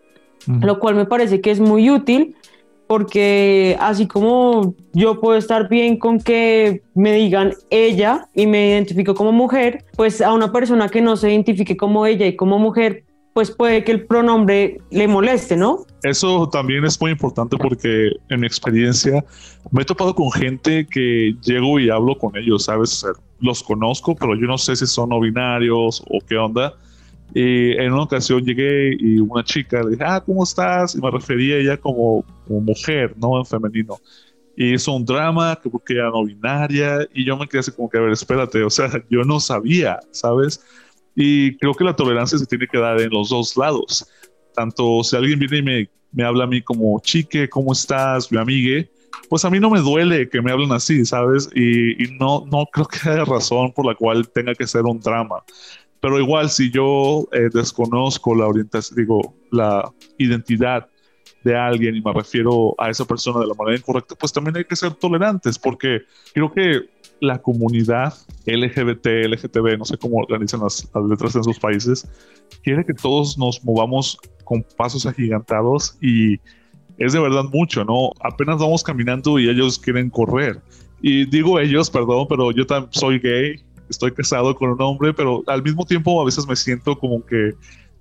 lo 0.46 0.78
cual 0.78 0.94
me 0.94 1.06
parece 1.06 1.40
que 1.40 1.50
es 1.50 1.60
muy 1.60 1.90
útil 1.90 2.36
porque 2.90 3.76
así 3.78 4.08
como 4.08 4.74
yo 4.94 5.20
puedo 5.20 5.38
estar 5.38 5.68
bien 5.68 5.96
con 5.96 6.18
que 6.18 6.82
me 6.96 7.12
digan 7.12 7.54
ella 7.70 8.28
y 8.34 8.48
me 8.48 8.70
identifico 8.70 9.14
como 9.14 9.30
mujer, 9.30 9.84
pues 9.96 10.20
a 10.20 10.32
una 10.32 10.50
persona 10.50 10.88
que 10.88 11.00
no 11.00 11.16
se 11.16 11.30
identifique 11.30 11.76
como 11.76 12.04
ella 12.04 12.26
y 12.26 12.34
como 12.34 12.58
mujer, 12.58 13.04
pues 13.32 13.52
puede 13.52 13.84
que 13.84 13.92
el 13.92 14.06
pronombre 14.06 14.78
le 14.90 15.06
moleste, 15.06 15.56
¿no? 15.56 15.84
Eso 16.02 16.48
también 16.48 16.84
es 16.84 17.00
muy 17.00 17.12
importante 17.12 17.56
porque 17.56 18.10
en 18.28 18.40
mi 18.40 18.48
experiencia 18.48 19.24
me 19.70 19.82
he 19.82 19.84
topado 19.84 20.12
con 20.12 20.32
gente 20.32 20.84
que 20.84 21.36
llego 21.44 21.78
y 21.78 21.90
hablo 21.90 22.18
con 22.18 22.36
ellos, 22.36 22.64
¿sabes? 22.64 23.06
los 23.38 23.62
conozco, 23.62 24.16
pero 24.16 24.34
yo 24.34 24.48
no 24.48 24.58
sé 24.58 24.74
si 24.74 24.88
son 24.88 25.10
no 25.10 25.20
binarios 25.20 26.02
o 26.10 26.18
qué 26.28 26.36
onda 26.36 26.74
y 27.34 27.72
en 27.72 27.92
una 27.92 28.02
ocasión 28.02 28.44
llegué 28.44 28.96
y 28.98 29.18
una 29.18 29.44
chica 29.44 29.82
le 29.82 29.90
dije, 29.90 30.04
ah, 30.04 30.22
¿cómo 30.24 30.42
estás? 30.44 30.94
Y 30.94 31.00
me 31.00 31.10
refería 31.10 31.56
a 31.56 31.58
ella 31.58 31.76
como, 31.76 32.24
como 32.46 32.60
mujer, 32.60 33.14
no 33.16 33.38
en 33.38 33.46
femenino. 33.46 33.98
Y 34.56 34.74
hizo 34.74 34.92
un 34.92 35.04
drama 35.04 35.58
que 35.62 35.70
porque 35.70 35.94
era 35.94 36.10
no 36.10 36.24
binaria 36.24 37.06
y 37.14 37.24
yo 37.24 37.36
me 37.36 37.46
quedé 37.46 37.60
así 37.60 37.70
como 37.70 37.88
que, 37.88 37.98
a 37.98 38.00
ver, 38.00 38.12
espérate, 38.12 38.62
o 38.62 38.70
sea, 38.70 38.90
yo 39.10 39.22
no 39.22 39.38
sabía, 39.40 40.00
¿sabes? 40.10 40.64
Y 41.14 41.56
creo 41.58 41.74
que 41.74 41.84
la 41.84 41.94
tolerancia 41.94 42.38
se 42.38 42.46
tiene 42.46 42.66
que 42.66 42.78
dar 42.78 43.00
en 43.00 43.10
los 43.10 43.30
dos 43.30 43.56
lados. 43.56 44.06
Tanto 44.54 45.02
si 45.04 45.16
alguien 45.16 45.38
viene 45.38 45.58
y 45.58 45.62
me, 45.62 45.90
me 46.12 46.24
habla 46.24 46.44
a 46.44 46.46
mí 46.46 46.60
como 46.62 46.98
chique, 47.00 47.48
¿cómo 47.48 47.72
estás? 47.72 48.30
Mi 48.32 48.38
amigue, 48.38 48.90
pues 49.28 49.44
a 49.44 49.50
mí 49.50 49.60
no 49.60 49.70
me 49.70 49.80
duele 49.80 50.28
que 50.28 50.42
me 50.42 50.50
hablen 50.50 50.72
así, 50.72 51.04
¿sabes? 51.04 51.48
Y, 51.54 52.02
y, 52.02 52.18
no, 52.18 52.44
no 52.50 52.66
creo 52.66 52.86
que 52.86 53.08
haya 53.08 53.24
razón 53.24 53.72
por 53.72 53.86
la 53.86 53.94
cual 53.94 54.28
tenga 54.28 54.54
que 54.54 54.66
ser 54.66 54.82
un 54.82 54.98
drama. 54.98 55.36
Pero 56.00 56.18
igual, 56.18 56.48
si 56.50 56.70
yo 56.70 57.28
eh, 57.32 57.48
desconozco 57.52 58.34
la 58.34 58.46
orientación, 58.46 58.96
digo, 58.98 59.34
la 59.50 59.92
identidad 60.18 60.88
de 61.44 61.56
alguien 61.56 61.96
y 61.96 62.02
me 62.02 62.12
refiero 62.12 62.74
a 62.78 62.90
esa 62.90 63.04
persona 63.04 63.40
de 63.40 63.46
la 63.46 63.54
manera 63.54 63.78
incorrecta, 63.78 64.14
pues 64.14 64.32
también 64.32 64.56
hay 64.56 64.64
que 64.64 64.76
ser 64.76 64.92
tolerantes, 64.94 65.58
porque 65.58 66.02
creo 66.32 66.52
que 66.52 66.88
la 67.20 67.40
comunidad 67.40 68.14
LGBT, 68.46 69.06
LGTB, 69.28 69.78
no 69.78 69.84
sé 69.84 69.98
cómo 69.98 70.18
organizan 70.18 70.60
las, 70.60 70.88
las 70.94 71.04
letras 71.04 71.36
en 71.36 71.44
sus 71.44 71.58
países, 71.58 72.08
quiere 72.62 72.84
que 72.84 72.94
todos 72.94 73.36
nos 73.38 73.62
movamos 73.64 74.18
con 74.44 74.64
pasos 74.76 75.06
agigantados 75.06 75.96
y 76.00 76.40
es 76.98 77.12
de 77.12 77.20
verdad 77.20 77.44
mucho, 77.44 77.84
¿no? 77.84 78.10
Apenas 78.22 78.58
vamos 78.58 78.82
caminando 78.82 79.38
y 79.38 79.48
ellos 79.48 79.78
quieren 79.78 80.10
correr. 80.10 80.60
Y 81.02 81.24
digo 81.24 81.58
ellos, 81.58 81.90
perdón, 81.90 82.26
pero 82.28 82.52
yo 82.52 82.66
también 82.66 82.92
soy 82.92 83.18
gay, 83.18 83.56
estoy 83.90 84.12
casado 84.12 84.54
con 84.54 84.70
un 84.70 84.80
hombre, 84.80 85.12
pero 85.12 85.42
al 85.46 85.62
mismo 85.62 85.84
tiempo 85.84 86.20
a 86.20 86.24
veces 86.24 86.46
me 86.46 86.56
siento 86.56 86.98
como 86.98 87.24
que, 87.26 87.52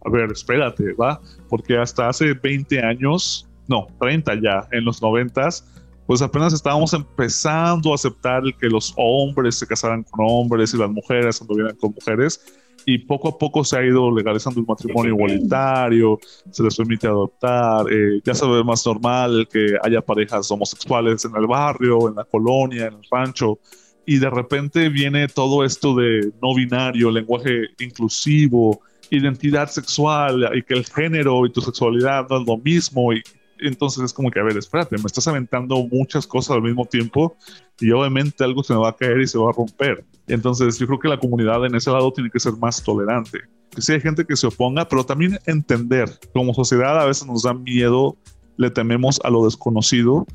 a 0.06 0.10
ver, 0.10 0.32
espérate, 0.32 0.94
¿va? 0.94 1.20
Porque 1.50 1.78
hasta 1.78 2.08
hace 2.08 2.34
20 2.34 2.80
años, 2.82 3.50
no, 3.68 3.88
30 4.00 4.36
ya, 4.36 4.68
en 4.72 4.86
los 4.86 5.02
90 5.02 5.50
pues 6.10 6.24
apenas 6.24 6.54
estábamos 6.54 6.92
empezando 6.96 7.92
a 7.92 7.96
aceptar 7.96 8.42
que 8.60 8.66
los 8.66 8.96
hombres 8.98 9.60
se 9.60 9.68
casaran 9.68 10.02
con 10.02 10.26
hombres 10.28 10.74
y 10.74 10.78
las 10.78 10.90
mujeres 10.90 11.40
anduvieran 11.40 11.76
con 11.76 11.94
mujeres 11.94 12.42
y 12.84 12.98
poco 12.98 13.28
a 13.28 13.38
poco 13.38 13.64
se 13.64 13.78
ha 13.78 13.86
ido 13.86 14.10
legalizando 14.10 14.60
el 14.60 14.66
matrimonio 14.66 15.14
igualitario, 15.14 16.20
se 16.50 16.64
les 16.64 16.76
permite 16.76 17.06
adoptar, 17.06 17.86
eh, 17.92 18.22
ya 18.24 18.34
se 18.34 18.48
ve 18.48 18.64
más 18.64 18.84
normal 18.88 19.48
que 19.52 19.78
haya 19.84 20.02
parejas 20.02 20.50
homosexuales 20.50 21.26
en 21.26 21.36
el 21.36 21.46
barrio, 21.46 22.10
en 22.10 22.16
la 22.16 22.24
colonia, 22.24 22.88
en 22.88 22.96
el 22.96 23.04
rancho, 23.12 23.60
y 24.10 24.18
de 24.18 24.32
repente 24.32 24.89
viene 24.89 25.28
todo 25.28 25.64
esto 25.64 25.93
de 25.93 26.32
no 26.41 26.55
binario, 26.55 27.12
lenguaje 27.12 27.68
inclusivo, 27.78 28.82
identidad 29.12 29.70
sexual 29.70 30.49
y 30.55 30.64
que 30.64 30.74
el 30.74 30.84
género 30.84 31.45
y 31.45 31.51
tu 31.51 31.62
sexualidad 31.62 32.26
no 32.28 32.41
es 32.41 32.47
lo 32.47 32.57
mismo 32.57 33.14
y 33.14 33.22
entonces 33.60 34.05
es 34.05 34.12
como 34.12 34.32
que, 34.32 34.39
a 34.39 34.43
ver, 34.43 34.57
espérate, 34.57 34.97
me 34.97 35.03
estás 35.05 35.28
aventando 35.28 35.86
muchas 35.91 36.26
cosas 36.26 36.55
al 36.55 36.64
mismo 36.64 36.88
tiempo 36.88 37.38
y 37.80 37.91
obviamente 37.91 38.43
algo 38.43 38.64
se 38.64 38.74
me 38.74 38.80
va 38.80 38.89
a 38.89 38.95
caer 38.95 39.22
y 39.22 39.28
se 39.28 39.38
va 39.38 39.51
a 39.51 39.53
romper. 39.53 40.03
Entonces 40.26 40.80
yo 40.80 40.88
creo 40.88 40.97
que 40.97 41.07
la 41.07 41.20
comunidad 41.20 41.64
en 41.68 41.76
ese 41.76 41.91
lado 41.91 42.12
tiene 42.12 42.32
que 42.32 42.39
ser 42.39 42.53
más 42.53 42.82
tolerante. 42.82 43.41
Que 43.70 43.84
sí 43.84 43.93
hay 43.93 44.01
gente 44.01 44.26
que 44.26 44.36
se 44.36 44.47
oponga, 44.47 44.88
pero 44.88 45.05
también 45.05 45.38
entender. 45.45 46.10
Como 46.34 46.55
sociedad 46.55 46.99
a 46.99 47.05
veces 47.05 47.28
nos 47.28 47.43
da 47.43 47.53
miedo, 47.53 48.18
le 48.57 48.72
tememos 48.72 49.22
a 49.24 49.30
lo 49.30 49.45
desconocido 49.45 50.26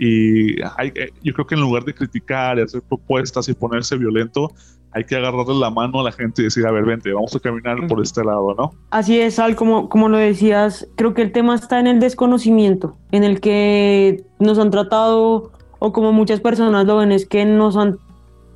y 0.00 0.56
hay, 0.78 0.90
eh, 0.94 1.10
yo 1.22 1.34
creo 1.34 1.46
que 1.46 1.54
en 1.54 1.60
lugar 1.60 1.84
de 1.84 1.92
criticar 1.92 2.58
y 2.58 2.62
hacer 2.62 2.80
propuestas 2.80 3.50
y 3.50 3.52
ponerse 3.52 3.98
violento, 3.98 4.50
hay 4.92 5.04
que 5.04 5.14
agarrarle 5.14 5.54
la 5.56 5.68
mano 5.68 6.00
a 6.00 6.04
la 6.04 6.12
gente 6.12 6.40
y 6.40 6.44
decir, 6.46 6.66
a 6.66 6.72
ver, 6.72 6.86
vente, 6.86 7.12
vamos 7.12 7.36
a 7.36 7.38
caminar 7.38 7.86
por 7.86 8.00
este 8.00 8.24
lado, 8.24 8.54
¿no? 8.54 8.70
Así 8.90 9.20
es, 9.20 9.38
Al, 9.38 9.56
como, 9.56 9.90
como 9.90 10.08
lo 10.08 10.16
decías, 10.16 10.88
creo 10.96 11.12
que 11.12 11.20
el 11.20 11.32
tema 11.32 11.54
está 11.54 11.78
en 11.78 11.86
el 11.86 12.00
desconocimiento, 12.00 12.96
en 13.12 13.24
el 13.24 13.42
que 13.42 14.24
nos 14.38 14.58
han 14.58 14.70
tratado, 14.70 15.52
o 15.80 15.92
como 15.92 16.12
muchas 16.12 16.40
personas 16.40 16.86
lo 16.86 16.96
ven, 16.96 17.12
es 17.12 17.26
que 17.26 17.44
nos, 17.44 17.76
han, 17.76 17.98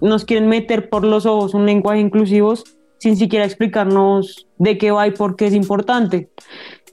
nos 0.01 0.25
quieren 0.25 0.49
meter 0.49 0.89
por 0.89 1.05
los 1.05 1.27
ojos 1.27 1.53
un 1.53 1.67
lenguaje 1.67 2.01
inclusivo 2.01 2.55
sin 2.99 3.19
siquiera 3.19 3.45
explicarnos 3.45 4.49
de 4.57 4.79
qué 4.79 4.93
va 4.93 5.07
y 5.07 5.11
por 5.11 5.37
qué 5.37 5.49
es 5.49 5.55
importante. 5.55 6.31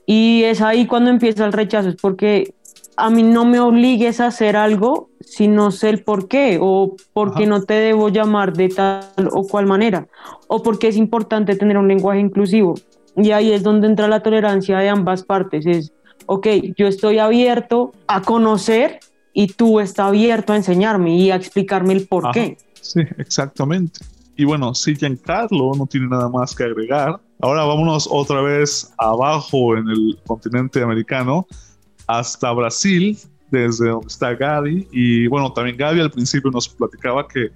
Y 0.04 0.42
es 0.44 0.60
ahí 0.60 0.86
cuando 0.86 1.08
empieza 1.08 1.46
el 1.46 1.54
rechazo, 1.54 1.88
es 1.88 1.96
porque 1.96 2.54
a 3.02 3.10
mí 3.10 3.24
no 3.24 3.44
me 3.44 3.58
obligues 3.58 4.20
a 4.20 4.28
hacer 4.28 4.54
algo 4.54 5.10
si 5.18 5.48
no 5.48 5.72
sé 5.72 5.88
el 5.88 6.04
por 6.04 6.28
qué 6.28 6.60
o 6.60 6.94
por 7.12 7.34
qué 7.34 7.48
no 7.48 7.64
te 7.64 7.74
debo 7.74 8.10
llamar 8.10 8.52
de 8.52 8.68
tal 8.68 9.02
o 9.32 9.42
cual 9.42 9.66
manera 9.66 10.06
o 10.46 10.62
porque 10.62 10.86
es 10.86 10.96
importante 10.96 11.56
tener 11.56 11.78
un 11.78 11.88
lenguaje 11.88 12.20
inclusivo. 12.20 12.74
Y 13.16 13.32
ahí 13.32 13.50
es 13.50 13.64
donde 13.64 13.88
entra 13.88 14.06
la 14.06 14.20
tolerancia 14.20 14.78
de 14.78 14.88
ambas 14.88 15.24
partes. 15.24 15.66
Es, 15.66 15.92
ok, 16.26 16.46
yo 16.76 16.86
estoy 16.86 17.18
abierto 17.18 17.92
a 18.06 18.22
conocer 18.22 19.00
y 19.32 19.48
tú 19.48 19.80
estás 19.80 20.06
abierto 20.06 20.52
a 20.52 20.56
enseñarme 20.56 21.16
y 21.16 21.32
a 21.32 21.34
explicarme 21.34 21.94
el 21.94 22.06
por 22.06 22.30
qué. 22.30 22.56
Sí, 22.80 23.00
exactamente. 23.18 23.98
Y 24.36 24.44
bueno, 24.44 24.76
si 24.76 24.94
Giancarlo 24.94 25.72
no 25.76 25.86
tiene 25.86 26.06
nada 26.06 26.28
más 26.28 26.54
que 26.54 26.62
agregar, 26.62 27.20
ahora 27.40 27.64
vámonos 27.64 28.08
otra 28.08 28.42
vez 28.42 28.94
abajo 28.96 29.76
en 29.76 29.88
el 29.88 30.20
continente 30.24 30.80
americano 30.82 31.48
hasta 32.06 32.52
Brasil, 32.52 33.16
desde 33.50 33.88
donde 33.88 34.06
está 34.06 34.34
Gaby. 34.34 34.88
Y 34.92 35.26
bueno, 35.28 35.52
también 35.52 35.76
Gaby 35.76 36.00
al 36.00 36.10
principio 36.10 36.50
nos 36.50 36.68
platicaba 36.68 37.26
que 37.28 37.50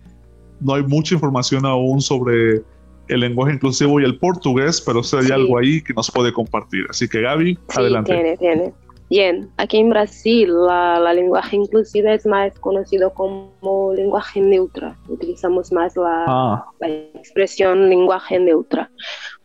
no 0.61 0.74
hay 0.74 0.82
mucha 0.82 1.14
información 1.14 1.66
aún 1.66 2.01
sobre 2.01 2.62
el 3.09 3.20
lenguaje 3.20 3.55
inclusivo 3.55 4.01
y 4.01 4.05
el 4.05 4.18
portugués, 4.18 4.80
pero 4.80 5.03
sí 5.03 5.16
hay 5.16 5.30
algo 5.30 5.59
ahí 5.59 5.80
que 5.80 5.94
nos 5.94 6.11
puede 6.11 6.32
compartir. 6.32 6.86
Así 6.90 7.09
que 7.09 7.20
Gaby, 7.22 7.59
adelante. 7.76 8.12
Tiene, 8.12 8.36
tiene. 8.36 8.74
Bien, 9.09 9.49
aquí 9.57 9.78
en 9.78 9.90
Brasil 9.90 10.53
la, 10.53 10.99
la, 10.99 11.14
lenguaje 11.14 11.55
inclusiva 11.55 12.12
es 12.12 12.26
más 12.26 12.53
conocido 12.59 13.14
como 13.14 13.92
lenguaje 13.94 14.40
neutra. 14.40 14.97
Utilizamos 15.09 15.70
más 15.70 15.97
la, 15.97 16.24
ah. 16.26 16.64
la 16.80 16.88
expresión 16.88 17.88
lenguaje 17.88 18.40
neutra 18.40 18.90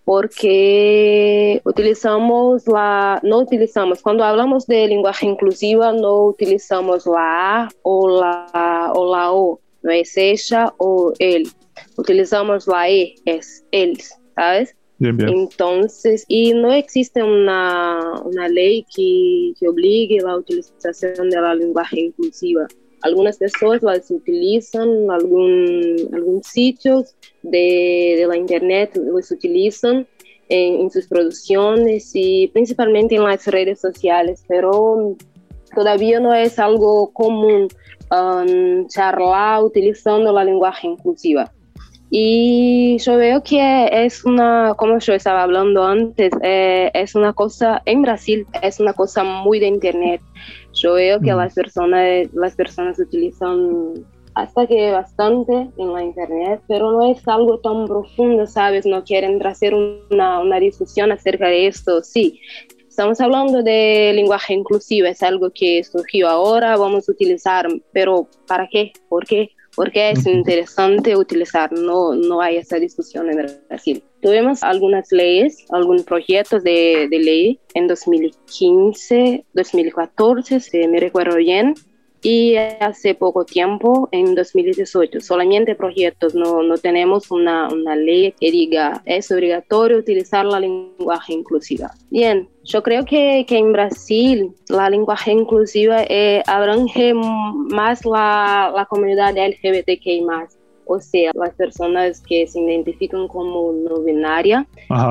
porque 0.06 1.62
utilizamos 1.64 2.68
la, 2.68 3.20
no 3.24 3.40
utilizamos, 3.40 4.02
cuando 4.02 4.24
hablamos 4.24 4.66
de 4.68 4.88
lenguaje 4.88 5.26
inclusiva, 5.26 5.94
no 5.94 6.26
utilizamos 6.26 7.06
la 7.06 7.64
A 7.64 7.70
o 7.84 8.20
la, 8.20 8.92
o 8.94 9.16
la 9.16 9.32
O, 9.32 9.60
no 9.84 9.92
es 9.92 10.18
ella 10.18 10.74
o 10.78 11.14
él, 11.20 11.48
utilizamos 11.98 12.68
la 12.68 12.90
E, 12.90 13.16
es 13.26 13.64
él, 13.72 13.98
¿sabes? 14.36 14.76
Bien, 14.98 15.18
bien. 15.18 15.30
Entonces, 15.30 16.26
y 16.28 16.54
no 16.54 16.72
existe 16.72 17.24
una, 17.24 18.22
una 18.24 18.48
ley 18.48 18.86
que, 18.96 19.54
que 19.60 19.68
obligue 19.68 20.20
la 20.22 20.38
utilización 20.38 21.30
de 21.30 21.42
la 21.42 21.56
lenguaje 21.56 22.02
inclusiva 22.02 22.68
algunas 23.02 23.38
personas 23.38 23.84
las 23.84 24.12
utilizan, 24.12 25.10
algún, 25.10 25.96
algún 26.14 26.44
sitios 26.44 27.16
de, 27.42 28.16
de 28.18 28.28
la 28.28 28.38
internet 28.38 28.96
los 28.96 29.32
utilizan 29.32 30.08
en, 30.50 30.82
en, 30.82 30.92
sus 30.92 31.08
producciones 31.08 32.12
y 32.14 32.48
principalmente 32.50 33.16
en 33.16 33.24
las 33.24 33.48
redes 33.48 33.80
sociales, 33.80 34.44
pero 34.48 35.16
todavía 35.74 36.20
no 36.20 36.34
es 36.34 36.60
algo 36.60 37.12
común 37.14 37.68
um, 38.12 38.88
charlar 38.88 39.64
utilizando 39.64 40.32
la 40.32 40.44
lenguaje 40.44 40.88
inclusiva. 40.88 41.52
Y 42.14 42.98
yo 42.98 43.16
veo 43.16 43.42
que 43.42 43.90
es 43.90 44.26
una, 44.26 44.74
como 44.78 45.00
yo 45.00 45.14
estaba 45.14 45.44
hablando 45.44 45.86
antes, 45.86 46.34
eh, 46.44 46.92
es 46.94 47.16
una 47.16 47.32
cosa, 47.32 47.82
en 47.86 48.02
Brasil 48.02 48.46
es 48.62 48.82
una 48.82 48.92
cosa 48.92 49.24
muy 49.24 49.60
de 49.60 49.68
internet. 49.68 50.22
Yo 50.74 50.94
veo 50.94 51.20
que 51.20 51.34
mm. 51.34 51.38
las, 51.38 51.54
personas, 51.54 52.28
las 52.34 52.56
personas 52.56 53.00
utilizan 53.00 54.06
hasta 54.34 54.66
que 54.66 54.92
bastante 54.92 55.70
en 55.78 55.94
la 55.94 56.04
internet, 56.04 56.62
pero 56.68 56.92
no 56.92 57.12
es 57.12 57.28
algo 57.28 57.60
tan 57.60 57.86
profundo, 57.86 58.48
¿sabes? 58.48 58.86
No 58.86 59.04
quieren 59.04 59.46
hacer 59.46 59.74
una, 59.74 60.40
una 60.40 60.60
discusión 60.60 61.12
acerca 61.12 61.48
de 61.48 61.68
esto. 61.68 62.02
Sí, 62.02 62.40
estamos 62.88 63.20
hablando 63.20 63.62
de 63.62 64.12
lenguaje 64.16 64.54
inclusivo, 64.54 65.08
es 65.08 65.22
algo 65.22 65.50
que 65.54 65.84
surgió 65.84 66.30
ahora, 66.30 66.78
vamos 66.78 67.10
a 67.10 67.12
utilizar, 67.12 67.68
pero 67.92 68.28
¿para 68.48 68.68
qué? 68.70 68.94
¿Por 69.10 69.26
qué? 69.26 69.52
porque 69.76 70.12
es 70.12 70.26
interesante 70.26 71.16
utilizar, 71.16 71.72
no, 71.72 72.14
no 72.14 72.42
hay 72.42 72.58
esa 72.58 72.78
discusión 72.78 73.30
en 73.30 73.48
Brasil. 73.68 74.04
Tuvimos 74.22 74.64
algunas 74.64 75.12
leyes, 75.12 75.66
algunos 75.72 76.04
proyectos 76.04 76.64
de, 76.64 77.08
de 77.10 77.20
ley 77.20 77.60
en 77.74 77.88
2015, 77.88 79.46
2014, 79.54 80.60
si 80.60 80.88
me 80.88 81.00
recuerdo 81.00 81.38
bien, 81.38 81.74
y 82.24 82.56
hace 82.56 83.16
poco 83.16 83.46
tiempo, 83.46 84.08
en 84.12 84.36
2018, 84.36 85.22
solamente 85.22 85.76
proyectos, 85.76 86.36
no, 86.36 86.62
no 86.62 86.78
tenemos 86.78 87.32
una, 87.32 87.68
una, 87.70 87.96
ley 87.96 88.34
que 88.40 88.52
diga 88.52 89.02
es 89.06 89.32
obligatorio 89.32 89.98
utilizar 89.98 90.46
la 90.46 90.60
lenguaje 90.60 91.34
inclusiva. 91.34 91.92
Bien, 92.10 92.48
yo 92.64 92.84
creo 92.84 93.06
que, 93.06 93.46
que 93.48 93.58
en 93.58 93.72
Brasil 93.74 94.54
la 94.70 94.90
lenguaje 94.90 95.32
inclusiva 95.32 96.04
eh, 96.08 96.44
abrange 96.46 97.14
más 97.14 98.06
la, 98.06 98.72
la 98.76 98.86
comunidad 98.86 99.36
LGBTQI 99.36 100.22
o 100.92 101.00
sea, 101.00 101.32
las 101.34 101.54
personas 101.56 102.22
que 102.22 102.46
se 102.48 102.60
identifican 102.60 103.28
como 103.28 103.72
no 103.72 104.02
binaria, 104.02 104.68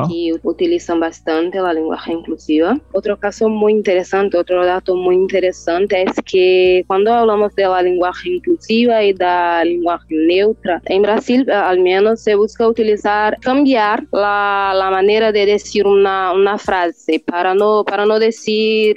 y 0.09 0.33
utilizan 0.43 1.01
bastante 1.01 1.59
la 1.59 1.73
lenguaje 1.73 2.13
inclusiva. 2.13 2.79
Otro 2.93 3.19
caso 3.19 3.49
muy 3.49 3.73
interesante, 3.73 4.37
otro 4.37 4.65
dato 4.65 4.95
muy 4.95 5.15
interesante 5.15 6.03
es 6.03 6.13
que 6.25 6.85
cuando 6.87 7.15
hablamos 7.15 7.55
de 7.55 7.63
la 7.63 7.81
lenguaje 7.83 8.29
inclusiva 8.29 9.03
y 9.03 9.13
de 9.15 9.25
la 9.25 9.65
lenguaje 9.65 10.15
neutra, 10.15 10.83
en 10.85 11.03
Brasil 11.03 11.47
eh, 11.49 11.53
al 11.53 11.81
menos 11.81 12.21
se 12.21 12.35
busca 12.35 12.69
utilizar, 12.69 13.39
cambiar 13.41 14.05
la, 14.13 14.73
la 14.75 14.91
manera 14.91 15.33
de 15.33 15.47
decir 15.47 15.87
una, 15.87 16.33
una 16.33 16.59
frase 16.59 17.23
para 17.25 17.55
no, 17.55 17.85
para 17.85 18.05
no 18.05 18.19
decir 18.19 18.97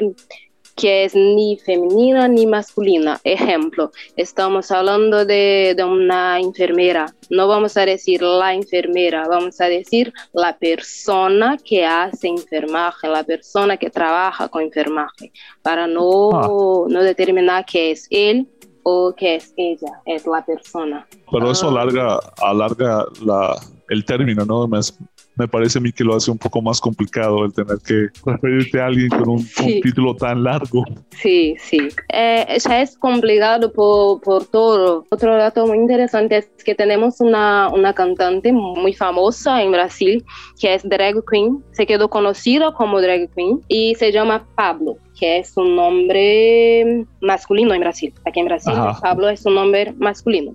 que 0.76 1.06
es 1.06 1.16
ni 1.16 1.58
femenina 1.58 2.28
ni 2.28 2.46
masculina. 2.46 3.20
Ejemplo, 3.24 3.92
estamos 4.16 4.72
hablando 4.72 5.26
de, 5.26 5.74
de, 5.76 5.84
una 5.84 6.40
enfermera. 6.40 7.14
No 7.30 7.48
vamos 7.48 7.78
a 7.78 7.86
decir 7.86 8.22
la 8.22 8.54
enfermera, 8.54 9.28
vamos 9.28 9.60
a 9.62 9.66
decir 9.66 10.14
la 10.34 10.58
persona 10.58 11.58
que 11.64 11.86
hace 11.86 12.28
enfermaje, 12.28 13.08
la 13.08 13.24
persona 13.24 13.78
que 13.78 13.90
trabaja 13.90 14.48
con 14.48 14.64
enfermaje, 14.64 15.32
para 15.62 15.88
no, 15.88 16.32
ah. 16.34 16.48
no 16.90 17.04
determinar 17.04 17.66
que 17.66 17.92
es 17.92 18.08
él 18.10 18.48
o 18.84 19.14
que 19.16 19.36
es 19.36 19.54
ella, 19.56 20.02
es 20.06 20.26
la 20.28 20.46
persona. 20.46 21.08
Pero 21.32 21.52
eso 21.52 21.68
ah. 21.68 21.72
alarga, 21.72 22.20
alarga 22.42 23.06
la, 23.26 23.56
el 23.90 24.06
término, 24.06 24.46
¿no? 24.46 24.68
Me 25.36 25.48
parece 25.48 25.80
a 25.80 25.82
mí 25.82 25.92
que 25.92 26.04
lo 26.04 26.16
hace 26.16 26.30
un 26.30 26.38
poco 26.38 26.62
más 26.62 26.80
complicado 26.80 27.44
el 27.46 27.54
tener 27.54 27.78
que 27.86 28.08
referirte 28.26 28.80
a 28.80 28.86
alguien 28.88 29.10
con 29.10 29.30
un, 29.30 29.40
Sí. 29.40 29.76
un 29.78 29.82
título 29.82 30.16
tan 30.16 30.44
largo. 30.44 30.84
Sí, 31.12 31.56
sí. 31.60 31.80
Eh, 32.10 32.58
ya 32.64 32.82
es 32.82 32.98
complicado 32.98 33.72
por, 33.72 34.22
por 34.22 34.46
todo. 34.46 35.06
Otro 35.10 35.36
dato 35.36 35.66
muy 35.66 35.78
interesante 35.78 36.38
es 36.38 36.50
que 36.64 36.76
tenemos 36.76 37.20
una, 37.20 37.70
una 37.70 37.94
cantante 37.94 38.54
muy 38.54 38.94
famosa 38.94 39.62
en 39.64 39.72
Brasil 39.72 40.24
que 40.60 40.76
es 40.76 40.88
drag 40.88 41.16
queen. 41.30 41.64
Se 41.72 41.86
quedó 41.88 42.10
conocida 42.10 42.72
como 42.74 43.02
drag 43.02 43.30
queen 43.34 43.60
y 43.68 43.96
se 43.96 44.12
llama 44.12 44.46
Pablo, 44.56 44.98
que 45.20 45.40
es 45.40 45.58
un 45.58 45.76
nombre 45.76 47.06
masculino 47.22 47.74
en 47.74 47.82
Brasil. 47.82 48.14
Aquí 48.26 48.40
en 48.40 48.46
Brasil, 48.46 48.74
Ajá. 48.76 49.00
Pablo 49.02 49.30
es 49.30 49.46
un 49.46 49.56
nombre 49.56 49.94
masculino. 49.98 50.54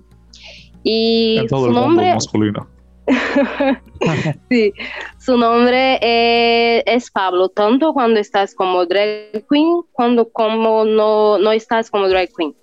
Y 0.83 1.37
en 1.39 1.47
todo 1.47 1.59
su 1.61 1.65
el 1.67 1.71
mundo 1.73 1.87
nombre 1.87 2.13
masculino. 2.13 2.67
Sí, 4.49 4.73
su 5.19 5.37
nombre 5.37 5.99
eh, 6.01 6.83
es 6.85 7.11
Pablo, 7.11 7.49
tanto 7.49 7.93
cuando 7.93 8.19
estás 8.19 8.55
como 8.55 8.85
drag 8.85 9.45
queen, 9.49 9.81
cuando 9.91 10.29
como 10.29 10.85
no, 10.85 11.37
no 11.37 11.51
estás 11.51 11.91
como 11.91 12.07
drag 12.07 12.29
queen. 12.35 12.55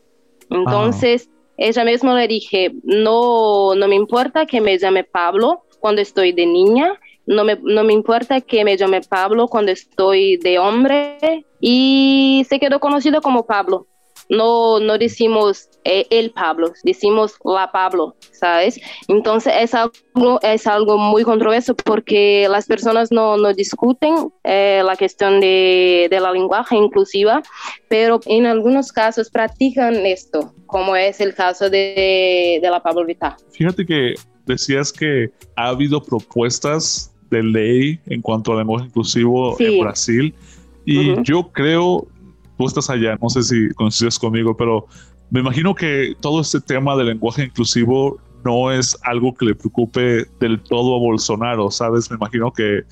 Entonces, 0.51 1.29
ella 1.57 1.85
misma 1.85 2.19
le 2.19 2.29
dije, 2.29 2.73
no, 2.85 3.75
no 3.75 3.89
me 3.89 3.95
importa 3.95 4.47
que 4.47 4.61
me 4.61 4.79
llame 4.79 5.05
Pablo 5.05 5.65
cuando 5.81 6.01
estoy 6.01 6.33
de 6.33 6.47
niña, 6.47 6.99
no 7.27 7.45
me, 7.45 7.59
no 7.63 7.85
me 7.85 7.93
importa 7.93 8.41
que 8.41 8.65
me 8.65 8.77
llame 8.77 9.01
Pablo 9.03 9.49
cuando 9.49 9.73
estoy 9.73 10.37
de 10.37 10.59
hombre, 10.59 11.45
y 11.61 12.47
se 12.49 12.59
quedó 12.59 12.81
conocido 12.81 13.21
como 13.21 13.47
Pablo. 13.47 13.87
No, 14.29 14.81
no 14.81 14.99
decimos 14.99 15.69
eh, 15.85 16.07
el 16.11 16.31
Pablo, 16.33 16.73
decimos 16.83 17.35
la 17.45 17.71
Pablo, 17.71 18.17
¿sabes? 18.33 18.81
Entonces 19.07 19.53
es 19.61 19.73
algo, 19.75 20.41
es 20.43 20.67
algo 20.67 20.99
muy 20.99 21.23
controverso 21.23 21.77
porque 21.77 22.49
las 22.51 22.67
personas 22.67 23.13
no, 23.13 23.37
no 23.37 23.53
discuten 23.55 24.15
eh, 24.43 24.83
la 24.85 24.97
cuestión 24.97 25.41
de, 25.41 26.09
de 26.11 26.21
la 26.21 26.33
lenguaje 26.33 26.77
inclusiva, 26.77 27.41
pero 27.89 28.19
en 28.27 28.47
algunos 28.47 28.91
casos 28.93 29.31
practican 29.31 29.95
esto, 30.07 30.53
como 30.67 30.97
es 30.97 31.21
el 31.21 31.35
caso 31.35 31.71
de, 31.71 32.59
de 32.61 32.71
la 32.71 32.83
Pablo 32.83 33.05
Vittar. 33.07 33.37
Fíjate 33.53 33.87
que 33.87 34.15
decías 34.45 34.93
que 34.93 35.31
ha 35.57 35.69
habido 35.69 36.03
propuestas 36.03 37.13
de 37.31 37.43
ley 37.43 38.01
en 38.07 38.23
cuanto 38.23 38.53
al 38.53 38.59
lenguaje 38.59 38.87
inclusivo 38.87 39.57
Sí. 39.57 39.65
en 39.67 39.81
Brasil 39.81 40.35
y 40.85 41.11
Ujú. 41.13 41.23
yo 41.23 41.49
creo, 41.53 42.07
tú 42.57 42.67
estás 42.67 42.89
allá, 42.91 43.19
no 43.21 43.29
sé 43.29 43.43
si 43.43 43.69
coincides 43.75 44.19
conmigo, 44.19 44.57
pero 44.57 44.87
me 45.31 45.41
imagino 45.41 45.75
que 45.75 46.15
todo 46.21 46.41
este 46.41 46.61
tema 46.61 46.97
del 46.97 47.07
lenguaje 47.09 47.45
inclusivo 47.45 48.19
no 48.45 48.71
es 48.71 48.97
algo 49.03 49.35
que 49.35 49.47
le 49.47 49.55
preocupe 49.55 50.25
del 50.41 50.61
todo 50.63 50.95
a 50.97 50.99
Bolsonaro, 50.99 51.71
¿sabes? 51.71 52.11
Me 52.11 52.17
imagino 52.17 52.53
que 52.53 52.83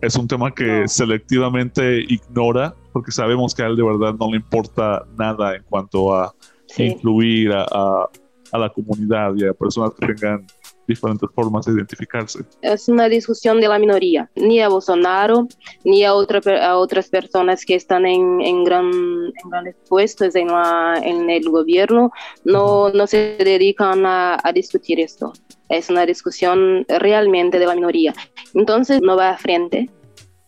es 0.00 0.16
un 0.16 0.28
tema 0.28 0.52
que 0.54 0.82
No. 0.82 0.88
selectivamente 0.88 2.00
ignora 2.08 2.74
porque 2.92 3.10
sabemos 3.10 3.54
que 3.54 3.62
a 3.62 3.66
él 3.66 3.76
de 3.76 3.82
verdad 3.82 4.14
no 4.18 4.30
le 4.30 4.36
importa 4.36 5.02
nada 5.18 5.56
en 5.56 5.62
cuanto 5.64 6.14
a 6.14 6.32
Sí. 6.66 6.84
incluir 6.84 7.52
a, 7.52 7.62
a- 7.64 8.08
a 8.52 8.58
la 8.58 8.68
comunidad 8.70 9.32
y 9.36 9.44
a 9.46 9.52
personas 9.52 9.92
que 9.98 10.14
tengan 10.14 10.46
diferentes 10.86 11.28
formas 11.34 11.66
de 11.66 11.72
identificarse. 11.72 12.40
es 12.62 12.88
una 12.88 13.08
discusión 13.08 13.60
de 13.60 13.68
la 13.68 13.78
minoría, 13.78 14.30
ni 14.36 14.60
a 14.60 14.68
Bolsonaro, 14.68 15.48
ni 15.84 16.04
a, 16.04 16.14
otra, 16.14 16.40
a 16.66 16.76
otras 16.76 17.08
personas 17.08 17.64
que 17.64 17.74
están 17.74 18.06
en, 18.06 18.40
en, 18.40 18.64
gran, 18.64 18.86
en 18.92 19.50
grandes 19.50 19.76
puestos 19.88 20.34
en, 20.34 20.48
la- 20.48 21.00
en 21.02 21.30
el 21.30 21.48
gobierno, 21.48 22.10
no, 22.44 22.90
no 22.90 23.06
se 23.06 23.36
dedican 23.38 24.04
a, 24.06 24.38
a 24.42 24.52
discutir 24.52 25.00
esto. 25.00 25.32
Es 25.68 25.88
una 25.90 26.04
discusión 26.06 26.84
realmente 26.88 27.58
de 27.58 27.66
la 27.66 27.74
minoría. 27.74 28.12
Entonces 28.54 29.00
no 29.00 29.16
va 29.16 29.30
a 29.30 29.38
frente, 29.38 29.88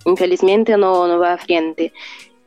infelizmente 0.04 0.76
no, 0.76 1.06
no 1.08 1.18
va 1.18 1.32
a 1.34 1.38
frente. 1.38 1.92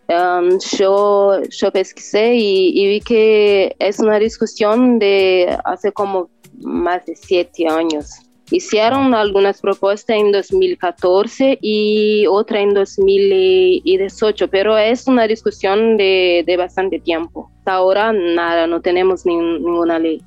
Um, 0.08 0.58
yo, 0.78 1.40
yo 1.52 1.72
pesquisé 1.72 2.34
y, 2.34 2.70
y 2.80 2.88
vi 2.88 3.00
que 3.00 3.76
es 3.78 4.00
una 4.00 4.18
discusión 4.18 4.98
de 4.98 5.56
hace 5.66 5.92
como 5.92 6.32
más 6.62 7.06
de 7.06 7.16
siete 7.16 7.68
años. 7.68 8.10
Hicieron 8.52 9.14
algunas 9.14 9.62
propuestas 9.62 10.18
en 10.18 10.32
2014 10.32 11.60
y 11.62 12.26
otra 12.28 12.62
en 12.62 12.74
2018, 12.74 14.48
pero 14.48 14.78
es 14.78 15.08
una 15.08 15.28
discusión 15.28 15.98
de, 15.98 16.44
de 16.46 16.58
bastante 16.58 17.00
tiempo. 17.00 17.52
Hasta 17.60 17.74
ahora 17.74 18.12
nada, 18.12 18.66
no 18.68 18.82
tenemos 18.82 19.26
nin- 19.26 19.60
ninguna 19.60 20.00
ley. 20.00 20.22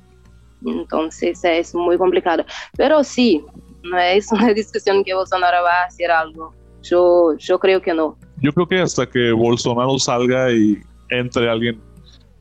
Entonces 0.65 1.43
es 1.43 1.75
muy 1.75 1.97
complicado. 1.97 2.45
Pero 2.77 3.03
sí, 3.03 3.41
no 3.83 3.99
es 3.99 4.31
una 4.31 4.53
discusión 4.53 5.03
que 5.03 5.13
Bolsonaro 5.13 5.61
va 5.63 5.81
a 5.81 5.85
hacer 5.87 6.09
algo. 6.09 6.53
Yo, 6.81 7.35
yo 7.37 7.59
creo 7.59 7.81
que 7.81 7.93
no. 7.93 8.17
Yo 8.41 8.51
creo 8.53 8.67
que 8.67 8.79
hasta 8.79 9.05
que 9.09 9.31
Bolsonaro 9.33 9.97
salga 9.99 10.51
y 10.51 10.77
entre 11.09 11.49
alguien 11.49 11.81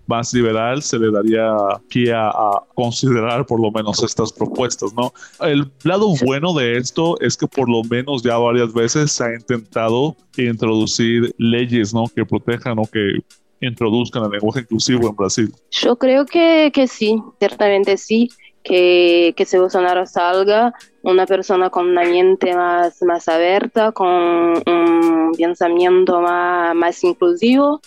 más 0.07 0.33
liberal, 0.35 0.83
se 0.83 0.99
le 0.99 1.11
daría 1.11 1.55
pie 1.89 2.13
a, 2.13 2.33
considerar 2.75 3.47
por 3.47 3.61
lo 3.61 3.71
menos 3.71 4.03
estas 4.03 4.33
propuestas, 4.33 4.93
¿no? 4.95 5.13
El 5.41 5.71
lado 5.85 6.15
bueno 6.25 6.53
de 6.55 6.77
esto 6.77 7.21
es 7.21 7.37
que 7.37 7.47
por 7.47 7.69
lo 7.69 7.83
menos 7.85 8.23
ya 8.23 8.37
varias 8.37 8.73
veces 8.73 9.13
se 9.13 9.25
ha 9.25 9.35
intentado 9.35 10.17
introducir 10.37 11.33
leyes, 11.39 11.95
¿no? 11.95 12.05
Que 12.15 12.25
protejan 12.25 12.79
o 12.79 12.83
que 12.85 13.19
introduzcan 13.61 14.25
el 14.25 14.31
lenguaje 14.31 14.61
inclusivo 14.61 15.09
en 15.09 15.17
Brasil. 15.17 15.53
Yo 15.71 15.97
creo 15.97 16.27
que, 16.27 16.71
que 16.75 16.89
sí, 16.89 17.23
ciertamente 17.39 17.97
sí, 17.97 18.29
que, 18.63 19.35
que 19.37 19.45
si 19.45 19.59
Bolsonaro 19.59 20.07
salga, 20.07 20.75
una 21.03 21.27
persona 21.27 21.71
con 21.71 21.89
una 21.89 22.03
mente 22.03 22.55
más, 22.55 23.03
más 23.03 23.29
abierta, 23.29 23.93
con 23.93 24.09
un 24.09 25.33
pensamiento 25.37 26.21
más, 26.21 26.75
más 26.75 27.03
inclusivo, 27.05 27.81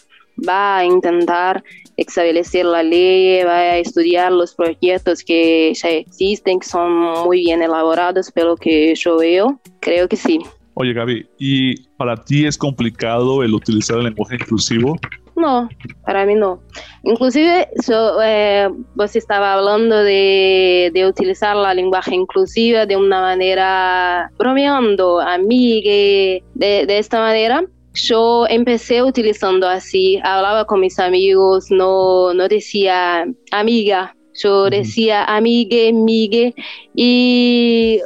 va 0.47 0.77
a 0.77 0.85
intentar 0.85 1.63
establecer 1.97 2.65
la 2.65 2.83
ley, 2.83 3.43
va 3.43 3.57
a 3.57 3.77
estudiar 3.77 4.31
los 4.31 4.53
proyectos 4.55 5.23
que 5.23 5.73
ya 5.73 5.89
existen, 5.89 6.59
que 6.59 6.67
son 6.67 6.91
muy 7.25 7.39
bien 7.39 7.61
elaborados, 7.61 8.31
pero 8.33 8.55
que 8.55 8.93
yo 8.95 9.17
veo, 9.17 9.59
creo 9.79 10.07
que 10.07 10.15
sí. 10.15 10.39
Oye, 10.75 10.93
Gaby, 10.93 11.25
¿y 11.39 11.87
para 11.97 12.17
ti 12.17 12.45
es 12.45 12.57
complicado 12.57 13.43
el 13.43 13.53
utilizar 13.53 13.97
el 13.97 14.05
lenguaje 14.05 14.35
inclusivo? 14.35 14.97
No, 15.37 15.69
para 16.05 16.25
mí 16.25 16.35
no. 16.35 16.61
Inclusive, 17.03 17.67
yo, 17.87 18.21
eh, 18.23 18.69
vos 18.95 19.15
estaba 19.15 19.53
hablando 19.53 19.97
de, 19.97 20.91
de 20.93 21.07
utilizar 21.07 21.55
la 21.55 21.73
lenguaje 21.73 22.15
inclusiva 22.15 22.85
de 22.85 22.95
una 22.95 23.21
manera 23.21 24.31
bromeando, 24.37 25.19
amigue, 25.19 26.43
de, 26.53 26.85
de 26.85 26.97
esta 26.97 27.19
manera. 27.19 27.65
Yo 27.95 28.45
empecé 28.49 29.01
utilizando 29.01 29.67
así, 29.67 30.19
hablaba 30.23 30.65
con 30.65 30.81
mis 30.81 30.99
amigos, 30.99 31.71
no, 31.71 32.33
no 32.33 32.47
decía 32.47 33.25
amiga, 33.51 34.15
yo 34.33 34.69
decía 34.69 35.23
amigue, 35.23 35.93
migue, 35.93 36.53
y 36.93 38.01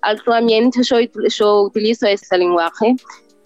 actualmente 0.00 0.80
yo, 0.82 0.96
yo 1.28 1.62
utilizo 1.62 2.06
ese 2.06 2.38
lenguaje 2.38 2.96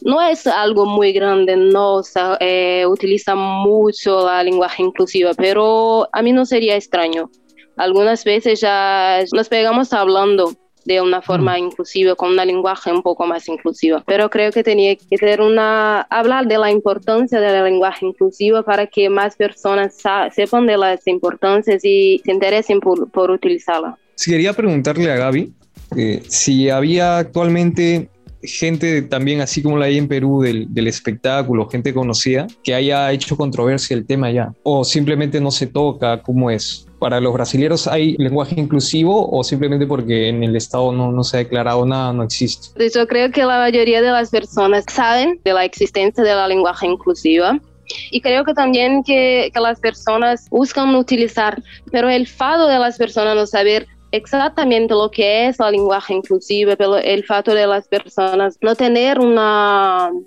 no 0.03 0.20
es 0.22 0.47
algo 0.47 0.86
muy 0.86 1.12
grande, 1.12 1.57
no 1.57 2.03
se 2.03 2.20
eh, 2.41 2.86
utiliza 2.86 3.34
mucho 3.34 4.26
la 4.26 4.43
lenguaje 4.43 4.82
inclusiva, 4.82 5.32
pero 5.34 6.09
a 6.12 6.22
mí 6.22 6.32
no 6.32 6.47
sería 6.47 6.76
extraño. 6.76 7.30
Algunas 7.76 8.24
veces 8.24 8.61
ya 8.61 9.22
nos 9.32 9.49
pegamos 9.49 9.93
hablando 9.93 10.55
de 10.85 11.01
una 11.01 11.22
forma 11.22 11.59
inclusiva, 11.59 12.14
con 12.14 12.31
una 12.31 12.45
lenguaje 12.45 12.93
un 12.93 13.03
poco 13.03 13.26
más 13.26 13.49
inclusiva, 13.49 14.03
pero 14.07 14.31
creo 14.31 14.51
que 14.51 14.62
tenía 14.62 14.97
que 14.97 15.16
tener 15.16 15.41
una, 15.41 16.03
hablar 16.03 16.47
de 16.47 16.59
la 16.59 16.70
importancia 16.70 17.41
de 17.41 17.53
la 17.53 17.62
lenguaje 17.62 18.07
inclusiva 18.07 18.62
para 18.62 18.87
que 18.87 19.09
más 19.09 19.37
personas 19.37 19.97
sepan 20.33 20.66
de 20.66 20.76
las 20.76 21.07
importancias 21.07 21.85
y 21.85 22.20
se 22.24 22.33
interesen 22.33 22.81
por, 22.81 23.11
por 23.11 23.31
utilizarla. 23.31 23.99
Sí, 24.14 24.31
quería 24.31 24.53
preguntarle 24.53 25.11
a 25.11 25.16
Gaby 25.16 25.53
eh, 25.97 26.22
si 26.28 26.70
había 26.70 27.18
actualmente 27.18 28.09
gente 28.43 29.03
también, 29.03 29.41
así 29.41 29.62
como 29.62 29.76
la 29.76 29.86
hay 29.86 29.99
en 29.99 30.09
Perú, 30.09 30.43
del, 30.43 30.72
del 30.72 30.86
espectáculo, 30.86 31.68
gente 31.68 31.93
conocida, 31.93 32.47
que 32.62 32.74
haya 32.74 33.11
hecho 33.12 33.36
controversia 33.36 33.97
el 33.97 34.07
tema 34.07 34.30
ya, 34.30 34.53
o 34.62 34.84
simplemente 34.84 35.41
no 35.41 35.51
se 35.51 35.66
toca, 35.66 36.22
¿cómo 36.22 36.51
es? 36.51 36.86
¿Para 36.99 37.20
los 37.20 37.32
brasileños 37.32 37.86
hay 37.86 38.14
lenguaje 38.18 38.61
inclusivo 38.61 39.30
o 39.30 39.43
simplemente 39.43 39.86
porque 39.86 40.28
en 40.28 40.45
el 40.45 40.55
Estado 40.55 40.93
no, 40.93 41.11
no 41.11 41.24
se 41.24 41.36
ha 41.36 41.41
declarado 41.41 41.86
nada, 41.86 42.12
no 42.12 42.22
existe? 42.22 42.91
Yo 42.95 43.07
creo 43.07 43.30
que 43.30 43.45
la 43.45 43.59
mayoría 43.59 44.03
de 44.03 44.11
las 44.11 44.30
personas 44.30 44.84
saben 44.86 45.41
de 45.43 45.55
la 45.55 45.64
existencia 45.64 46.22
de 46.22 46.34
la 46.34 46.47
lenguaje 46.47 46.86
inclusiva 46.86 47.59
y 48.11 48.20
creo 48.20 48.45
que 48.45 48.55
también 48.55 49.03
que, 49.03 49.51
que 49.53 49.61
las 49.61 49.80
personas 49.80 50.47
buscan 50.51 50.95
utilizar, 50.95 51.62
pero 51.91 52.09
el 52.09 52.26
fado 52.26 52.68
de 52.68 52.78
las 52.78 52.99
personas 52.99 53.34
no 53.34 53.47
saber 53.47 53.86
exactamente 54.13 54.95
lo 54.95 55.11
que 55.11 55.47
es 55.47 55.59
la 55.59 55.71
lenguaje 55.71 56.15
inclusiva, 56.15 56.77
pero 56.77 56.97
el 56.97 57.25
fato 57.25 57.55
de 57.55 57.67
las 57.67 57.87
personas 57.89 58.59
no 58.61 58.75
tener 58.75 59.19
un 59.19 59.37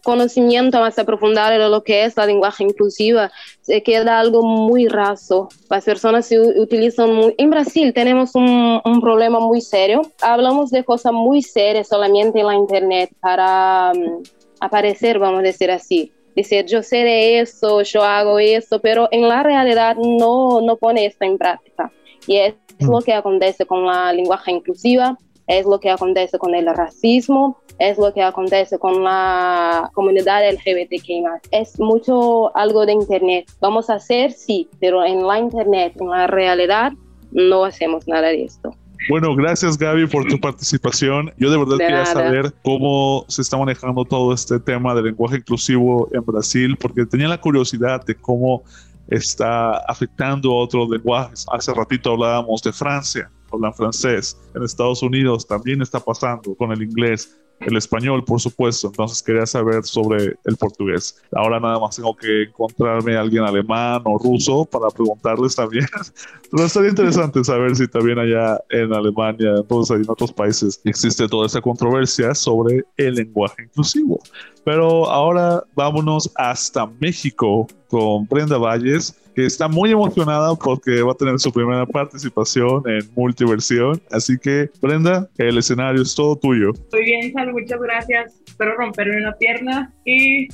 conocimiento 0.04 0.80
más 0.80 0.98
aprofundado 0.98 1.52
de 1.52 1.70
lo 1.70 1.84
que 1.84 2.06
es 2.06 2.16
la 2.16 2.26
lenguaje 2.26 2.64
inclusiva, 2.64 3.32
se 3.62 3.84
queda 3.84 4.20
algo 4.20 4.44
muy 4.44 4.88
raso. 4.88 5.50
Las 5.70 5.86
personas 5.86 6.26
se 6.26 6.40
utilizan 6.40 7.14
muy... 7.14 7.36
En 7.38 7.50
Brasil 7.50 7.94
tenemos 7.94 8.36
un, 8.36 8.82
problema 9.02 9.40
muy 9.40 9.60
serio. 9.60 10.02
Hablamos 10.22 10.72
de 10.72 10.84
cosas 10.84 11.12
muy 11.12 11.42
serias 11.42 11.88
solamente 11.88 12.40
en 12.40 12.48
la 12.48 12.56
internet 12.56 13.12
para 13.20 13.92
um, 13.94 14.24
aparecer, 14.60 15.20
vamos 15.20 15.40
a 15.40 15.44
decir 15.44 15.72
así 15.72 16.12
decir 16.36 16.66
yo 16.66 16.82
de 16.82 17.40
eso, 17.40 17.84
yo 17.84 18.04
hago 18.04 18.40
eso, 18.40 18.80
pero 18.80 19.08
en 19.12 19.28
la 19.28 19.44
realidad 19.44 19.96
no, 19.98 20.62
no 20.62 20.78
pone 20.78 21.06
esto 21.06 21.26
en 21.26 21.38
práctica. 21.38 21.92
Y 22.28 22.38
es 22.38 22.56
mm. 22.80 22.90
lo 22.90 23.02
que 23.02 23.14
acontece 23.14 23.66
con 23.66 23.86
la 23.86 24.14
lenguaje 24.14 24.52
inclusiva, 24.52 25.18
es 25.48 25.66
lo 25.66 25.80
que 25.80 25.90
acontece 25.90 26.38
con 26.38 26.56
el 26.56 26.68
racismo, 26.68 27.58
es 27.80 27.98
lo 27.98 28.14
que 28.14 28.22
acontece 28.22 28.80
con 28.80 29.04
la 29.04 29.90
comunidad 29.94 30.42
LGBTQ+. 30.52 31.48
Es 31.52 31.80
mucho 31.80 32.56
algo 32.56 32.86
de 32.86 32.94
Internet. 32.94 33.52
Vamos 33.60 33.90
a 33.90 33.96
hacer, 33.96 34.32
sí, 34.32 34.70
pero 34.80 35.04
en 35.04 35.26
la 35.26 35.40
Internet, 35.40 35.94
en 36.00 36.10
la 36.10 36.28
realidad, 36.28 36.94
no 37.32 37.66
hacemos 37.66 38.08
nada 38.08 38.28
de 38.28 38.46
esto. 38.46 38.76
Bueno, 39.10 39.36
gracias 39.36 39.78
Gaby 39.78 40.08
por 40.08 40.26
tu 40.28 40.40
participación. 40.40 41.34
Yo 41.38 41.52
de 41.52 41.58
verdad 41.58 41.78
quería 41.78 42.06
saber 42.06 42.54
cómo 42.64 43.26
se 43.28 43.42
está 43.42 43.58
manejando 43.58 44.06
todo 44.06 44.34
este 44.34 44.60
tema 44.60 44.96
del 44.96 45.06
lenguaje 45.06 45.38
inclusivo 45.38 46.08
en 46.14 46.24
Brasil, 46.24 46.78
porque 46.80 47.06
tenía 47.06 47.28
la 47.28 47.40
curiosidad 47.40 48.06
de 48.06 48.16
cómo 48.16 48.64
está 49.08 49.78
afectando 49.88 50.52
a 50.52 50.64
otros 50.64 50.90
lenguajes. 50.90 51.46
Hace 51.52 51.74
ratito 51.74 52.12
hablábamos 52.12 52.62
de 52.62 52.74
Francia, 52.74 53.32
hablan 53.52 53.74
francés. 53.74 54.38
En 54.56 54.64
Estados 54.64 55.04
Unidos 55.04 55.46
también 55.48 55.82
está 55.82 56.00
pasando 56.00 56.56
con 56.56 56.72
el 56.72 56.82
inglés 56.82 57.38
el 57.66 57.78
español, 57.78 58.24
por 58.24 58.40
supuesto. 58.40 58.88
Entonces 58.88 59.22
quería 59.22 59.46
saber 59.46 59.84
sobre 59.84 60.36
el 60.46 60.58
portugués. 60.58 61.22
Ahora 61.34 61.60
nada 61.60 61.80
más 61.80 61.96
tengo 61.96 62.16
que 62.16 62.44
encontrarme 62.44 63.16
a 63.16 63.22
alguien 63.22 63.44
alemán 63.44 64.02
o 64.06 64.18
ruso 64.18 64.66
para 64.66 64.90
preguntarles 64.90 65.56
también. 65.56 65.86
Pero 66.52 66.66
estaría 66.66 66.90
interesante 66.90 67.44
saber 67.44 67.76
si 67.76 67.88
también 67.88 68.20
allá 68.20 68.60
en 68.70 68.94
Alemania, 68.94 69.54
entonces 69.58 69.98
en 69.98 70.10
otros 70.10 70.32
países, 70.32 70.82
existe 70.84 71.28
toda 71.28 71.48
esa 71.48 71.62
controversia 71.62 72.34
sobre 72.36 72.84
el 72.98 73.16
lenguaje 73.16 73.64
inclusivo. 73.64 74.20
Pero 74.66 75.10
ahora 75.10 75.64
vámonos 75.76 76.32
hasta 76.36 76.88
México 77.00 77.68
con 77.88 78.26
Brenda 78.28 78.58
Valles 78.58 79.20
que 79.36 79.46
está 79.46 79.68
muy 79.68 79.92
emocionada 79.92 80.56
porque 80.56 81.02
va 81.02 81.14
a 81.14 81.16
tener 81.16 81.40
su 81.40 81.52
primera 81.52 81.86
participación 81.86 82.84
en 82.86 83.02
Multiversión. 83.16 84.02
Así 84.12 84.38
que, 84.38 84.70
Brenda, 84.82 85.28
el 85.38 85.58
escenario 85.58 86.02
es 86.02 86.14
todo 86.16 86.36
tuyo. 86.36 86.72
Muy 86.92 87.04
bien, 87.04 87.34
Sal, 87.34 87.52
muchas 87.52 87.82
gracias. 87.82 88.42
Espero 88.46 88.76
romperme 88.76 89.18
una 89.18 89.34
pierna 89.34 89.92
y 90.06 90.48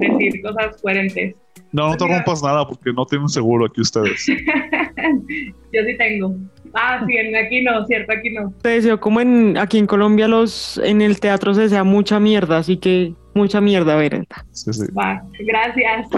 decir 0.00 0.42
cosas 0.42 0.76
coherentes. 0.82 1.34
No, 1.72 1.88
no 1.88 1.96
te 1.96 2.06
rompas 2.06 2.42
nada 2.42 2.66
porque 2.66 2.92
no 2.92 3.06
tienen 3.06 3.28
seguro 3.28 3.66
aquí 3.66 3.80
ustedes. 3.80 4.26
Yo 5.72 5.82
sí 5.86 5.96
tengo. 5.96 6.34
Ah, 6.74 7.04
sí, 7.06 7.16
aquí 7.18 7.62
no, 7.62 7.84
cierto, 7.86 8.12
aquí 8.12 8.30
no. 8.30 8.52
Te 8.62 8.70
deseo 8.70 9.00
como 9.00 9.20
en 9.20 9.56
aquí 9.58 9.78
en 9.78 9.86
Colombia 9.86 10.28
los 10.28 10.78
en 10.78 11.02
el 11.02 11.20
teatro 11.20 11.54
se 11.54 11.62
desea 11.62 11.84
mucha 11.84 12.20
mierda, 12.20 12.58
así 12.58 12.76
que 12.76 13.14
mucha 13.34 13.60
mierda, 13.60 13.96
ver. 13.96 14.26
Sí, 14.52 14.72
sí. 14.72 14.86
Va, 14.92 15.22
gracias. 15.40 16.08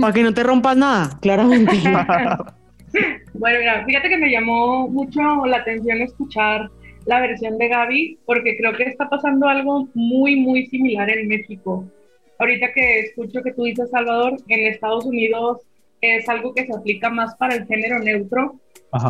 Para 0.00 0.12
que 0.12 0.22
no 0.22 0.34
te 0.34 0.42
rompas 0.42 0.76
nada, 0.76 1.18
claramente. 1.20 1.72
bueno, 3.34 3.58
mira, 3.58 3.84
fíjate 3.84 4.08
que 4.08 4.18
me 4.18 4.30
llamó 4.30 4.88
mucho 4.88 5.20
la 5.46 5.58
atención 5.58 6.02
escuchar 6.02 6.70
la 7.06 7.20
versión 7.20 7.58
de 7.58 7.68
Gaby, 7.68 8.18
porque 8.26 8.56
creo 8.56 8.76
que 8.76 8.84
está 8.84 9.08
pasando 9.08 9.48
algo 9.48 9.88
muy, 9.94 10.36
muy 10.36 10.66
similar 10.66 11.10
en 11.10 11.28
México. 11.28 11.84
Ahorita 12.38 12.72
que 12.72 13.00
escucho 13.00 13.42
que 13.42 13.52
tú 13.52 13.64
dices, 13.64 13.90
Salvador, 13.90 14.36
en 14.48 14.66
Estados 14.66 15.04
Unidos 15.04 15.60
es 16.00 16.28
algo 16.28 16.54
que 16.54 16.66
se 16.66 16.74
aplica 16.74 17.10
más 17.10 17.34
para 17.36 17.54
el 17.54 17.66
género 17.66 17.98
neutro. 18.00 18.60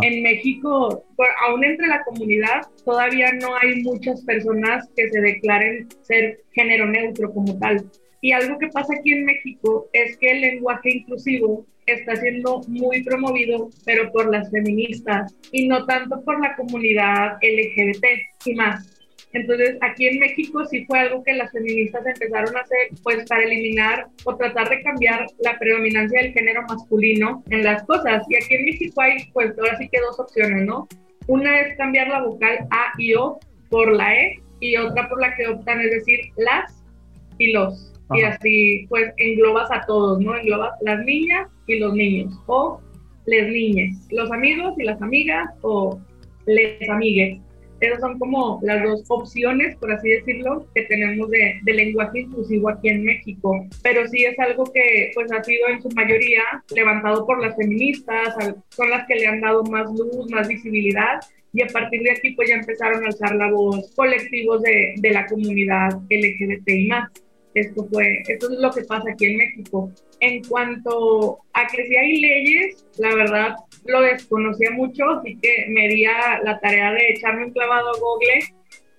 En 0.03 0.23
México, 0.23 1.05
aún 1.47 1.65
entre 1.65 1.89
la 1.89 2.05
comunidad, 2.05 2.63
todavía 2.85 3.33
no 3.33 3.57
hay 3.57 3.83
muchas 3.83 4.23
personas 4.25 4.89
que 4.97 5.09
se 5.11 5.21
declaren 5.21 5.89
ser 6.03 6.41
género 6.53 6.87
neutro 6.87 7.33
como 7.33 7.59
tal. 7.59 7.85
Y 8.21 8.31
algo 8.31 8.59
que 8.59 8.69
pasa 8.69 8.95
aquí 8.97 9.13
en 9.13 9.25
México 9.25 9.89
es 9.93 10.17
que 10.19 10.31
el 10.31 10.41
lenguaje 10.43 10.99
inclusivo 10.99 11.67
está 11.87 12.15
siendo 12.15 12.63
muy 12.69 13.03
promovido, 13.03 13.71
pero 13.85 14.13
por 14.13 14.31
las 14.31 14.51
feministas 14.51 15.35
y 15.51 15.67
no 15.67 15.85
tanto 15.87 16.23
por 16.23 16.41
la 16.41 16.55
comunidad 16.55 17.39
LGBT 17.43 18.05
y 18.47 18.55
más. 18.55 18.92
Entonces, 19.35 19.79
aquí 19.81 20.07
en 20.07 20.19
México 20.19 20.65
sí 20.67 20.85
fue 20.85 21.01
algo 21.01 21.23
que 21.25 21.33
las 21.33 21.51
feministas 21.53 22.05
empezaron 22.07 22.55
a 22.57 22.61
hacer, 22.61 22.79
pues 23.03 23.27
para 23.29 23.45
eliminar 23.45 24.07
o 24.25 24.37
tratar 24.37 24.69
de 24.69 24.83
cambiar 24.83 25.27
la 25.43 25.59
predominancia 25.59 26.21
del 26.21 26.33
género 26.33 26.63
masculino 26.69 27.43
en 27.51 27.65
las 27.65 27.83
cosas. 27.85 28.25
Y 28.29 28.37
aquí 28.37 28.55
en 28.55 28.65
México 28.67 29.01
hay, 29.01 29.25
pues 29.33 29.59
ahora 29.59 29.79
sí 29.79 29.89
que 29.89 30.01
dos 30.01 30.21
opciones, 30.21 30.67
¿no? 30.67 30.87
Una 31.29 31.61
es 31.61 31.77
cambiar 31.77 32.09
la 32.09 32.23
vocal 32.23 32.67
A 32.71 32.93
y 32.99 33.15
O 33.15 33.39
por 33.71 33.93
la 33.93 34.15
E 34.15 34.43
y 34.61 34.77
otra 34.77 35.09
por 35.09 35.21
la 35.21 35.35
que 35.35 35.49
optan, 35.49 35.81
es 35.81 35.91
decir, 35.91 36.21
las 36.37 36.85
y 37.39 37.53
los. 37.53 37.89
Y 38.15 38.23
así, 38.23 38.87
pues 38.91 39.11
englobas 39.17 39.71
a 39.71 39.81
todos, 39.87 40.21
¿no? 40.21 40.37
Englobas 40.37 40.73
las 40.83 41.03
niñas 41.05 41.49
y 41.67 41.79
los 41.79 41.95
niños, 41.95 42.39
o 42.47 42.79
les 43.25 43.49
niñes, 43.49 44.07
los 44.11 44.31
amigos 44.31 44.75
y 44.79 44.85
las 44.85 45.01
amigas, 45.01 45.49
o 45.63 45.99
les 46.47 46.89
amigues. 46.91 47.41
Esas 47.83 48.01
son 48.01 48.17
como 48.21 48.61
las 48.63 48.81
dos 48.85 49.05
opciones, 49.09 49.77
por 49.77 49.91
así 49.91 50.09
decirlo, 50.09 50.69
que 50.73 50.83
tenemos 50.83 51.29
de, 51.31 51.61
lenguaje 51.65 52.21
inclusivo 52.21 52.69
aquí 52.69 52.89
en 52.89 53.05
México. 53.05 53.67
Pero 53.83 54.07
sí 54.07 54.25
es 54.25 54.39
algo 54.39 54.65
que 54.73 55.11
pues 55.15 55.33
ha 55.33 55.43
sido 55.43 55.69
en 55.69 55.83
su 55.83 55.89
mayoría 55.91 56.43
levantado 56.73 57.27
por 57.27 57.43
las 57.43 57.57
feministas, 57.57 58.37
son 58.69 58.89
las 58.89 59.05
que 59.09 59.17
le 59.17 59.27
han 59.27 59.41
dado 59.41 59.65
más 59.65 59.91
luz, 59.91 60.31
más 60.31 60.47
visibilidad 60.47 61.21
y 61.53 61.63
a 61.63 61.67
partir 61.67 62.03
de 62.03 62.13
aquí 62.13 62.31
pues 62.31 62.51
ya 62.51 62.55
empezaron 62.55 63.03
a 63.03 63.07
alzar 63.07 63.35
la 63.35 63.51
voz 63.51 63.93
colectivos 63.97 64.63
de, 64.63 64.95
de 64.99 65.11
la 65.11 65.27
comunidad 65.27 65.91
LGBTI 66.09 66.87
más. 66.87 67.11
Esto 67.55 67.85
fue, 67.93 68.23
esto 68.29 68.51
es 68.51 68.59
lo 68.61 68.71
que 68.71 68.83
pasa 68.83 69.11
aquí 69.13 69.27
en 69.27 69.39
México. 69.39 69.91
En 70.23 70.43
cuanto 70.45 71.41
a 71.53 71.67
que 71.67 71.85
si 71.85 71.97
hay 71.97 72.21
leyes, 72.21 72.87
la 72.99 73.15
verdad 73.15 73.57
lo 73.87 74.01
desconocía 74.03 74.71
mucho, 74.71 75.05
así 75.11 75.37
que 75.43 75.67
me 75.69 75.89
di 75.89 76.05
la 76.05 76.59
tarea 76.63 76.93
de 76.93 77.11
echarme 77.11 77.47
un 77.47 77.53
clavado 77.53 77.89
a 77.91 77.99
Google 77.99 78.45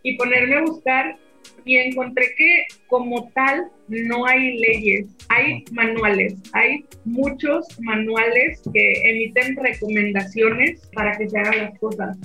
y 0.04 0.18
ponerme 0.18 0.56
a 0.58 0.62
buscar 0.62 1.18
y 1.66 1.78
encontré 1.78 2.26
que 2.38 2.66
como 2.88 3.32
tal 3.34 3.70
no 3.88 4.26
hay 4.26 4.58
leyes, 4.58 5.08
hay 5.30 5.64
manuales, 5.72 6.36
hay 6.52 6.84
muchos 7.06 7.68
manuales 7.80 8.62
que 8.74 9.10
emiten 9.10 9.56
recomendaciones 9.56 10.86
para 10.94 11.18
que 11.18 11.30
se 11.30 11.40
hagan 11.40 11.58
las 11.58 11.80
cosas 11.80 12.18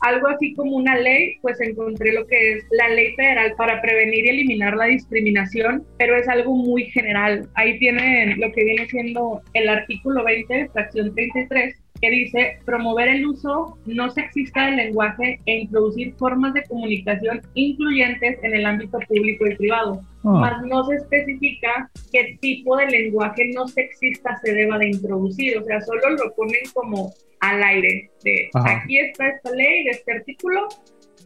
algo 0.00 0.28
así 0.28 0.54
como 0.54 0.76
una 0.76 0.96
ley, 0.96 1.36
pues 1.42 1.60
encontré 1.60 2.12
lo 2.12 2.26
que 2.26 2.54
es 2.54 2.64
la 2.70 2.88
ley 2.90 3.14
federal 3.14 3.54
para 3.56 3.80
prevenir 3.80 4.26
y 4.26 4.28
eliminar 4.28 4.76
la 4.76 4.86
discriminación, 4.86 5.84
pero 5.98 6.16
es 6.16 6.28
algo 6.28 6.54
muy 6.54 6.84
general. 6.90 7.48
Ahí 7.54 7.78
tienen 7.78 8.40
lo 8.40 8.52
que 8.52 8.64
viene 8.64 8.86
siendo 8.86 9.42
el 9.54 9.68
artículo 9.68 10.24
20, 10.24 10.68
fracción 10.72 11.14
33, 11.14 11.76
que 12.00 12.10
dice 12.10 12.58
promover 12.64 13.08
el 13.08 13.26
uso 13.26 13.78
no 13.86 14.10
sexista 14.10 14.66
del 14.66 14.76
lenguaje 14.76 15.40
e 15.46 15.60
introducir 15.60 16.14
formas 16.14 16.54
de 16.54 16.64
comunicación 16.64 17.40
incluyentes 17.54 18.38
en 18.42 18.54
el 18.54 18.66
ámbito 18.66 18.98
público 19.08 19.46
y 19.46 19.56
privado. 19.56 20.00
Ah. 20.24 20.30
Más 20.30 20.62
no 20.66 20.84
se 20.84 20.96
especifica 20.96 21.90
qué 22.12 22.36
tipo 22.40 22.76
de 22.76 22.86
lenguaje 22.86 23.50
no 23.54 23.66
sexista 23.68 24.36
se 24.42 24.52
deba 24.52 24.78
de 24.78 24.88
introducir, 24.88 25.58
o 25.58 25.64
sea, 25.64 25.80
solo 25.80 26.10
lo 26.10 26.34
ponen 26.34 26.62
como 26.74 27.12
al 27.40 27.62
aire 27.62 28.10
de 28.24 28.48
aquí 28.54 28.98
está 28.98 29.28
esta 29.28 29.50
ley 29.50 29.84
de 29.84 29.90
este 29.90 30.12
artículo, 30.12 30.68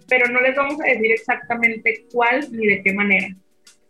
pero 0.09 0.29
no 0.29 0.41
les 0.41 0.57
vamos 0.57 0.81
a 0.81 0.89
decir 0.89 1.13
exactamente 1.13 2.05
cuál 2.13 2.47
ni 2.51 2.67
de 2.67 2.83
qué 2.83 2.93
manera. 2.93 3.29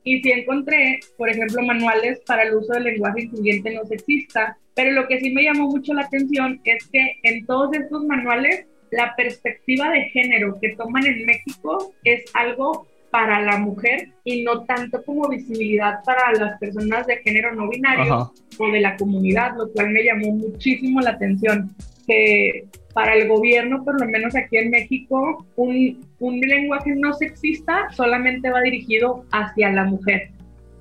Y 0.04 0.22
sí 0.22 0.30
encontré, 0.30 1.00
por 1.16 1.28
ejemplo, 1.28 1.62
manuales 1.62 2.20
para 2.26 2.44
el 2.44 2.54
uso 2.54 2.72
del 2.72 2.84
lenguaje 2.84 3.22
incluyente 3.22 3.74
no 3.74 3.84
sexista, 3.84 4.56
pero 4.74 4.92
lo 4.92 5.06
que 5.08 5.20
sí 5.20 5.30
me 5.30 5.44
llamó 5.44 5.68
mucho 5.68 5.92
la 5.92 6.02
atención 6.02 6.60
es 6.64 6.88
que 6.88 7.18
en 7.22 7.44
todos 7.46 7.70
estos 7.74 8.04
manuales 8.04 8.66
la 8.90 9.14
perspectiva 9.16 9.90
de 9.90 10.08
género 10.10 10.58
que 10.60 10.74
toman 10.76 11.06
en 11.06 11.24
México 11.26 11.92
es 12.04 12.24
algo 12.34 12.86
para 13.10 13.40
la 13.42 13.58
mujer 13.58 14.08
y 14.24 14.42
no 14.42 14.64
tanto 14.64 15.02
como 15.04 15.28
visibilidad 15.28 16.02
para 16.04 16.32
las 16.32 16.58
personas 16.58 17.06
de 17.06 17.16
género 17.18 17.54
no 17.54 17.68
binario 17.68 18.32
o 18.58 18.70
de 18.70 18.80
la 18.80 18.96
comunidad, 18.96 19.56
lo 19.56 19.70
cual 19.72 19.90
me 19.90 20.04
llamó 20.04 20.32
muchísimo 20.32 21.00
la 21.00 21.10
atención 21.10 21.74
que 22.06 22.66
para 23.00 23.14
el 23.14 23.28
gobierno, 23.28 23.82
por 23.82 23.98
lo 23.98 24.06
menos 24.06 24.36
aquí 24.36 24.58
en 24.58 24.68
México, 24.68 25.46
un, 25.56 26.04
un 26.18 26.38
lenguaje 26.38 26.94
no 26.96 27.14
sexista 27.14 27.88
solamente 27.92 28.50
va 28.50 28.60
dirigido 28.60 29.24
hacia 29.32 29.72
la 29.72 29.84
mujer, 29.84 30.30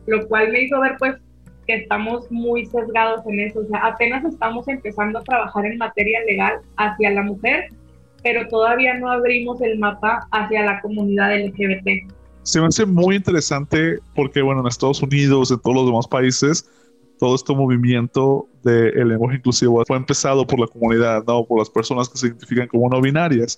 lo 0.06 0.28
cual 0.28 0.52
me 0.52 0.64
hizo 0.64 0.82
ver 0.82 0.98
pues 1.00 1.16
que 1.66 1.76
estamos 1.76 2.30
muy 2.30 2.66
sesgados 2.66 3.26
en 3.26 3.40
eso, 3.40 3.62
o 3.62 3.66
sea, 3.68 3.80
apenas 3.86 4.26
estamos 4.26 4.68
empezando 4.68 5.20
a 5.20 5.24
trabajar 5.24 5.66
en 5.66 5.78
materia 5.78 6.20
legal 6.26 6.60
hacia 6.76 7.12
la 7.12 7.24
mujer 7.24 7.70
pero 8.22 8.46
todavía 8.50 8.96
no 8.96 9.10
abrimos 9.10 9.62
el 9.62 9.80
mapa 9.80 10.28
hacia 10.32 10.66
la 10.66 10.82
comunidad 10.82 11.34
LGBT. 11.40 12.12
Se 12.44 12.60
me 12.60 12.68
hace 12.68 12.86
muy 12.86 13.16
interesante 13.16 14.00
porque, 14.14 14.42
bueno, 14.42 14.60
en 14.60 14.68
Estados 14.68 15.02
Unidos, 15.02 15.52
en 15.52 15.60
todos 15.62 15.74
los 15.74 15.86
demás 15.86 16.06
países, 16.06 16.70
todo 17.20 17.36
este 17.36 17.54
movimiento 17.54 18.48
del 18.64 19.10
lenguaje 19.10 19.38
inclusivo 19.38 19.84
fue 19.86 19.98
empezado 19.98 20.48
por 20.48 20.60
la 20.60 20.68
comunidad, 20.68 21.24
¿no? 21.28 21.44
Por 21.46 21.60
las 21.60 21.70
personas 21.70 22.10
que 22.10 22.18
se 22.18 22.28
identifican 22.28 22.68
como 22.68 22.90
no 22.90 23.02
binarias. 23.02 23.58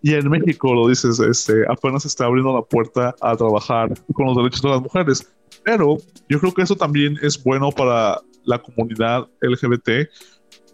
Y 0.00 0.14
en 0.14 0.28
México, 0.28 0.74
lo 0.74 0.88
dices, 0.88 1.20
este, 1.20 1.64
apenas 1.68 2.04
está 2.04 2.24
abriendo 2.24 2.52
la 2.54 2.62
puerta 2.62 3.14
a 3.20 3.36
trabajar 3.36 3.92
con 4.14 4.26
los 4.26 4.36
derechos 4.36 4.62
de 4.62 4.68
las 4.70 4.80
mujeres. 4.80 5.32
Pero 5.62 5.98
yo 6.28 6.40
creo 6.40 6.52
que 6.52 6.62
eso 6.62 6.74
también 6.74 7.16
es 7.22 7.42
bueno 7.42 7.70
para 7.70 8.18
la 8.44 8.60
comunidad 8.60 9.28
LGBT, 9.40 10.08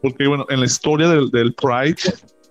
porque 0.01 0.27
bueno, 0.27 0.47
en 0.49 0.61
la 0.61 0.67
historia 0.67 1.09
del, 1.09 1.31
del 1.31 1.53
Pride 1.55 1.97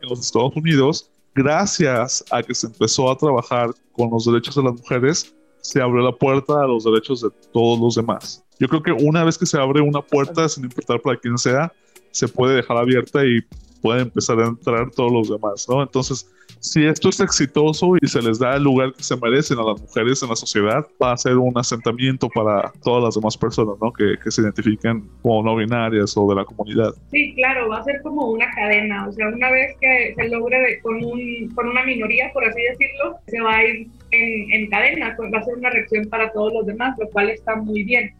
en 0.01 0.09
los 0.09 0.19
Estados 0.19 0.55
Unidos, 0.55 1.09
gracias 1.33 2.23
a 2.29 2.43
que 2.43 2.53
se 2.53 2.67
empezó 2.67 3.09
a 3.09 3.17
trabajar 3.17 3.71
con 3.93 4.11
los 4.11 4.25
derechos 4.25 4.55
de 4.55 4.63
las 4.63 4.73
mujeres, 4.73 5.35
se 5.61 5.81
abrió 5.81 6.03
la 6.03 6.11
puerta 6.11 6.61
a 6.61 6.67
los 6.67 6.83
derechos 6.83 7.21
de 7.21 7.29
todos 7.51 7.79
los 7.79 7.95
demás. 7.95 8.43
Yo 8.59 8.67
creo 8.67 8.81
que 8.81 8.91
una 8.91 9.23
vez 9.23 9.37
que 9.37 9.45
se 9.45 9.59
abre 9.59 9.81
una 9.81 10.01
puerta, 10.01 10.47
sin 10.49 10.65
importar 10.65 11.01
para 11.01 11.17
quién 11.17 11.37
sea, 11.37 11.71
se 12.11 12.27
puede 12.27 12.55
dejar 12.55 12.77
abierta 12.77 13.25
y 13.25 13.41
pueden 13.81 14.03
empezar 14.03 14.39
a 14.39 14.47
entrar 14.47 14.89
todos 14.91 15.11
los 15.11 15.29
demás, 15.29 15.67
¿no? 15.69 15.81
Entonces, 15.83 16.29
si 16.59 16.85
esto 16.85 17.09
es 17.09 17.19
exitoso 17.19 17.93
y 18.01 18.07
se 18.07 18.21
les 18.21 18.39
da 18.39 18.55
el 18.55 18.63
lugar 18.63 18.93
que 18.93 19.03
se 19.03 19.15
merecen 19.17 19.59
a 19.59 19.63
las 19.63 19.81
mujeres 19.81 20.23
en 20.23 20.29
la 20.29 20.35
sociedad, 20.35 20.85
va 21.01 21.11
a 21.13 21.17
ser 21.17 21.37
un 21.37 21.55
asentamiento 21.57 22.27
para 22.29 22.71
todas 22.83 23.03
las 23.03 23.15
demás 23.15 23.37
personas, 23.37 23.75
¿no? 23.81 23.91
Que, 23.93 24.15
que 24.21 24.31
se 24.31 24.41
identifiquen 24.41 25.07
como 25.21 25.43
no 25.43 25.55
binarias 25.55 26.17
o 26.17 26.27
de 26.27 26.35
la 26.35 26.45
comunidad. 26.45 26.93
Sí, 27.11 27.33
claro, 27.35 27.69
va 27.69 27.77
a 27.77 27.83
ser 27.83 28.01
como 28.01 28.31
una 28.31 28.49
cadena, 28.51 29.07
o 29.07 29.11
sea, 29.11 29.27
una 29.27 29.51
vez 29.51 29.75
que 29.79 30.13
se 30.15 30.29
logre 30.29 30.79
con, 30.81 30.95
un, 31.03 31.51
con 31.53 31.69
una 31.69 31.83
minoría, 31.83 32.31
por 32.33 32.43
así 32.43 32.61
decirlo, 32.61 33.17
se 33.27 33.39
va 33.41 33.57
a 33.57 33.63
ir 33.63 33.87
en, 34.11 34.53
en 34.53 34.69
cadena, 34.69 35.13
pues 35.15 35.31
va 35.31 35.39
a 35.39 35.43
ser 35.43 35.55
una 35.55 35.69
reacción 35.69 36.09
para 36.09 36.31
todos 36.31 36.53
los 36.53 36.65
demás, 36.65 36.97
lo 36.99 37.07
cual 37.09 37.29
está 37.29 37.55
muy 37.55 37.83
bien. 37.83 38.13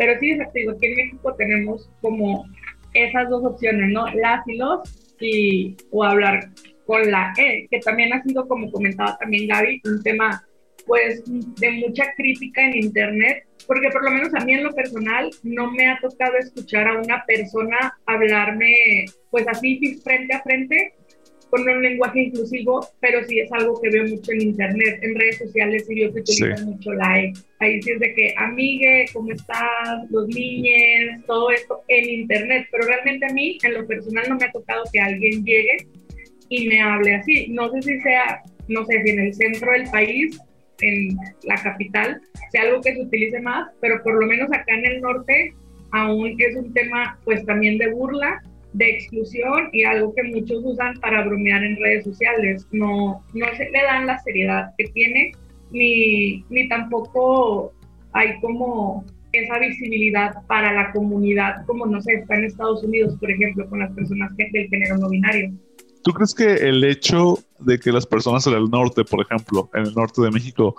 Pero 0.00 0.18
sí, 0.18 0.32
digo, 0.54 0.72
aquí 0.72 0.86
en 0.86 0.94
México 0.94 1.34
tenemos 1.34 1.90
como 2.00 2.46
esas 2.94 3.28
dos 3.28 3.44
opciones, 3.44 3.90
¿no? 3.90 4.06
Las 4.14 4.48
y 4.48 4.56
los, 4.56 5.14
y, 5.20 5.76
o 5.90 6.02
hablar 6.02 6.48
con 6.86 7.10
la 7.10 7.34
E, 7.36 7.66
que 7.70 7.80
también 7.80 8.10
ha 8.14 8.22
sido, 8.22 8.48
como 8.48 8.72
comentaba 8.72 9.18
también 9.18 9.46
Gaby, 9.46 9.82
un 9.84 10.02
tema 10.02 10.42
pues 10.86 11.22
de 11.26 11.70
mucha 11.72 12.14
crítica 12.16 12.64
en 12.64 12.78
Internet, 12.78 13.44
porque 13.66 13.90
por 13.90 14.02
lo 14.02 14.10
menos 14.10 14.34
a 14.34 14.42
mí 14.42 14.54
en 14.54 14.64
lo 14.64 14.74
personal 14.74 15.30
no 15.42 15.70
me 15.70 15.86
ha 15.86 15.98
tocado 16.00 16.38
escuchar 16.38 16.88
a 16.88 16.98
una 16.98 17.22
persona 17.26 17.98
hablarme 18.06 19.04
pues 19.30 19.46
así 19.48 20.00
frente 20.02 20.34
a 20.34 20.40
frente 20.40 20.94
con 21.50 21.68
un 21.68 21.82
lenguaje 21.82 22.20
inclusivo, 22.20 22.86
pero 23.00 23.22
sí 23.24 23.40
es 23.40 23.52
algo 23.52 23.80
que 23.80 23.90
veo 23.90 24.06
mucho 24.06 24.32
en 24.32 24.42
internet, 24.42 25.00
en 25.02 25.14
redes 25.14 25.38
sociales 25.38 25.84
y 25.88 26.00
yo 26.00 26.14
que 26.14 26.20
utilizo 26.20 26.64
mucho 26.64 26.92
la 26.94 27.20
E. 27.20 27.32
Ahí 27.58 27.82
sí 27.82 27.90
es 27.90 28.00
de 28.00 28.14
que, 28.14 28.34
amigue, 28.36 29.06
¿cómo 29.12 29.32
estás? 29.32 30.10
Los 30.10 30.28
niños, 30.28 31.24
todo 31.26 31.50
esto 31.50 31.82
en 31.88 32.08
internet, 32.08 32.66
pero 32.70 32.86
realmente 32.86 33.26
a 33.26 33.32
mí, 33.32 33.58
en 33.62 33.74
lo 33.74 33.86
personal, 33.86 34.24
no 34.28 34.36
me 34.36 34.46
ha 34.46 34.52
tocado 34.52 34.84
que 34.92 35.00
alguien 35.00 35.44
llegue 35.44 35.86
y 36.48 36.68
me 36.68 36.80
hable 36.80 37.16
así. 37.16 37.48
No 37.48 37.70
sé 37.70 37.82
si 37.82 38.00
sea, 38.00 38.42
no 38.68 38.84
sé 38.86 39.02
si 39.02 39.10
en 39.10 39.20
el 39.20 39.34
centro 39.34 39.72
del 39.72 39.90
país, 39.90 40.38
en 40.80 41.16
la 41.44 41.56
capital, 41.56 42.20
sea 42.50 42.62
algo 42.62 42.80
que 42.80 42.94
se 42.94 43.02
utilice 43.02 43.40
más, 43.40 43.68
pero 43.80 44.02
por 44.02 44.18
lo 44.18 44.26
menos 44.26 44.50
acá 44.52 44.74
en 44.74 44.86
el 44.86 45.00
norte 45.00 45.52
aún 45.92 46.34
es 46.38 46.56
un 46.56 46.72
tema 46.72 47.18
pues 47.24 47.44
también 47.44 47.78
de 47.78 47.90
burla, 47.90 48.42
de 48.72 48.90
exclusión 48.90 49.68
y 49.72 49.84
algo 49.84 50.14
que 50.14 50.22
muchos 50.24 50.62
usan 50.64 50.94
para 51.00 51.24
bromear 51.24 51.64
en 51.64 51.76
redes 51.76 52.04
sociales. 52.04 52.66
No, 52.72 53.24
no 53.34 53.46
se 53.56 53.70
le 53.70 53.82
dan 53.82 54.06
la 54.06 54.18
seriedad 54.20 54.70
que 54.78 54.84
tiene, 54.88 55.32
ni, 55.70 56.44
ni 56.50 56.68
tampoco 56.68 57.72
hay 58.12 58.38
como 58.40 59.04
esa 59.32 59.58
visibilidad 59.58 60.44
para 60.46 60.72
la 60.72 60.92
comunidad, 60.92 61.64
como 61.66 61.86
no 61.86 62.00
sé, 62.00 62.14
está 62.14 62.34
en 62.36 62.44
Estados 62.44 62.82
Unidos, 62.82 63.16
por 63.20 63.30
ejemplo, 63.30 63.68
con 63.68 63.78
las 63.78 63.92
personas 63.92 64.32
que, 64.36 64.48
del 64.52 64.68
género 64.68 64.98
no 64.98 65.08
binario. 65.08 65.52
¿Tú 66.02 66.12
crees 66.12 66.34
que 66.34 66.54
el 66.68 66.82
hecho 66.82 67.38
de 67.60 67.78
que 67.78 67.92
las 67.92 68.06
personas 68.06 68.46
en 68.46 68.54
el 68.54 68.70
norte, 68.70 69.04
por 69.04 69.24
ejemplo, 69.24 69.70
en 69.74 69.82
el 69.86 69.94
norte 69.94 70.22
de 70.22 70.30
México, 70.30 70.74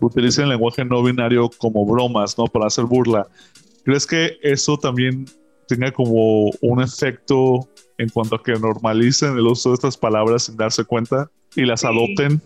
utilicen 0.00 0.44
el 0.44 0.50
lenguaje 0.50 0.84
no 0.84 1.02
binario 1.02 1.50
como 1.58 1.84
bromas, 1.84 2.38
¿no? 2.38 2.46
Para 2.46 2.66
hacer 2.66 2.84
burla, 2.84 3.26
¿crees 3.84 4.06
que 4.06 4.38
eso 4.42 4.78
también 4.78 5.26
tenga 5.70 5.92
como 5.92 6.50
un 6.60 6.82
efecto 6.82 7.68
en 7.98 8.08
cuanto 8.08 8.36
a 8.36 8.42
que 8.42 8.52
normalicen 8.52 9.36
el 9.36 9.46
uso 9.46 9.70
de 9.70 9.74
estas 9.74 9.96
palabras 9.96 10.44
sin 10.44 10.56
darse 10.56 10.84
cuenta 10.84 11.30
y 11.54 11.64
las 11.64 11.84
adopten? 11.84 12.40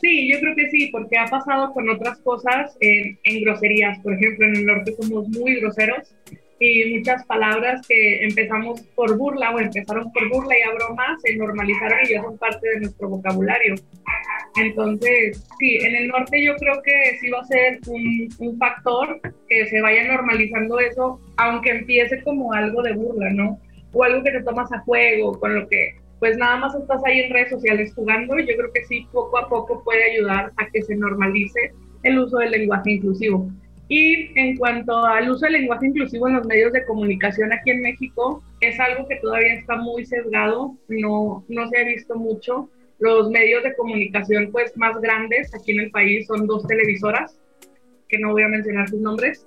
Sí, 0.00 0.30
yo 0.30 0.38
creo 0.40 0.54
que 0.56 0.70
sí, 0.70 0.88
porque 0.92 1.16
ha 1.16 1.26
pasado 1.26 1.72
con 1.72 1.88
otras 1.88 2.18
cosas 2.18 2.76
en, 2.80 3.18
en 3.24 3.42
groserías. 3.42 3.98
Por 4.00 4.14
ejemplo, 4.14 4.46
en 4.46 4.56
el 4.56 4.66
norte 4.66 4.94
somos 5.00 5.28
muy 5.28 5.60
groseros 5.60 6.14
y 6.60 6.96
muchas 6.96 7.24
palabras 7.26 7.86
que 7.86 8.24
empezamos 8.24 8.80
por 8.94 9.16
burla 9.16 9.54
o 9.54 9.60
empezaron 9.60 10.12
por 10.12 10.28
burla 10.28 10.58
y 10.58 10.62
a 10.62 10.74
broma 10.74 11.16
se 11.22 11.36
normalizaron 11.36 11.98
y 12.04 12.12
ya 12.12 12.22
son 12.22 12.36
parte 12.38 12.68
de 12.68 12.80
nuestro 12.80 13.08
vocabulario. 13.08 13.74
Entonces, 14.58 15.46
sí, 15.58 15.76
en 15.76 15.96
el 15.96 16.08
norte 16.08 16.44
yo 16.44 16.54
creo 16.56 16.82
que 16.82 17.18
sí 17.20 17.30
va 17.30 17.40
a 17.40 17.44
ser 17.44 17.78
un, 17.86 18.28
un 18.38 18.58
factor 18.58 19.20
que 19.48 19.66
se 19.66 19.80
vaya 19.80 20.06
normalizando 20.06 20.78
eso, 20.80 21.20
aunque 21.36 21.70
empiece 21.70 22.22
como 22.22 22.52
algo 22.52 22.82
de 22.82 22.94
burla, 22.94 23.30
¿no? 23.30 23.58
O 23.92 24.04
algo 24.04 24.22
que 24.22 24.32
te 24.32 24.42
tomas 24.42 24.72
a 24.72 24.80
juego, 24.80 25.38
con 25.38 25.54
lo 25.54 25.68
que 25.68 25.94
pues 26.18 26.36
nada 26.36 26.56
más 26.56 26.74
estás 26.74 27.00
ahí 27.04 27.20
en 27.20 27.32
redes 27.32 27.50
sociales 27.50 27.92
jugando 27.94 28.38
y 28.38 28.46
yo 28.46 28.56
creo 28.56 28.72
que 28.72 28.84
sí, 28.84 29.06
poco 29.12 29.38
a 29.38 29.48
poco 29.48 29.82
puede 29.84 30.12
ayudar 30.12 30.52
a 30.56 30.66
que 30.70 30.82
se 30.82 30.96
normalice 30.96 31.72
el 32.02 32.18
uso 32.18 32.38
del 32.38 32.50
lenguaje 32.50 32.92
inclusivo. 32.92 33.48
Y 33.88 34.38
en 34.38 34.56
cuanto 34.56 34.96
al 35.06 35.30
uso 35.30 35.46
del 35.46 35.54
lenguaje 35.54 35.86
inclusivo 35.86 36.28
en 36.28 36.34
los 36.34 36.46
medios 36.46 36.72
de 36.72 36.84
comunicación 36.84 37.52
aquí 37.52 37.70
en 37.70 37.82
México, 37.82 38.42
es 38.60 38.78
algo 38.78 39.08
que 39.08 39.16
todavía 39.16 39.54
está 39.54 39.76
muy 39.76 40.04
sesgado, 40.04 40.76
no, 40.88 41.44
no 41.48 41.68
se 41.68 41.78
ha 41.78 41.84
visto 41.84 42.16
mucho. 42.16 42.68
Los 42.98 43.30
medios 43.30 43.62
de 43.62 43.74
comunicación 43.76 44.50
pues 44.50 44.76
más 44.76 45.00
grandes 45.00 45.54
aquí 45.54 45.72
en 45.72 45.80
el 45.80 45.90
país 45.90 46.26
son 46.26 46.46
dos 46.46 46.66
televisoras, 46.66 47.38
que 48.08 48.18
no 48.18 48.32
voy 48.32 48.42
a 48.42 48.48
mencionar 48.48 48.88
sus 48.88 49.00
nombres, 49.00 49.46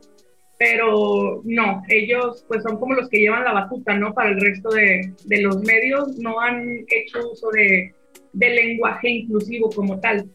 pero 0.58 1.41
no, 1.43 1.82
ellos 1.89 2.45
pues 2.47 2.64
son 2.64 2.80
como 2.80 2.93
los 2.93 3.10
que 3.10 3.20
llevan 3.20 3.43
la 3.43 3.54
batuta, 3.54 3.97
¿no? 3.97 4.14
Para 4.14 4.30
el 4.30 4.39
resto 4.39 4.70
de, 4.70 5.12
de 5.26 5.41
los 5.41 5.62
medios 5.64 6.18
no 6.18 6.39
han 6.39 6.86
hecho 6.88 7.32
uso 7.32 7.49
de, 7.49 7.93
de 8.34 8.49
lenguaje 8.49 9.10
inclusivo 9.10 9.70
como 9.72 9.99
tal. 9.99 10.30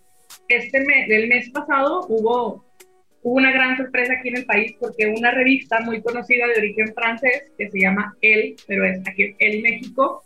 Este 0.49 0.81
mes, 0.81 1.09
el 1.09 1.29
mes 1.29 1.51
pasado 1.51 2.07
hubo 2.09 2.67
hubo 3.27 3.39
una 3.39 3.51
gran 3.51 3.77
sorpresa 3.77 4.13
aquí 4.13 4.29
en 4.29 4.37
el 4.37 4.47
país 4.47 4.73
porque 4.79 5.09
una 5.09 5.33
revista 5.33 5.81
muy 5.81 6.01
conocida 6.01 6.47
de 6.47 6.59
origen 6.59 6.95
francés 6.95 7.51
que 7.59 7.69
se 7.69 7.81
llama 7.81 8.17
El, 8.21 8.55
pero 8.69 8.85
es 8.85 9.01
aquí 9.09 9.35
El 9.41 9.63
México, 9.63 10.23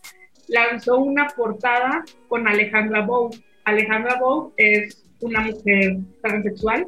lanzó 0.51 0.99
una 0.99 1.29
portada 1.29 2.05
con 2.29 2.47
Alejandra 2.47 3.07
Bou. 3.07 3.31
Alejandra 3.65 4.17
Bou 4.21 4.53
es 4.57 5.07
una 5.21 5.41
mujer 5.41 5.99
transexual 6.23 6.87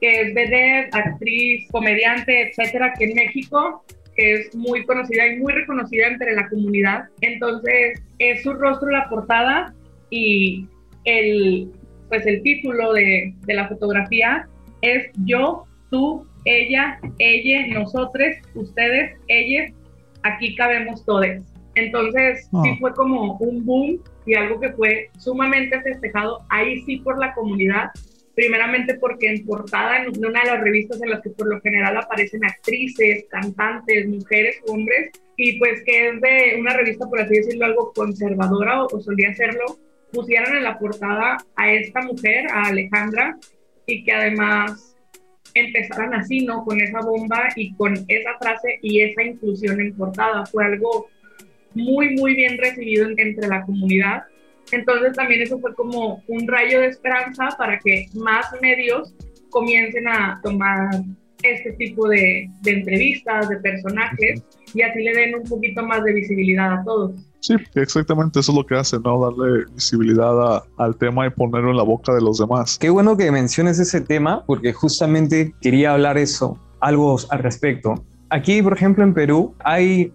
que 0.00 0.20
es 0.20 0.34
vedette, 0.34 0.88
actriz, 0.92 1.68
comediante, 1.70 2.48
etcétera, 2.48 2.86
aquí 2.86 3.04
en 3.04 3.14
México, 3.14 3.84
que 4.16 4.34
es 4.34 4.54
muy 4.54 4.84
conocida 4.86 5.26
y 5.26 5.38
muy 5.38 5.52
reconocida 5.52 6.06
entre 6.06 6.34
la 6.34 6.48
comunidad. 6.48 7.04
Entonces, 7.20 8.00
es 8.18 8.42
su 8.42 8.54
rostro 8.54 8.90
la 8.90 9.08
portada 9.10 9.74
y 10.08 10.66
el, 11.04 11.70
pues 12.08 12.26
el 12.26 12.42
título 12.42 12.94
de, 12.94 13.34
de 13.44 13.54
la 13.54 13.68
fotografía 13.68 14.48
es 14.80 15.10
yo, 15.26 15.66
tú, 15.90 16.26
ella, 16.46 16.98
ella, 17.18 17.66
nosotros, 17.68 18.36
ustedes, 18.54 19.18
ellas, 19.28 19.72
aquí 20.22 20.54
cabemos 20.56 21.04
todos. 21.04 21.42
Entonces, 21.74 22.44
sí 22.44 22.70
ah. 22.70 22.76
fue 22.80 22.92
como 22.94 23.36
un 23.38 23.64
boom 23.64 24.02
y 24.26 24.34
algo 24.34 24.60
que 24.60 24.72
fue 24.72 25.10
sumamente 25.18 25.80
festejado 25.82 26.38
ahí 26.48 26.82
sí 26.82 26.98
por 26.98 27.18
la 27.18 27.32
comunidad, 27.34 27.90
primeramente 28.34 28.94
porque 28.94 29.28
en 29.28 29.44
portada 29.44 30.02
en 30.02 30.24
una 30.24 30.42
de 30.42 30.50
las 30.50 30.60
revistas 30.60 31.00
en 31.02 31.10
las 31.10 31.20
que 31.20 31.30
por 31.30 31.48
lo 31.48 31.60
general 31.60 31.96
aparecen 31.96 32.44
actrices, 32.44 33.24
cantantes, 33.30 34.08
mujeres, 34.08 34.56
hombres, 34.66 35.10
y 35.36 35.58
pues 35.58 35.82
que 35.84 36.08
es 36.08 36.20
de 36.20 36.56
una 36.58 36.74
revista, 36.74 37.06
por 37.08 37.20
así 37.20 37.34
decirlo, 37.34 37.66
algo 37.66 37.92
conservadora 37.94 38.82
o, 38.84 38.88
o 38.94 39.00
solía 39.00 39.34
serlo, 39.34 39.78
pusieron 40.12 40.56
en 40.56 40.64
la 40.64 40.78
portada 40.78 41.38
a 41.56 41.72
esta 41.72 42.02
mujer, 42.02 42.46
a 42.50 42.64
Alejandra, 42.64 43.38
y 43.86 44.04
que 44.04 44.12
además 44.12 44.96
empezaran 45.54 46.14
así, 46.14 46.44
¿no? 46.44 46.64
Con 46.64 46.80
esa 46.80 47.00
bomba 47.00 47.48
y 47.56 47.74
con 47.74 47.94
esa 48.08 48.38
frase 48.40 48.78
y 48.82 49.00
esa 49.00 49.22
inclusión 49.22 49.80
en 49.80 49.96
portada. 49.96 50.46
Fue 50.46 50.64
algo 50.64 51.08
muy, 51.74 52.14
muy 52.16 52.34
bien 52.34 52.58
recibido 52.58 53.08
entre 53.16 53.48
la 53.48 53.62
comunidad. 53.64 54.22
Entonces 54.72 55.14
también 55.14 55.42
eso 55.42 55.58
fue 55.58 55.74
como 55.74 56.22
un 56.28 56.46
rayo 56.46 56.80
de 56.80 56.88
esperanza 56.88 57.48
para 57.58 57.78
que 57.78 58.06
más 58.14 58.46
medios 58.62 59.14
comiencen 59.50 60.06
a 60.08 60.40
tomar 60.42 60.90
este 61.42 61.72
tipo 61.72 62.06
de, 62.08 62.48
de 62.60 62.70
entrevistas, 62.70 63.48
de 63.48 63.56
personajes, 63.56 64.42
y 64.74 64.82
así 64.82 65.02
le 65.02 65.14
den 65.14 65.34
un 65.36 65.42
poquito 65.44 65.82
más 65.82 66.04
de 66.04 66.12
visibilidad 66.12 66.72
a 66.74 66.84
todos. 66.84 67.12
Sí, 67.40 67.54
exactamente 67.74 68.38
eso 68.40 68.52
es 68.52 68.58
lo 68.58 68.66
que 68.66 68.74
hace, 68.74 68.98
¿no? 69.02 69.18
Darle 69.24 69.64
visibilidad 69.74 70.56
a- 70.56 70.62
al 70.76 70.96
tema 70.96 71.26
y 71.26 71.30
ponerlo 71.30 71.70
en 71.70 71.78
la 71.78 71.82
boca 71.82 72.12
de 72.12 72.20
los 72.20 72.38
demás. 72.38 72.78
Qué 72.78 72.90
bueno 72.90 73.16
que 73.16 73.30
menciones 73.32 73.78
ese 73.78 74.02
tema, 74.02 74.44
porque 74.46 74.74
justamente 74.74 75.54
quería 75.62 75.94
hablar 75.94 76.18
eso, 76.18 76.58
algo 76.80 77.16
al 77.30 77.38
respecto. 77.38 77.94
Aquí, 78.28 78.60
por 78.62 78.74
ejemplo, 78.74 79.02
en 79.02 79.14
Perú, 79.14 79.54
hay 79.64 80.12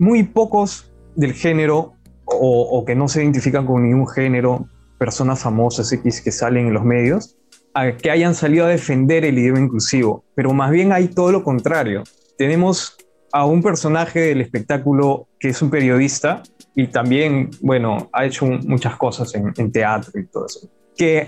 muy 0.00 0.24
pocos 0.24 0.90
del 1.14 1.34
género 1.34 1.92
o, 2.24 2.84
que 2.86 2.94
no 2.94 3.08
se 3.08 3.22
identifican 3.22 3.66
con 3.66 3.82
ningún 3.82 4.08
género, 4.08 4.66
personas 4.98 5.40
famosas 5.40 5.90
que 5.90 6.32
salen 6.32 6.68
en 6.68 6.74
los 6.74 6.84
medios, 6.84 7.36
a 7.74 7.92
que 7.92 8.10
hayan 8.10 8.34
salido 8.34 8.66
a 8.66 8.68
defender 8.68 9.24
el 9.24 9.38
idioma 9.38 9.60
inclusivo, 9.60 10.24
pero 10.34 10.52
más 10.52 10.70
bien 10.70 10.92
hay 10.92 11.08
todo 11.08 11.32
lo 11.32 11.44
contrario. 11.44 12.02
Tenemos 12.38 12.96
a 13.32 13.44
un 13.44 13.62
personaje 13.62 14.20
del 14.20 14.40
espectáculo 14.40 15.28
que 15.38 15.50
es 15.50 15.60
un 15.60 15.70
periodista 15.70 16.42
y 16.74 16.86
también, 16.86 17.50
bueno, 17.60 18.08
ha 18.12 18.24
hecho 18.24 18.46
muchas 18.46 18.96
cosas 18.96 19.34
en, 19.34 19.52
en 19.56 19.70
teatro 19.70 20.18
y 20.18 20.26
todo 20.26 20.46
eso, 20.46 20.70
que 20.96 21.26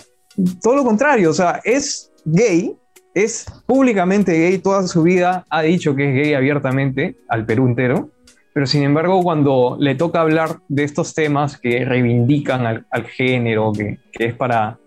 todo 0.63 0.77
lo 0.77 0.85
contrario, 0.85 1.31
o 1.31 1.35
sea, 1.35 1.61
es 1.63 2.11
gay, 2.25 2.75
es 3.15 3.45
públicamente 3.67 4.33
gay, 4.33 4.59
toda 4.59 4.87
su 4.87 5.03
vida 5.03 5.45
ha 5.51 5.63
dicho 5.63 5.95
que 5.95 6.09
es 6.09 6.15
gay 6.15 6.35
abiertamente 6.35 7.17
al 7.29 7.45
Perú 7.45 7.67
entero, 7.67 8.11
pero 8.55 8.67
sin 8.67 8.83
embargo 8.83 9.23
cuando 9.23 9.77
le 9.81 9.95
toca 9.95 10.21
hablar 10.21 10.61
de 10.69 10.85
estos 10.85 11.15
temas 11.15 11.59
que 11.59 11.85
reivindican 11.85 12.67
al, 12.67 12.87
al 12.91 13.05
género, 13.05 13.73
que, 13.73 13.99
que 14.13 14.27
es 14.27 14.35
para, 14.35 14.79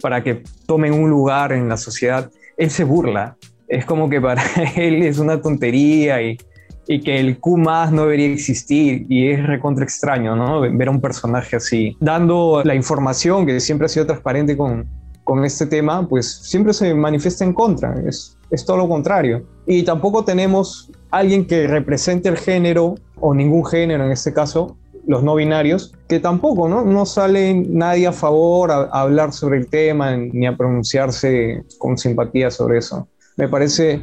para 0.00 0.22
que 0.22 0.42
tomen 0.66 0.92
un 0.92 1.10
lugar 1.10 1.52
en 1.52 1.68
la 1.68 1.76
sociedad, 1.76 2.30
él 2.56 2.70
se 2.70 2.84
burla. 2.84 3.36
Es 3.68 3.84
como 3.84 4.08
que 4.08 4.20
para 4.20 4.42
él 4.76 5.02
es 5.02 5.18
una 5.18 5.40
tontería 5.40 6.22
y, 6.22 6.38
y 6.86 7.00
que 7.00 7.20
el 7.20 7.38
Q 7.38 7.56
más 7.56 7.92
no 7.92 8.02
debería 8.02 8.26
existir 8.26 9.06
y 9.08 9.28
es 9.28 9.46
recontra 9.46 9.84
extraño, 9.84 10.34
¿no? 10.34 10.60
Ver 10.60 10.88
a 10.88 10.90
un 10.90 11.00
personaje 11.00 11.56
así, 11.56 11.96
dando 12.00 12.62
la 12.64 12.74
información 12.74 13.46
que 13.46 13.60
siempre 13.60 13.86
ha 13.86 13.88
sido 13.88 14.06
transparente 14.06 14.56
con, 14.56 14.88
con 15.22 15.44
este 15.44 15.66
tema, 15.66 16.08
pues 16.08 16.26
siempre 16.42 16.72
se 16.72 16.92
manifiesta 16.92 17.44
en 17.44 17.52
contra, 17.52 17.94
es, 18.08 18.36
es 18.50 18.64
todo 18.64 18.78
lo 18.78 18.88
contrario. 18.88 19.46
Y 19.66 19.84
tampoco 19.84 20.24
tenemos 20.24 20.90
alguien 21.10 21.46
que 21.46 21.66
represente 21.66 22.28
el 22.28 22.36
género 22.36 22.94
o 23.16 23.34
ningún 23.34 23.64
género 23.66 24.04
en 24.04 24.12
este 24.12 24.32
caso, 24.32 24.76
los 25.06 25.22
no 25.22 25.34
binarios, 25.34 25.94
que 26.08 26.20
tampoco, 26.20 26.68
¿no? 26.68 26.84
No 26.84 27.06
sale 27.06 27.54
nadie 27.54 28.06
a 28.06 28.12
favor 28.12 28.70
a, 28.70 28.82
hablar 28.92 29.32
sobre 29.32 29.58
el 29.58 29.68
tema 29.68 30.16
ni 30.16 30.46
a 30.46 30.56
pronunciarse 30.56 31.62
con 31.78 31.98
simpatía 31.98 32.50
sobre 32.50 32.78
eso. 32.78 33.08
Me 33.36 33.48
parece 33.48 34.02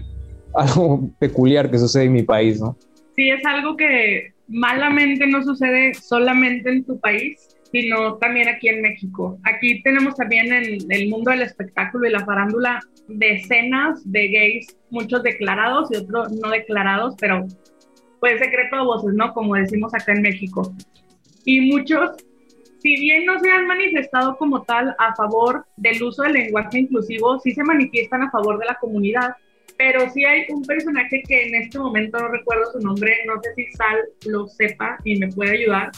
algo 0.56 1.10
peculiar 1.20 1.70
que 1.70 1.78
sucede 1.78 2.06
en 2.06 2.14
mi 2.14 2.24
país, 2.24 2.60
¿no? 2.60 2.78
Sí, 3.16 3.30
es 3.30 3.44
algo 3.46 3.76
que 3.78 4.34
malamente 4.48 5.26
no 5.28 5.44
sucede 5.44 5.94
solamente 5.94 6.70
en 6.70 6.84
tu 6.84 7.00
país, 7.00 7.56
sino 7.72 8.16
también 8.18 8.48
aquí 8.48 8.70
en 8.70 8.82
México. 8.82 9.38
Aquí 9.44 9.82
tenemos 9.82 10.16
también 10.16 10.54
en 10.54 10.92
el 10.92 11.10
mundo 11.10 11.32
del 11.32 11.42
espectáculo 11.42 12.08
y 12.08 12.12
la 12.12 12.26
farándula 12.26 12.80
decenas 13.08 14.10
de 14.10 14.28
gays, 14.28 14.78
muchos 14.90 15.24
declarados 15.24 15.92
y 15.92 15.98
otros 15.98 16.32
no 16.32 16.50
declarados, 16.50 17.16
pero 17.20 17.46
pues 18.20 18.40
secreto 18.40 18.76
de 18.78 18.84
voces, 18.84 19.14
¿no? 19.14 19.34
Como 19.34 19.56
decimos 19.56 19.94
acá 19.94 20.14
en 20.14 20.22
México. 20.22 20.74
Y 21.46 21.62
muchos, 21.72 22.12
si 22.80 23.00
bien 23.00 23.26
no 23.26 23.40
se 23.40 23.50
han 23.50 23.68
manifestado 23.68 24.38
como 24.38 24.64
tal 24.64 24.96
a 25.00 25.16
favor 25.16 25.66
del 25.78 26.02
uso 26.02 26.24
del 26.24 26.34
lenguaje 26.34 26.80
inclusivo, 26.80 27.40
sí 27.40 27.52
se 27.52 27.64
manifiestan 27.64 28.24
a 28.24 28.32
favor 28.32 28.60
de 28.60 28.66
la 28.66 28.76
comunidad. 28.76 29.36
Pero 29.78 30.10
sí 30.10 30.26
hay 30.26 30.46
un 30.50 30.64
personaje 30.64 31.22
que 31.28 31.48
en 31.48 31.56
este 31.56 31.78
momento 31.78 32.18
no 32.18 32.30
recuerdo 32.30 32.72
su 32.72 32.80
nombre, 32.80 33.16
no 33.28 33.40
sé 33.42 33.54
si 33.56 33.72
Sal 33.74 33.98
lo 34.26 34.48
sepa 34.48 34.98
y 35.04 35.20
me 35.20 35.28
puede 35.28 35.52
ayudar, 35.52 35.92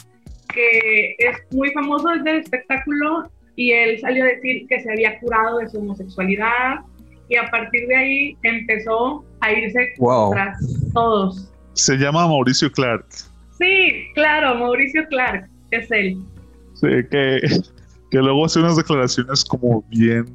que 0.53 1.15
es 1.17 1.37
muy 1.51 1.71
famoso 1.71 2.09
desde 2.09 2.31
el 2.31 2.39
espectáculo 2.39 3.31
y 3.55 3.71
él 3.71 3.99
salió 3.99 4.25
a 4.25 4.27
decir 4.27 4.67
que 4.67 4.81
se 4.81 4.91
había 4.91 5.19
curado 5.19 5.59
de 5.59 5.69
su 5.69 5.79
homosexualidad 5.79 6.79
y 7.29 7.35
a 7.37 7.49
partir 7.49 7.87
de 7.87 7.95
ahí 7.95 8.37
empezó 8.43 9.23
a 9.41 9.51
irse 9.53 9.93
Wow. 9.99 10.31
tras 10.31 10.57
todos. 10.93 11.51
Se 11.73 11.95
llama 11.95 12.27
Mauricio 12.27 12.71
Clark. 12.71 13.05
Sí, 13.57 14.03
claro, 14.15 14.55
Mauricio 14.55 15.05
Clark, 15.09 15.47
es 15.71 15.89
él. 15.91 16.17
Sí, 16.73 16.87
que, 17.11 17.41
que 18.11 18.17
luego 18.17 18.45
hace 18.45 18.59
unas 18.59 18.75
declaraciones 18.77 19.43
como 19.45 19.83
bien 19.89 20.25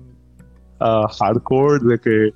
ah, 0.81 1.07
hardcore 1.19 1.81
de 1.85 1.99
que 1.99 2.31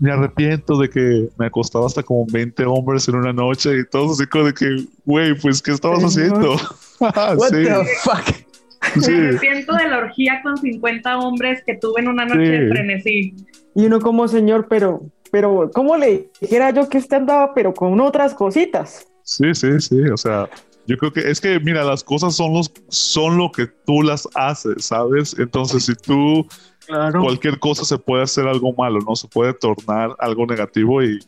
me 0.00 0.10
arrepiento 0.12 0.76
de 0.78 0.88
que 0.90 1.28
me 1.38 1.46
acostaba 1.46 1.86
hasta 1.86 2.02
como 2.02 2.26
20 2.30 2.64
hombres 2.66 3.08
en 3.08 3.16
una 3.16 3.32
noche 3.32 3.78
y 3.78 3.84
todos 3.88 4.18
así 4.18 4.26
como 4.28 4.44
de 4.44 4.54
que, 4.54 4.84
güey, 5.04 5.34
pues, 5.38 5.62
¿qué 5.62 5.72
estabas 5.72 6.02
haciendo? 6.02 6.56
What 7.00 7.38
sí, 7.50 7.64
the 7.64 7.84
fuck? 8.02 8.44
Sí. 9.00 9.10
Me 9.12 9.28
arrepiento 9.28 9.74
de 9.74 9.88
la 9.88 9.98
orgía 9.98 10.40
con 10.42 10.56
50 10.56 11.18
hombres 11.18 11.62
que 11.66 11.74
tuve 11.76 12.00
en 12.00 12.08
una 12.08 12.24
noche 12.24 12.40
de 12.40 12.66
Sí. 12.66 12.68
frenesí. 12.72 13.34
Y 13.74 13.86
uno 13.86 14.00
como 14.00 14.28
señor, 14.28 14.66
pero, 14.68 15.02
pero, 15.30 15.70
¿cómo 15.74 15.96
le 15.96 16.30
dijera 16.40 16.70
yo 16.70 16.88
que 16.88 16.98
usted 16.98 17.16
andaba, 17.16 17.52
pero 17.54 17.72
con 17.74 17.98
otras 18.00 18.34
cositas? 18.34 19.06
Sí, 19.22 19.54
sí, 19.54 19.80
sí, 19.80 20.00
o 20.12 20.16
sea, 20.16 20.48
yo 20.86 20.96
creo 20.98 21.12
que 21.12 21.20
es 21.30 21.40
que, 21.40 21.58
mira, 21.60 21.82
las 21.82 22.04
cosas 22.04 22.36
son, 22.36 22.52
los, 22.52 22.70
son 22.88 23.36
lo 23.38 23.50
que 23.50 23.66
tú 23.86 24.02
las 24.02 24.28
haces, 24.34 24.84
¿sabes? 24.84 25.34
Entonces, 25.38 25.84
si 25.86 25.94
tú, 25.94 26.46
Claro. 26.86 27.22
cualquier 27.22 27.58
cosa 27.58 27.82
se 27.84 27.96
puede 27.96 28.22
hacer 28.24 28.46
algo 28.46 28.74
malo, 28.74 28.98
¿no? 29.00 29.16
Se 29.16 29.26
puede 29.26 29.54
tornar 29.54 30.14
algo 30.18 30.44
negativo 30.46 31.02
y, 31.02 31.18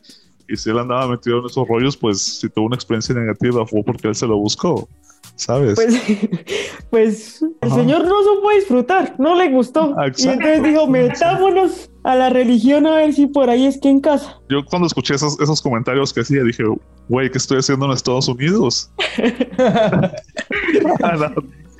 y 0.47 0.55
si 0.55 0.69
él 0.69 0.77
andaba 0.77 1.07
metido 1.07 1.39
en 1.39 1.47
esos 1.47 1.67
rollos, 1.67 1.97
pues 1.97 2.21
si 2.21 2.47
tuvo 2.47 2.67
una 2.67 2.75
experiencia 2.75 3.15
negativa 3.15 3.65
fue 3.65 3.81
porque 3.83 4.07
él 4.07 4.13
se 4.15 4.27
lo 4.27 4.37
buscó, 4.37 4.87
¿sabes? 5.35 5.75
Pues, 5.75 5.95
pues 6.89 7.45
el 7.61 7.71
señor 7.71 8.05
no 8.05 8.23
supo 8.23 8.49
disfrutar, 8.51 9.15
no 9.17 9.35
le 9.35 9.49
gustó. 9.49 9.95
Y 10.17 10.27
entonces 10.27 10.63
dijo, 10.63 10.87
metámonos 10.87 11.89
a 12.03 12.15
la 12.15 12.29
religión 12.29 12.87
a 12.87 12.95
ver 12.95 13.13
si 13.13 13.27
por 13.27 13.49
ahí 13.49 13.65
es 13.65 13.79
que 13.79 13.89
en 13.89 14.01
casa. 14.01 14.39
Yo 14.49 14.65
cuando 14.65 14.87
escuché 14.87 15.15
esos, 15.15 15.39
esos 15.39 15.61
comentarios 15.61 16.13
que 16.13 16.21
hacía, 16.21 16.43
dije, 16.43 16.63
güey, 17.07 17.29
¿qué 17.29 17.37
estoy 17.37 17.59
haciendo 17.59 17.85
en 17.85 17.91
Estados 17.91 18.27
Unidos? 18.27 18.91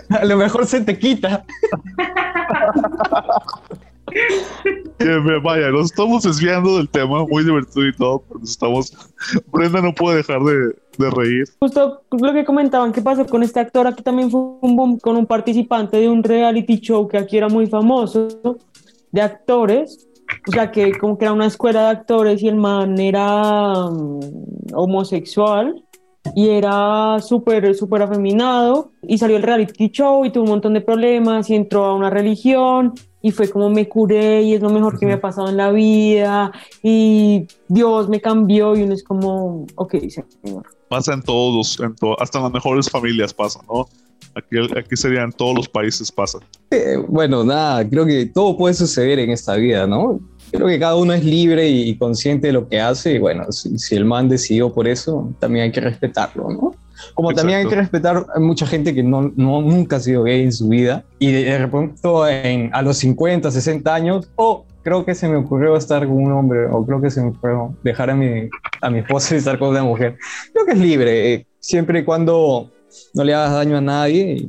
A 0.10 0.24
lo 0.24 0.38
mejor 0.38 0.66
se 0.66 0.80
te 0.82 0.98
quita. 0.98 1.46
Que 5.00 5.06
me 5.06 5.40
vaya, 5.40 5.70
nos 5.70 5.92
estamos 5.92 6.24
desviando 6.24 6.78
del 6.78 6.88
tema, 6.88 7.26
muy 7.26 7.44
divertido 7.44 7.88
y 7.88 7.94
todo, 7.96 8.24
pero 8.28 8.40
estamos... 8.42 8.94
Brenda 9.52 9.82
no 9.82 9.94
puede 9.94 10.18
dejar 10.18 10.42
de, 10.44 10.74
de 10.98 11.10
reír. 11.10 11.46
Justo 11.60 12.02
lo 12.12 12.34
que 12.34 12.46
comentaban 12.46 12.92
que 12.92 13.02
pasó 13.02 13.26
con 13.26 13.44
este 13.44 13.60
actor, 13.60 13.88
aquí 13.88 14.04
también 14.04 14.30
fue 14.32 14.42
un 14.62 14.76
boom 14.76 15.00
con 15.00 15.16
un 15.18 15.26
participante 15.26 15.98
de 15.98 16.10
un 16.10 16.24
reality 16.24 16.80
show 16.80 17.08
que 17.08 17.18
aquí 17.18 17.38
era 17.38 17.50
muy 17.50 17.68
famoso, 17.68 18.28
de 19.12 19.22
actores, 19.22 20.08
o 20.48 20.52
sea 20.52 20.72
que 20.72 20.98
como 20.98 21.18
que 21.18 21.26
era 21.26 21.34
una 21.34 21.46
escuela 21.48 21.84
de 21.84 21.88
actores 21.90 22.42
y 22.44 22.48
el 22.48 22.56
man 22.56 23.00
era 23.00 23.90
mm, 23.90 24.20
homosexual 24.74 25.84
y 26.36 26.50
era 26.50 27.20
súper, 27.22 27.74
súper 27.74 28.02
afeminado 28.02 28.92
y 29.02 29.18
salió 29.18 29.38
el 29.38 29.44
reality 29.44 29.90
show 29.90 30.26
y 30.26 30.32
tuvo 30.32 30.44
un 30.44 30.50
montón 30.50 30.74
de 30.74 30.82
problemas 30.82 31.50
y 31.50 31.56
entró 31.56 31.86
a 31.86 31.96
una 31.96 32.10
religión 32.10 32.94
y 33.22 33.32
fue 33.32 33.50
como 33.50 33.70
me 33.70 33.88
curé 33.88 34.42
y 34.42 34.54
es 34.54 34.62
lo 34.62 34.70
mejor 34.70 35.00
que 35.00 35.06
me 35.06 35.14
ha 35.14 35.22
pasado 35.22 35.50
en 35.50 35.58
la 35.58 35.72
vida 35.72 36.52
y 36.84 37.48
Dios 37.68 38.10
me 38.10 38.22
cambió 38.22 38.76
y 38.76 38.84
uno 38.84 38.94
es 38.94 39.04
como, 39.04 39.66
ok, 39.76 39.96
señor. 40.10 40.77
Pasa 40.90 41.14
en 41.14 41.22
todos, 41.22 41.80
en 41.80 41.96
to- 41.96 42.20
hasta 42.22 42.38
en 42.40 42.46
las 42.46 42.54
mejores 42.54 42.90
familias 42.90 43.34
pasa, 43.34 43.60
¿no? 43.68 43.88
Aquí, 44.36 44.58
aquí 44.78 44.96
sería 44.96 45.24
en 45.24 45.32
todos 45.32 45.56
los 45.56 45.68
países 45.68 46.12
pasa. 46.12 46.40
Eh, 46.72 46.98
bueno, 47.08 47.44
nada, 47.44 47.88
creo 47.88 48.06
que 48.06 48.26
todo 48.28 48.56
puede 48.56 48.74
suceder 48.74 49.20
en 49.20 49.32
esta 49.32 49.56
vida, 49.56 49.88
¿no? 49.88 50.20
Creo 50.52 50.68
que 50.68 50.80
cada 50.80 50.96
uno 50.96 51.12
es 51.14 51.26
libre 51.26 51.68
y, 51.68 51.90
y 51.90 51.98
consciente 51.98 52.48
de 52.48 52.54
lo 52.54 52.68
que 52.70 52.80
hace 52.80 53.14
y 53.16 53.20
bueno, 53.20 53.52
si, 53.52 53.78
si 53.80 53.96
el 53.96 54.06
man 54.06 54.30
decidió 54.30 54.72
por 54.74 54.88
eso, 54.88 55.34
también 55.40 55.66
hay 55.66 55.72
que 55.72 55.82
respetarlo, 55.82 56.50
¿no? 56.50 56.76
Como 57.14 57.34
también 57.34 57.60
hay 57.60 57.68
que 57.68 57.76
respetar 57.76 58.26
a 58.34 58.40
mucha 58.40 58.66
gente 58.66 58.94
que 58.96 59.04
no, 59.04 59.32
no, 59.36 59.62
nunca 59.62 59.98
ha 59.98 60.00
sido 60.00 60.24
gay 60.24 60.42
en 60.44 60.52
su 60.52 60.68
vida 60.70 61.04
y 61.20 61.32
de, 61.32 61.44
de 61.44 61.58
repente 61.60 62.02
en, 62.44 62.74
a 62.74 62.82
los 62.82 62.98
50, 62.98 63.52
60 63.52 63.94
años, 63.94 64.30
oh, 64.36 64.66
creo 64.88 65.04
que 65.04 65.14
se 65.16 65.28
me 65.28 65.36
ocurrió 65.36 65.76
estar 65.76 66.08
con 66.08 66.16
un 66.16 66.32
hombre 66.32 66.66
o 66.72 66.86
creo 66.86 67.02
que 67.02 67.10
se 67.10 67.22
me 67.22 67.32
ocurrió 67.32 67.76
dejar 67.84 68.10
a 68.10 68.16
mi, 68.16 68.48
a 68.82 68.90
mi 68.90 69.00
esposa 69.00 69.36
y 69.36 69.40
estar 69.40 69.60
con 69.60 69.68
una 69.70 69.84
mujer. 69.84 70.18
Creo 70.54 70.66
que 70.66 70.72
es 70.72 70.80
libre, 70.80 71.34
eh, 71.34 71.46
siempre 71.60 72.00
y 72.00 72.06
cuando 72.06 72.72
no 73.14 73.24
le 73.26 73.34
hagas 73.34 73.52
daño 73.52 73.76
a 73.78 73.82
nadie 73.82 74.48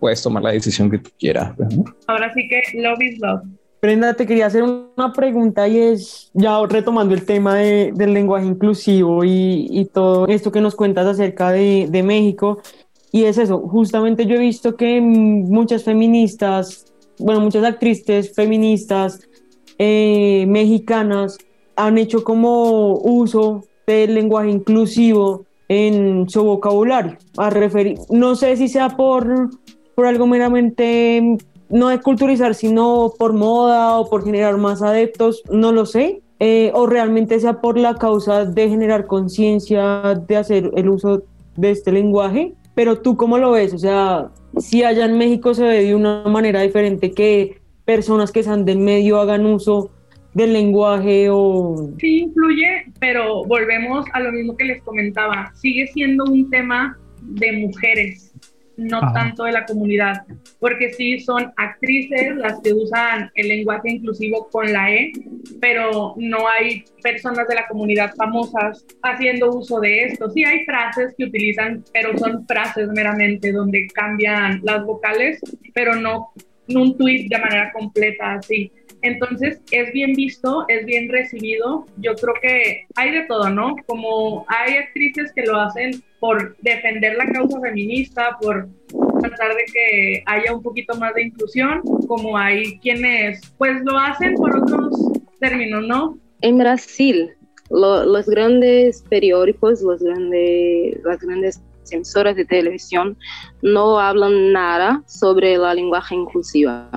puedes 0.00 0.20
tomar 0.22 0.42
la 0.42 0.50
decisión 0.50 0.90
que 0.90 0.98
tú 0.98 1.10
quieras. 1.16 1.52
pues, 1.56 1.76
¿no? 1.76 1.84
Ahora 2.08 2.34
sí 2.34 2.48
que 2.48 2.60
love 2.80 3.00
is 3.00 3.20
love. 3.20 3.42
Brenda, 3.80 4.12
te 4.14 4.26
quería 4.26 4.46
hacer 4.46 4.64
una 4.64 5.12
pregunta 5.12 5.68
y 5.68 5.78
es, 5.78 6.32
ya 6.34 6.58
retomando 6.68 7.14
el 7.14 7.24
tema 7.24 7.54
de- 7.54 7.92
del 7.94 8.12
lenguaje 8.12 8.44
inclusivo 8.46 9.22
y, 9.22 9.68
y 9.70 9.84
todo 9.84 10.26
esto 10.26 10.50
que 10.50 10.60
nos 10.60 10.74
cuentas 10.74 11.06
acerca 11.06 11.52
de, 11.52 11.86
de 11.88 12.02
México, 12.02 12.58
y 13.12 13.22
es 13.22 13.38
eso, 13.38 13.60
justamente 13.60 14.26
yo 14.26 14.34
he 14.34 14.40
visto 14.40 14.74
que 14.74 15.00
muchas 15.00 15.84
feministas, 15.84 16.86
bueno, 17.20 17.40
muchas 17.40 17.62
actrices 17.64 18.34
feministas 18.34 19.27
eh, 19.78 20.44
mexicanas 20.48 21.38
han 21.76 21.98
hecho 21.98 22.24
como 22.24 22.94
uso 22.96 23.64
del 23.86 24.14
lenguaje 24.14 24.50
inclusivo 24.50 25.44
en 25.68 26.28
su 26.28 26.42
vocabulario. 26.44 27.16
No 28.10 28.34
sé 28.34 28.56
si 28.56 28.68
sea 28.68 28.90
por, 28.90 29.50
por 29.94 30.06
algo 30.06 30.26
meramente 30.26 31.38
no 31.70 31.88
de 31.88 32.00
culturizar, 32.00 32.54
sino 32.54 33.12
por 33.18 33.32
moda 33.32 33.98
o 33.98 34.08
por 34.08 34.24
generar 34.24 34.56
más 34.56 34.82
adeptos, 34.82 35.42
no 35.50 35.72
lo 35.72 35.86
sé. 35.86 36.22
Eh, 36.40 36.70
o 36.72 36.86
realmente 36.86 37.40
sea 37.40 37.60
por 37.60 37.76
la 37.76 37.96
causa 37.96 38.44
de 38.44 38.68
generar 38.68 39.06
conciencia 39.06 40.14
de 40.14 40.36
hacer 40.36 40.70
el 40.76 40.88
uso 40.88 41.24
de 41.56 41.70
este 41.72 41.90
lenguaje. 41.90 42.54
Pero 42.74 43.00
tú 43.00 43.16
cómo 43.16 43.38
lo 43.38 43.50
ves? 43.50 43.74
O 43.74 43.78
sea, 43.78 44.30
si 44.58 44.84
allá 44.84 45.04
en 45.04 45.18
México 45.18 45.52
se 45.52 45.64
ve 45.64 45.82
de 45.82 45.94
una 45.96 46.22
manera 46.24 46.60
diferente 46.60 47.10
que 47.10 47.57
personas 47.88 48.30
que 48.30 48.42
sean 48.42 48.66
del 48.66 48.80
medio 48.80 49.18
hagan 49.18 49.46
uso 49.46 49.90
del 50.34 50.52
lenguaje 50.52 51.28
o... 51.30 51.90
Sí, 51.98 52.18
influye, 52.24 52.84
pero 53.00 53.46
volvemos 53.46 54.04
a 54.12 54.20
lo 54.20 54.30
mismo 54.30 54.54
que 54.58 54.66
les 54.66 54.82
comentaba. 54.82 55.50
Sigue 55.54 55.86
siendo 55.86 56.24
un 56.24 56.50
tema 56.50 56.98
de 57.22 57.50
mujeres, 57.52 58.34
no 58.76 59.00
tanto 59.14 59.44
de 59.44 59.52
la 59.52 59.64
comunidad, 59.64 60.22
porque 60.60 60.92
sí 60.92 61.18
son 61.20 61.50
actrices 61.56 62.36
las 62.36 62.60
que 62.60 62.74
usan 62.74 63.30
el 63.34 63.48
lenguaje 63.48 63.90
inclusivo 63.90 64.48
con 64.52 64.70
la 64.70 64.92
E, 64.92 65.10
pero 65.58 66.12
no 66.18 66.46
hay 66.46 66.84
personas 67.02 67.48
de 67.48 67.54
la 67.54 67.66
comunidad 67.68 68.12
famosas 68.16 68.84
haciendo 69.02 69.50
uso 69.50 69.80
de 69.80 70.04
esto. 70.04 70.28
Sí 70.28 70.44
hay 70.44 70.62
frases 70.66 71.14
que 71.16 71.24
utilizan, 71.24 71.82
pero 71.94 72.18
son 72.18 72.46
frases 72.46 72.90
meramente 72.94 73.50
donde 73.50 73.86
cambian 73.94 74.60
las 74.62 74.84
vocales, 74.84 75.40
pero 75.72 75.96
no 75.96 76.34
un 76.76 76.96
tweet 76.96 77.28
de 77.28 77.38
manera 77.38 77.72
completa 77.72 78.34
así. 78.34 78.72
Entonces 79.02 79.60
es 79.70 79.92
bien 79.92 80.12
visto, 80.14 80.64
es 80.68 80.84
bien 80.84 81.08
recibido. 81.08 81.86
Yo 81.98 82.14
creo 82.14 82.34
que 82.42 82.86
hay 82.96 83.12
de 83.12 83.26
todo, 83.26 83.48
¿no? 83.48 83.76
Como 83.86 84.44
hay 84.48 84.74
actrices 84.74 85.32
que 85.34 85.42
lo 85.42 85.56
hacen 85.56 86.02
por 86.18 86.56
defender 86.58 87.16
la 87.16 87.26
causa 87.26 87.60
feminista, 87.60 88.36
por 88.40 88.68
tratar 89.20 89.54
de 89.54 89.64
que 89.72 90.22
haya 90.26 90.52
un 90.52 90.62
poquito 90.62 90.96
más 90.96 91.14
de 91.14 91.24
inclusión, 91.24 91.80
como 92.08 92.36
hay 92.36 92.78
quienes 92.80 93.40
pues 93.56 93.80
lo 93.84 93.96
hacen 93.98 94.34
por 94.34 94.56
otros 94.56 94.96
términos, 95.38 95.86
¿no? 95.86 96.18
En 96.40 96.58
Brasil, 96.58 97.30
los 97.70 98.26
grandes 98.26 99.04
periódicos, 99.08 99.82
los 99.82 100.02
grandes, 100.02 101.00
las 101.04 101.20
grandes 101.20 101.62
censoras 101.88 102.36
de 102.36 102.44
televisión 102.44 103.16
no 103.62 103.98
hablan 103.98 104.52
nada 104.52 105.02
sobre 105.06 105.56
la 105.56 105.74
lenguaje 105.74 106.14
inclusiva 106.14 106.90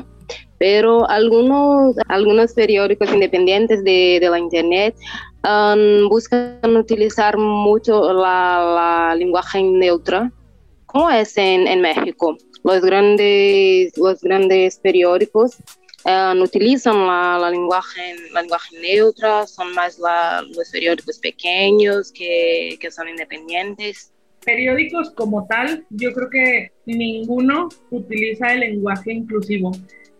pero 0.61 1.09
algunos, 1.09 1.95
algunos 2.07 2.53
periódicos 2.53 3.11
independientes 3.11 3.83
de, 3.83 4.19
de 4.21 4.29
la 4.29 4.37
Internet 4.37 4.95
um, 5.43 6.07
buscan 6.07 6.77
utilizar 6.77 7.35
mucho 7.35 8.13
la, 8.13 9.09
la 9.09 9.15
lenguaje 9.15 9.63
neutra, 9.63 10.31
como 10.85 11.09
es 11.09 11.35
en, 11.35 11.65
en, 11.65 11.81
México. 11.81 12.37
Los 12.63 12.81
grandes, 12.81 13.97
los 13.97 14.21
grandes 14.21 14.77
periódicos 14.77 15.57
um, 16.05 16.41
utilizan 16.43 17.07
la, 17.07 17.39
la, 17.41 17.49
lenguaje, 17.49 18.15
la 18.31 18.43
lenguaje 18.43 18.79
neutra, 18.79 19.47
son 19.47 19.73
más 19.73 19.97
los 19.97 20.69
periódicos 20.71 21.17
pequeños 21.17 22.11
que, 22.11 22.77
que 22.79 22.91
son 22.91 23.09
independientes 23.09 24.11
periódicos 24.45 25.11
como 25.11 25.45
tal, 25.47 25.85
yo 25.89 26.13
creo 26.13 26.29
que 26.29 26.71
ninguno 26.85 27.69
utiliza 27.89 28.53
el 28.53 28.61
lenguaje 28.61 29.13
inclusivo. 29.13 29.71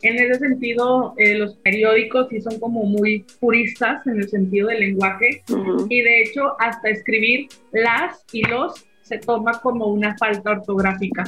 En 0.03 0.15
ese 0.15 0.39
sentido, 0.39 1.13
eh, 1.17 1.35
los 1.35 1.55
periódicos 1.57 2.27
sí 2.29 2.41
son 2.41 2.59
como 2.59 2.85
muy 2.85 3.25
puristas 3.39 4.05
en 4.07 4.17
el 4.17 4.29
sentido 4.29 4.69
del 4.69 4.79
lenguaje 4.79 5.43
y 5.89 6.01
de 6.01 6.21
hecho 6.21 6.55
hasta 6.59 6.89
escribir 6.89 7.47
las 7.71 8.25
y 8.31 8.41
los 8.47 8.87
se 9.03 9.19
toma 9.19 9.59
como 9.61 9.87
una 9.87 10.17
falta 10.17 10.51
ortográfica. 10.51 11.23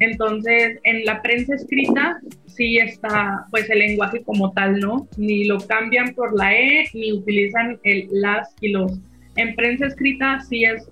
Entonces, 0.00 0.78
en 0.84 1.04
la 1.04 1.20
prensa 1.20 1.54
escrita 1.54 2.18
sí 2.46 2.78
está 2.78 3.44
pues 3.50 3.68
el 3.68 3.80
lenguaje 3.80 4.22
como 4.22 4.50
tal, 4.52 4.80
¿no? 4.80 5.06
Ni 5.18 5.44
lo 5.44 5.58
cambian 5.58 6.14
por 6.14 6.36
la 6.36 6.54
E, 6.54 6.86
ni 6.94 7.12
utilizan 7.12 7.78
el 7.84 8.08
las 8.10 8.54
y 8.60 8.70
los. 8.70 8.98
En 9.36 9.54
prensa 9.54 9.86
escrita 9.86 10.40
sí 10.40 10.64
es 10.64 10.90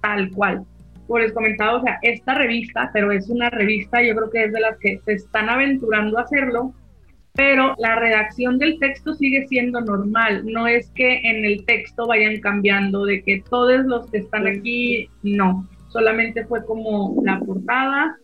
tal 0.00 0.30
cual. 0.30 0.64
Por 1.06 1.22
les 1.22 1.32
comentaba, 1.32 1.76
o 1.76 1.82
sea, 1.82 1.98
esta 2.02 2.34
revista, 2.34 2.90
pero 2.92 3.12
es 3.12 3.28
una 3.30 3.48
revista, 3.48 4.02
yo 4.02 4.14
creo 4.14 4.30
que 4.30 4.44
es 4.44 4.52
de 4.52 4.60
las 4.60 4.78
que 4.78 5.00
se 5.04 5.14
están 5.14 5.48
aventurando 5.48 6.18
a 6.18 6.22
hacerlo, 6.22 6.74
pero 7.32 7.74
la 7.78 7.94
redacción 7.96 8.58
del 8.58 8.78
texto 8.78 9.14
sigue 9.14 9.46
siendo 9.46 9.80
normal, 9.80 10.44
no 10.44 10.66
es 10.66 10.90
que 10.90 11.20
en 11.22 11.44
el 11.44 11.64
texto 11.64 12.06
vayan 12.06 12.40
cambiando, 12.40 13.04
de 13.04 13.22
que 13.22 13.42
todos 13.48 13.86
los 13.86 14.10
que 14.10 14.18
están 14.18 14.46
aquí, 14.46 15.08
no, 15.22 15.66
solamente 15.88 16.44
fue 16.44 16.64
como 16.64 17.22
la 17.24 17.38
portada, 17.38 18.18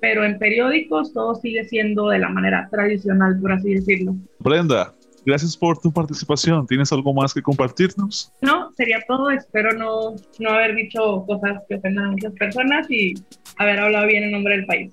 pero 0.00 0.24
en 0.24 0.38
periódicos 0.38 1.12
todo 1.12 1.34
sigue 1.34 1.64
siendo 1.64 2.08
de 2.08 2.20
la 2.20 2.28
manera 2.28 2.68
tradicional, 2.70 3.38
por 3.40 3.52
así 3.52 3.74
decirlo. 3.74 4.14
Brenda, 4.38 4.94
Gracias 5.24 5.56
por 5.56 5.78
tu 5.78 5.92
participación. 5.92 6.66
¿Tienes 6.66 6.92
algo 6.92 7.12
más 7.12 7.34
que 7.34 7.42
compartirnos? 7.42 8.32
No, 8.40 8.72
sería 8.76 8.98
todo. 9.06 9.30
Espero 9.30 9.72
no, 9.72 10.14
no 10.38 10.50
haber 10.50 10.74
dicho 10.74 11.24
cosas 11.26 11.62
que 11.68 11.76
ofendan 11.76 12.06
a 12.06 12.10
muchas 12.12 12.32
personas 12.34 12.90
y 12.90 13.14
haber 13.58 13.78
hablado 13.80 14.06
bien 14.06 14.24
en 14.24 14.32
nombre 14.32 14.56
del 14.56 14.66
país. 14.66 14.92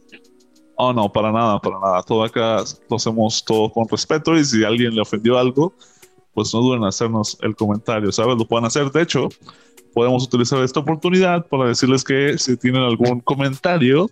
Oh, 0.75 0.93
no, 0.93 1.11
para 1.11 1.31
nada, 1.31 1.59
para 1.59 1.79
nada. 1.79 2.03
Todo 2.03 2.23
acá 2.23 2.63
lo 2.89 2.95
hacemos 2.97 3.43
todo 3.43 3.71
con 3.71 3.87
respeto 3.87 4.37
y 4.37 4.43
si 4.45 4.63
alguien 4.63 4.93
le 4.93 5.01
ofendió 5.01 5.37
algo, 5.37 5.73
pues 6.33 6.53
no 6.53 6.61
duden 6.61 6.81
en 6.81 6.87
hacernos 6.87 7.37
el 7.41 7.55
comentario, 7.55 8.11
¿sabes? 8.11 8.37
Lo 8.37 8.47
pueden 8.47 8.65
hacer. 8.65 8.91
De 8.91 9.01
hecho, 9.01 9.29
podemos 9.93 10.23
utilizar 10.25 10.61
esta 10.61 10.81
oportunidad 10.81 11.47
para 11.47 11.69
decirles 11.69 12.03
que 12.03 12.37
si 12.37 12.57
tienen 12.57 12.83
algún 12.83 13.21
comentario, 13.21 14.11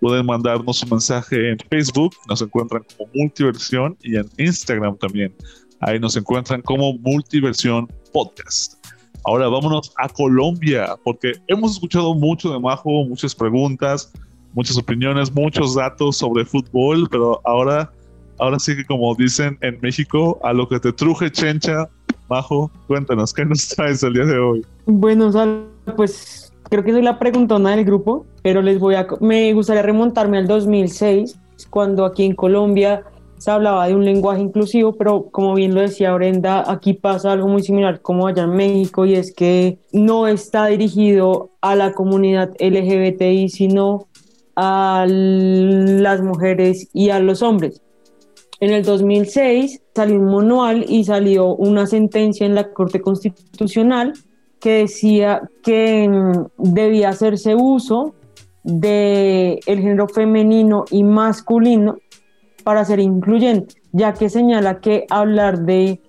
pueden 0.00 0.26
mandarnos 0.26 0.82
un 0.82 0.90
mensaje 0.90 1.50
en 1.50 1.58
Facebook, 1.70 2.14
nos 2.28 2.42
encuentran 2.42 2.84
como 2.96 3.10
Multiversión 3.14 3.96
y 4.02 4.16
en 4.16 4.28
Instagram 4.38 4.96
también. 4.98 5.34
Ahí 5.80 5.98
nos 5.98 6.16
encuentran 6.16 6.62
como 6.62 6.94
Multiversión 6.98 7.88
Podcast. 8.12 8.74
Ahora 9.24 9.48
vámonos 9.48 9.92
a 9.96 10.08
Colombia, 10.08 10.96
porque 11.04 11.32
hemos 11.48 11.72
escuchado 11.72 12.14
mucho 12.14 12.52
de 12.52 12.58
Majo, 12.58 13.04
muchas 13.04 13.34
preguntas, 13.34 14.12
muchas 14.54 14.78
opiniones, 14.78 15.32
muchos 15.32 15.74
datos 15.74 16.16
sobre 16.16 16.44
fútbol, 16.44 17.08
pero 17.10 17.40
ahora, 17.44 17.92
ahora 18.38 18.58
sí 18.58 18.76
que 18.76 18.84
como 18.84 19.14
dicen 19.14 19.58
en 19.60 19.78
México, 19.82 20.38
a 20.42 20.52
lo 20.52 20.68
que 20.68 20.80
te 20.80 20.92
truje 20.92 21.30
chencha, 21.30 21.88
Majo, 22.28 22.70
cuéntanos, 22.86 23.32
¿qué 23.32 23.44
nos 23.44 23.68
traes 23.68 24.02
el 24.02 24.14
día 24.14 24.24
de 24.24 24.38
hoy? 24.38 24.66
Bueno, 24.86 25.30
pues 25.96 26.47
creo 26.68 26.84
que 26.84 26.92
soy 26.92 27.02
la 27.02 27.18
preguntona 27.18 27.74
del 27.74 27.84
grupo, 27.84 28.26
pero 28.42 28.62
les 28.62 28.78
voy 28.78 28.94
a, 28.94 29.06
me 29.20 29.52
gustaría 29.52 29.82
remontarme 29.82 30.38
al 30.38 30.46
2006, 30.46 31.38
cuando 31.70 32.04
aquí 32.04 32.24
en 32.24 32.34
Colombia 32.34 33.04
se 33.38 33.50
hablaba 33.50 33.86
de 33.86 33.94
un 33.94 34.04
lenguaje 34.04 34.42
inclusivo, 34.42 34.94
pero 34.94 35.30
como 35.30 35.54
bien 35.54 35.74
lo 35.74 35.80
decía 35.80 36.12
Brenda, 36.12 36.64
aquí 36.70 36.94
pasa 36.94 37.32
algo 37.32 37.48
muy 37.48 37.62
similar 37.62 38.00
como 38.02 38.26
allá 38.26 38.44
en 38.44 38.50
México 38.50 39.06
y 39.06 39.14
es 39.14 39.32
que 39.32 39.78
no 39.92 40.26
está 40.26 40.66
dirigido 40.66 41.50
a 41.60 41.76
la 41.76 41.92
comunidad 41.92 42.50
LGBTI, 42.58 43.48
sino 43.48 44.08
a 44.56 45.06
las 45.08 46.20
mujeres 46.20 46.88
y 46.92 47.10
a 47.10 47.20
los 47.20 47.42
hombres. 47.42 47.80
En 48.60 48.70
el 48.70 48.82
2006 48.82 49.82
salió 49.94 50.18
un 50.18 50.32
manual 50.32 50.84
y 50.88 51.04
salió 51.04 51.54
una 51.54 51.86
sentencia 51.86 52.44
en 52.44 52.56
la 52.56 52.72
Corte 52.72 53.00
Constitucional 53.00 54.14
que 54.60 54.80
decía 54.80 55.48
que 55.62 56.08
mm, 56.08 56.72
debía 56.72 57.10
hacerse 57.10 57.54
uso 57.54 58.14
del 58.62 59.60
el 59.66 59.80
género 59.80 60.08
femenino 60.08 60.84
y 60.90 61.02
masculino 61.02 61.96
para 62.64 62.84
ser 62.84 63.00
incluyente, 63.00 63.76
ya 63.92 64.12
que 64.12 64.28
señala 64.28 64.80
que 64.80 65.06
hablar 65.08 65.60
de 65.60 66.00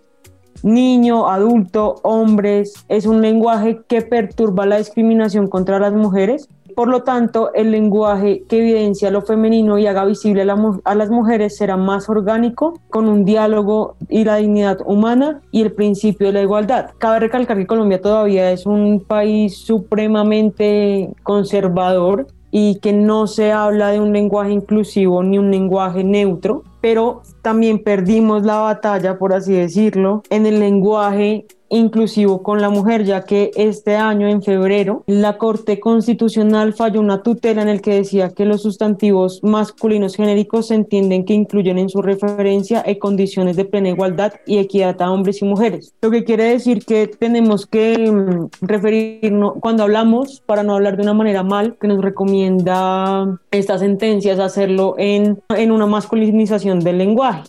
niño, 0.64 1.30
adulto, 1.30 1.96
hombres 2.04 2.74
es 2.90 3.06
un 3.06 3.22
lenguaje 3.22 3.82
que 3.88 4.02
perturba 4.02 4.66
la 4.66 4.78
discriminación 4.78 5.48
contra 5.48 5.80
las 5.80 5.94
mujeres 5.94 6.50
por 6.80 6.88
lo 6.88 7.04
tanto, 7.04 7.54
el 7.56 7.72
lenguaje 7.72 8.44
que 8.48 8.60
evidencia 8.60 9.12
lo 9.12 9.22
femenino 9.22 9.78
y 9.78 9.86
haga 9.86 10.06
visible 10.06 10.44
a, 10.44 10.96
las 10.96 11.10
mujeres 11.10 11.58
será 11.58 11.76
más 11.76 12.08
orgánico, 12.08 12.80
con 12.90 13.10
un 13.10 13.26
diálogo 13.26 13.98
y 14.08 14.24
la 14.24 14.38
dignidad 14.38 14.78
humana 14.86 15.42
y 15.52 15.62
el 15.62 15.74
principio 15.74 16.28
de 16.28 16.34
la 16.36 16.42
igualdad. 16.42 16.92
Cabe 16.98 17.20
recalcar 17.20 17.58
que 17.58 17.68
Colombia 17.68 18.00
todavía 18.00 18.50
es 18.54 18.66
un 18.66 19.04
país 19.06 19.58
supremamente 19.58 21.10
conservador 21.24 22.28
y 22.50 22.76
que 22.76 22.94
no 22.94 23.28
se 23.28 23.52
habla 23.52 23.90
de 23.90 24.00
un 24.00 24.14
lenguaje 24.14 24.52
inclusivo 24.52 25.22
ni 25.22 25.38
un 25.38 25.52
lenguaje 25.52 26.06
neutro, 26.06 26.64
pero 26.80 27.24
también 27.42 27.84
perdimos 27.84 28.44
la 28.44 28.60
batalla, 28.60 29.18
por 29.18 29.34
así 29.34 29.52
decirlo, 29.52 30.24
en 30.30 30.46
el 30.46 30.62
lenguaje 30.62 31.46
inclusivo 31.70 32.44
con 32.44 32.62
la 32.62 32.70
mujer, 32.70 33.04
ya 33.06 33.24
que 33.24 33.52
este 33.56 33.96
año, 33.96 34.28
en 34.28 34.42
febrero, 34.42 35.04
la 35.08 35.38
Corte 35.38 35.80
Constitucional 35.80 36.74
falló 36.74 37.00
una 37.00 37.24
tutela 37.24 37.62
en 37.62 37.70
el 37.70 37.82
que 37.82 37.96
decía 37.96 38.30
que 38.30 38.46
los 38.46 38.62
sustantivos 38.62 39.40
masculinos 39.44 40.16
genéricos 40.16 40.68
se 40.68 40.76
entienden 40.76 41.26
que 41.26 41.34
incluyen 41.34 41.78
en 41.78 41.90
su 41.90 42.02
referencia 42.02 42.84
en 42.86 43.00
condiciones 43.00 43.56
de 43.56 43.66
plena 43.66 43.90
igualdad 43.90 44.34
y 44.46 44.58
equidad 44.58 45.02
a 45.02 45.12
hombres 45.12 45.42
y 45.42 45.46
mujeres. 45.46 45.94
Lo 46.02 46.12
que 46.12 46.24
quiere 46.24 46.46
decir 46.46 46.86
que 46.86 47.08
tenemos 47.08 47.66
que 47.66 48.12
mm, 48.12 48.66
referirnos, 48.66 49.54
cuando 49.60 49.84
hablamos, 49.84 50.42
para 50.46 50.64
no 50.64 50.76
hablar 50.76 50.98
de 50.98 51.04
una 51.04 51.14
manera 51.14 51.44
mal, 51.44 51.78
que 51.80 51.88
nos 51.88 52.02
recomienda 52.02 53.40
estas 53.52 53.82
sentencias 53.82 54.40
hacerlo 54.40 54.96
en, 54.98 55.42
en 55.50 55.72
una 55.72 55.86
masculinización 55.86 56.80
del 56.80 56.98
lenguaje 56.98 57.44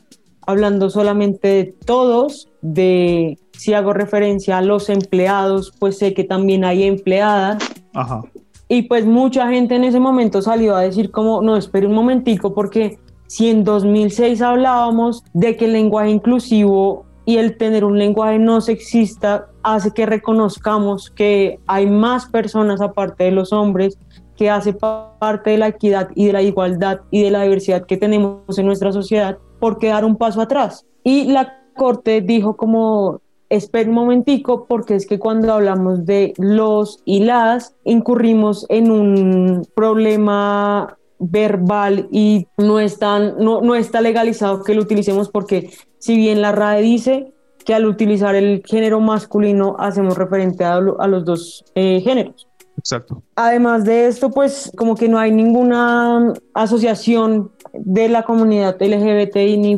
hablando 0.46 0.90
solamente 0.90 1.48
de 1.48 1.64
todos, 1.84 2.48
de 2.60 3.38
si 3.61 3.74
hago 3.74 3.92
referencia 3.92 4.56
a 4.56 4.62
los 4.62 4.88
empleados, 4.88 5.70
pues 5.78 5.98
sé 5.98 6.14
que 6.14 6.24
también 6.24 6.64
hay 6.64 6.84
empleadas. 6.84 7.62
Ajá. 7.92 8.22
Y 8.68 8.84
pues 8.84 9.04
mucha 9.04 9.50
gente 9.50 9.74
en 9.74 9.84
ese 9.84 10.00
momento 10.00 10.40
salió 10.40 10.74
a 10.74 10.80
decir 10.80 11.11
como, 11.11 11.42
no, 11.42 11.58
espere 11.58 11.86
un 11.86 11.92
momentico, 11.92 12.54
porque 12.54 12.98
si 13.26 13.50
en 13.50 13.62
2006 13.62 14.40
hablábamos 14.40 15.22
de 15.34 15.58
que 15.58 15.66
el 15.66 15.74
lenguaje 15.74 16.08
inclusivo 16.08 17.04
y 17.26 17.36
el 17.36 17.58
tener 17.58 17.84
un 17.84 17.98
lenguaje 17.98 18.38
no 18.38 18.62
sexista 18.62 19.48
hace 19.62 19.90
que 19.90 20.06
reconozcamos 20.06 21.11
que 21.11 21.61
hay 21.66 21.86
más 21.86 22.24
personas 22.30 22.80
aparte 22.80 23.24
de 23.24 23.32
los 23.32 23.52
hombres 23.52 23.98
que 24.36 24.48
hace 24.48 24.72
parte 24.72 25.50
de 25.50 25.58
la 25.58 25.68
equidad 25.68 26.08
y 26.14 26.24
de 26.24 26.32
la 26.32 26.40
igualdad 26.40 27.00
y 27.11 27.24
de 27.24 27.30
la 27.30 27.42
diversidad 27.42 27.84
que 27.84 27.98
tenemos 27.98 28.58
en 28.58 28.64
nuestra 28.64 28.90
sociedad, 28.90 29.36
por 29.58 29.76
qué 29.76 29.88
dar 29.88 30.06
un 30.06 30.16
paso 30.16 30.40
atrás? 30.40 30.86
Y 31.04 31.24
la 31.24 31.58
Corte 31.74 32.22
dijo 32.22 32.56
como, 32.56 33.20
espera 33.51 33.88
un 33.88 33.94
momentico, 33.94 34.66
porque 34.66 34.94
es 34.94 35.07
que 35.07 35.18
cuando 35.18 35.53
hablamos 35.53 36.07
de 36.07 36.32
los 36.38 37.03
y 37.05 37.24
las, 37.24 37.74
incurrimos 37.84 38.64
en 38.68 38.90
un 38.90 39.68
problema 39.74 40.96
verbal 41.18 42.09
y 42.11 42.46
no, 42.57 42.80
están, 42.80 43.34
no, 43.38 43.61
no 43.61 43.74
está 43.74 44.01
legalizado 44.01 44.62
que 44.62 44.74
lo 44.74 44.82
utilicemos 44.82 45.28
porque 45.28 45.70
si 45.98 46.16
bien 46.16 46.40
la 46.40 46.53
RAE 46.53 46.80
dice 46.80 47.34
que 47.66 47.74
al 47.74 47.84
utilizar 47.84 48.34
el 48.34 48.62
género 48.64 49.01
masculino 49.01 49.76
hacemos 49.78 50.16
referente 50.16 50.64
a, 50.64 50.76
a 50.76 51.07
los 51.07 51.24
dos 51.26 51.64
eh, 51.74 52.01
géneros. 52.01 52.48
Exacto. 52.78 53.22
Además 53.36 53.84
de 53.84 54.07
esto, 54.07 54.30
pues 54.30 54.72
como 54.74 54.94
que 54.94 55.09
no 55.09 55.18
hay 55.18 55.30
ninguna 55.30 56.32
asociación 56.55 57.53
de 57.74 58.09
la 58.09 58.22
comunidad 58.22 58.80
LGBTI 58.80 59.59
ni, 59.59 59.76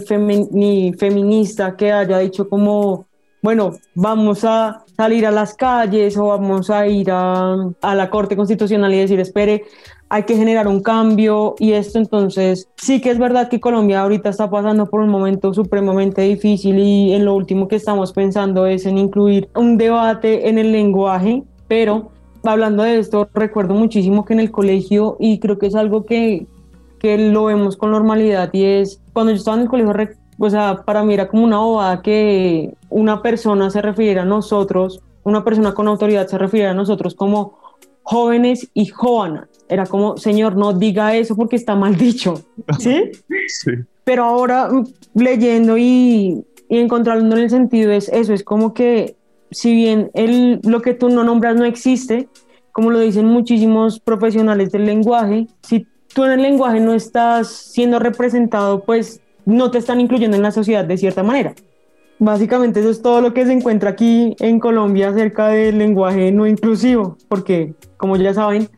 ni 0.53 0.93
feminista 0.95 1.77
que 1.77 1.91
haya 1.91 2.19
dicho 2.19 2.49
como, 2.49 3.07
bueno, 3.43 3.73
vamos 3.95 4.45
a 4.45 4.85
salir 4.97 5.27
a 5.27 5.33
las 5.33 5.55
calles 5.55 6.17
o 6.17 6.29
vamos 6.29 6.71
a 6.71 6.87
ir 6.87 7.11
a, 7.11 7.57
a 7.83 7.95
la 7.95 8.09
Corte 8.09 8.37
Constitucional 8.37 8.95
y 8.95 8.99
decir, 8.99 9.19
espere, 9.19 9.65
hay 10.13 10.25
que 10.25 10.37
generar 10.37 10.69
un 10.69 10.83
cambio 10.83 11.55
y 11.59 11.73
esto 11.73 11.99
entonces 11.99 12.69
sí 12.77 13.01
que 13.01 13.11
es 13.11 13.19
verdad 13.19 13.49
que 13.49 13.61
Colombia 13.61 14.03
ahorita 14.03 14.29
está 14.29 14.51
pasando 14.51 14.91
por 14.91 15.01
un 15.01 15.09
momento 15.09 15.55
supremamente 15.55 16.21
difícil 16.21 16.79
y 16.79 17.15
en 17.15 17.25
lo 17.25 17.35
último 17.35 17.67
que 17.67 17.77
estamos 17.77 18.13
pensando 18.13 18.67
es 18.67 18.85
en 18.85 18.99
incluir 18.99 19.49
un 19.57 19.79
debate 19.79 20.51
en 20.51 20.59
el 20.59 20.71
lenguaje, 20.71 21.45
pero 21.67 22.13
hablando 22.45 22.83
de 22.83 22.99
esto 22.99 23.27
recuerdo 23.33 23.73
muchísimo 23.75 24.27
que 24.27 24.35
en 24.35 24.41
el 24.41 24.51
colegio 24.51 25.17
y 25.19 25.41
creo 25.41 25.59
que 25.59 25.69
es 25.69 25.75
algo 25.75 26.05
que, 26.05 26.47
que 27.01 27.17
lo 27.17 27.47
vemos 27.47 27.79
con 27.79 27.91
normalidad 27.91 28.51
y 28.53 28.65
es 28.65 29.01
cuando 29.15 29.33
yo 29.33 29.39
estaba 29.39 29.57
en 29.57 29.63
el 29.63 29.69
colegio, 29.69 29.95
o 30.45 30.51
sea, 30.51 30.83
para 30.85 31.05
mí 31.05 31.15
era 31.15 31.29
como 31.29 31.45
una 31.45 31.59
bobada 31.59 32.03
que 32.03 32.75
una 32.91 33.23
persona 33.23 33.71
se 33.71 33.81
refiriera 33.81 34.23
a 34.23 34.25
nosotros, 34.25 35.01
una 35.23 35.45
persona 35.45 35.73
con 35.73 35.87
autoridad 35.87 36.27
se 36.27 36.37
refiriera 36.37 36.73
a 36.73 36.75
nosotros 36.75 37.15
como 37.15 37.59
jóvenes 38.03 38.69
y 38.75 38.87
jóvenes. 38.87 39.43
Era 39.69 39.87
como, 39.87 40.17
señor, 40.17 40.57
no 40.57 40.73
diga 40.73 41.15
eso 41.15 41.37
porque 41.37 41.55
está 41.55 41.77
mal 41.77 41.97
dicho, 41.97 42.43
¿sí? 42.81 43.13
sí. 43.47 43.71
Pero 44.03 44.25
ahora 44.25 44.69
mm, 44.69 44.85
leyendo 45.15 45.79
y, 45.79 46.45
y 46.69 46.79
encontrando 46.79 47.37
en 47.37 47.43
el 47.45 47.49
sentido 47.51 47.93
es 47.93 48.09
eso, 48.09 48.35
es 48.35 48.43
como 48.43 48.75
que 48.75 49.15
si 49.53 49.73
bien 49.73 50.11
el, 50.15 50.59
lo 50.65 50.83
que 50.83 50.95
tú 50.95 51.09
no 51.09 51.23
nombras 51.23 51.55
no 51.55 51.65
existe, 51.65 52.29
como 52.73 52.91
lo 52.91 52.99
dicen 52.99 53.27
muchísimos 53.27 54.01
profesionales 54.01 54.73
del 54.73 54.87
lenguaje, 54.87 55.47
si 55.63 55.87
tú 56.13 56.25
en 56.25 56.33
el 56.33 56.43
lenguaje 56.43 56.81
no 56.81 56.95
estás 56.95 57.49
siendo 57.49 58.01
representado, 58.01 58.83
pues 58.83 59.22
no 59.45 59.71
te 59.71 59.79
están 59.79 60.01
incluyendo 60.01 60.37
en 60.37 60.43
la 60.43 60.51
sociedad 60.51 60.85
de 60.85 60.97
cierta 60.97 61.23
manera. 61.23 61.55
Básicamente 62.19 62.81
eso 62.81 62.91
es 62.91 63.03
todo 63.03 63.21
lo 63.21 63.35
que 63.35 63.45
se 63.45 63.53
encuentra 63.53 63.91
aquí 63.91 64.37
en 64.39 64.61
Colombia 64.61 65.09
acerca 65.09 65.49
del 65.49 65.79
lenguaje 65.79 66.31
no 66.31 66.47
inclusivo, 66.47 67.17
porque 67.29 67.75
como 67.97 68.17
ya 68.17 68.33
saben, 68.33 68.69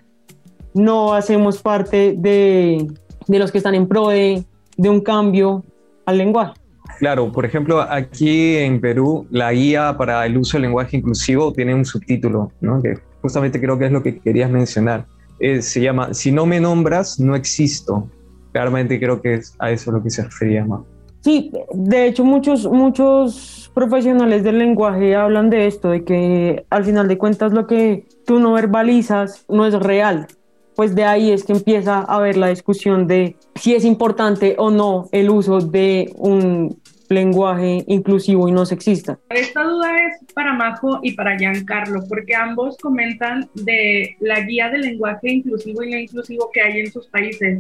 no 0.73 1.15
hacemos 1.15 1.61
parte 1.61 2.15
de, 2.17 2.87
de 3.27 3.39
los 3.39 3.53
que 3.53 3.59
están 3.59 3.75
en 3.75 3.87
pro 3.87 4.09
de, 4.09 4.45
de 4.77 4.89
un 4.89 5.01
cambio 5.01 5.63
al 6.07 6.19
lenguaje. 6.19 6.55
Claro, 6.99 7.33
por 7.33 7.45
ejemplo, 7.45 7.81
aquí 7.81 8.57
en 8.57 8.81
Perú 8.81 9.27
la 9.31 9.53
guía 9.53 9.95
para 9.99 10.25
el 10.27 10.39
uso 10.39 10.57
del 10.57 10.63
lenguaje 10.63 10.97
inclusivo 10.97 11.53
tiene 11.53 11.75
un 11.75 11.85
subtítulo, 11.85 12.53
que 12.83 12.99
justamente 13.21 13.61
creo 13.61 13.79
que 13.79 13.87
es 13.87 13.93
lo 13.93 14.03
que 14.03 14.19
querías 14.19 14.51
mencionar. 14.51 15.07
Eh, 15.41 15.61
se 15.63 15.81
llama 15.81 16.15
Si 16.15 16.31
no 16.31 16.47
me 16.47 16.61
nombras, 16.61 17.19
no 17.19 17.35
existo. 17.35 18.09
Claramente 18.55 19.01
creo 19.01 19.21
que 19.21 19.35
es 19.35 19.57
a 19.59 19.73
eso 19.73 19.91
lo 19.91 20.01
que 20.01 20.11
se 20.11 20.23
refería 20.23 20.65
más. 20.65 20.83
Sí, 21.23 21.51
de 21.73 22.07
hecho 22.07 22.25
muchos, 22.25 22.71
muchos 22.71 23.69
profesionales 23.75 24.45
del 24.45 24.61
lenguaje 24.61 25.17
hablan 25.17 25.51
de 25.51 25.67
esto, 25.67 25.91
de 25.91 26.05
que 26.05 26.65
al 26.71 26.85
final 26.85 27.09
de 27.09 27.19
cuentas 27.19 27.53
lo 27.53 27.67
que 27.67 28.07
tú 28.25 28.39
no 28.39 28.53
verbalizas 28.53 29.45
no 29.49 29.67
es 29.67 29.75
real. 29.75 30.29
Pues 30.77 30.95
de 30.95 31.03
ahí 31.03 31.33
es 31.33 31.43
que 31.43 31.53
empieza 31.53 31.97
a 31.99 32.15
haber 32.15 32.37
la 32.37 32.47
discusión 32.47 33.09
de 33.09 33.35
si 33.57 33.75
es 33.75 33.85
importante 33.85 34.55
o 34.57 34.71
no 34.71 35.09
el 35.11 35.31
uso 35.31 35.59
de 35.59 36.13
un 36.15 36.81
lenguaje 37.09 37.83
inclusivo 37.89 38.49
y 38.49 38.53
no 38.53 38.67
sexista. 38.67 39.19
Esta 39.31 39.65
duda 39.65 39.97
es 39.97 40.33
para 40.33 40.55
Majo 40.55 41.01
y 41.03 41.13
para 41.15 41.37
Giancarlo, 41.37 42.05
porque 42.09 42.37
ambos 42.37 42.77
comentan 42.79 43.49
de 43.55 44.17
la 44.21 44.43
guía 44.43 44.69
de 44.69 44.79
lenguaje 44.79 45.33
inclusivo 45.33 45.83
y 45.83 45.91
no 45.91 45.99
inclusivo 45.99 46.51
que 46.53 46.61
hay 46.61 46.79
en 46.79 46.93
sus 46.93 47.09
países. 47.09 47.59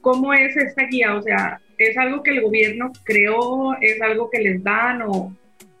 ¿Cómo 0.00 0.32
es 0.32 0.56
esta 0.56 0.86
guía? 0.86 1.14
O 1.14 1.22
sea, 1.22 1.60
¿es 1.78 1.96
algo 1.96 2.22
que 2.22 2.30
el 2.30 2.42
gobierno 2.42 2.92
creó? 3.04 3.74
¿Es 3.80 4.00
algo 4.00 4.30
que 4.30 4.40
les 4.40 4.62
dan? 4.62 5.02
¿O 5.02 5.32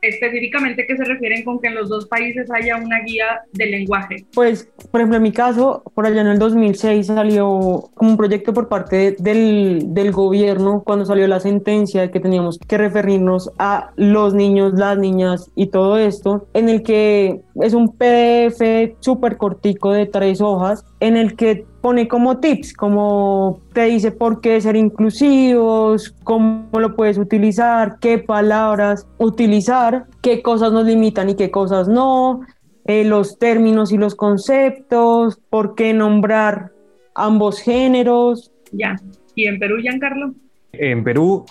específicamente 0.02 0.86
qué 0.86 0.96
se 0.96 1.04
refieren 1.04 1.44
con 1.44 1.60
que 1.60 1.68
en 1.68 1.74
los 1.74 1.88
dos 1.88 2.06
países 2.06 2.50
haya 2.50 2.76
una 2.76 3.00
guía 3.00 3.42
de 3.52 3.66
lenguaje? 3.66 4.24
Pues, 4.34 4.68
por 4.90 5.00
ejemplo, 5.00 5.16
en 5.16 5.22
mi 5.22 5.32
caso, 5.32 5.82
por 5.94 6.06
allá 6.06 6.22
en 6.22 6.28
el 6.28 6.38
2006 6.38 7.06
salió 7.06 7.90
como 7.94 8.10
un 8.10 8.16
proyecto 8.16 8.52
por 8.52 8.68
parte 8.68 9.16
del, 9.18 9.94
del 9.94 10.12
gobierno 10.12 10.82
cuando 10.84 11.04
salió 11.04 11.26
la 11.26 11.40
sentencia 11.40 12.02
de 12.02 12.10
que 12.10 12.20
teníamos 12.20 12.58
que 12.58 12.78
referirnos 12.78 13.50
a 13.58 13.92
los 13.96 14.34
niños, 14.34 14.74
las 14.74 14.98
niñas 14.98 15.50
y 15.54 15.66
todo 15.66 15.98
esto, 15.98 16.48
en 16.54 16.68
el 16.68 16.82
que 16.82 17.42
es 17.60 17.74
un 17.74 17.96
PDF 17.96 18.96
súper 19.00 19.36
cortico 19.36 19.92
de 19.92 20.06
tres 20.06 20.40
hojas, 20.40 20.84
en 21.00 21.16
el 21.16 21.36
que 21.36 21.64
pone 21.80 22.08
como 22.08 22.38
tips, 22.38 22.74
como 22.74 23.60
te 23.72 23.84
dice 23.84 24.10
por 24.12 24.40
qué 24.40 24.60
ser 24.60 24.76
inclusivos, 24.76 26.14
cómo 26.24 26.68
lo 26.72 26.96
puedes 26.96 27.18
utilizar, 27.18 27.98
qué 28.00 28.18
palabras 28.18 29.06
utilizar, 29.18 30.06
qué 30.22 30.42
cosas 30.42 30.72
nos 30.72 30.84
limitan 30.86 31.30
y 31.30 31.36
qué 31.36 31.50
cosas 31.50 31.88
no, 31.88 32.40
eh, 32.84 33.04
los 33.04 33.38
términos 33.38 33.92
y 33.92 33.98
los 33.98 34.14
conceptos, 34.14 35.38
por 35.50 35.74
qué 35.74 35.92
nombrar 35.92 36.72
ambos 37.14 37.60
géneros. 37.60 38.52
Ya. 38.72 38.96
¿Y 39.34 39.46
en 39.46 39.58
Perú, 39.58 39.76
Giancarlo? 39.80 40.34
En 40.72 41.04
Perú 41.04 41.44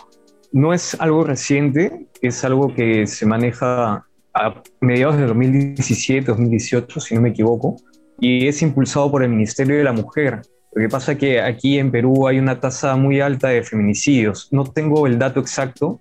no 0.52 0.74
es 0.74 1.00
algo 1.00 1.24
reciente, 1.24 2.08
es 2.22 2.44
algo 2.44 2.74
que 2.74 3.08
se 3.08 3.26
maneja 3.26 4.06
a 4.34 4.62
mediados 4.82 5.18
de 5.18 5.26
2017, 5.26 6.28
2018, 6.28 7.00
si 7.00 7.16
no 7.16 7.22
me 7.22 7.30
equivoco 7.30 7.78
y 8.20 8.48
es 8.48 8.62
impulsado 8.62 9.10
por 9.10 9.24
el 9.24 9.30
Ministerio 9.30 9.78
de 9.78 9.84
la 9.84 9.94
Mujer. 9.94 10.42
Lo 10.74 10.82
que 10.82 10.90
pasa 10.90 11.14
es 11.14 11.18
que 11.18 11.42
aquí 11.42 11.80
en 11.80 11.92
Perú 11.92 12.28
hay 12.28 12.38
una 12.40 12.60
tasa 12.60 12.96
muy 12.96 13.22
alta 13.22 13.50
de 13.50 13.64
feminicidios. 13.64 14.50
No 14.52 14.66
tengo 14.66 15.08
el 15.08 15.18
dato 15.18 15.40
exacto, 15.40 16.00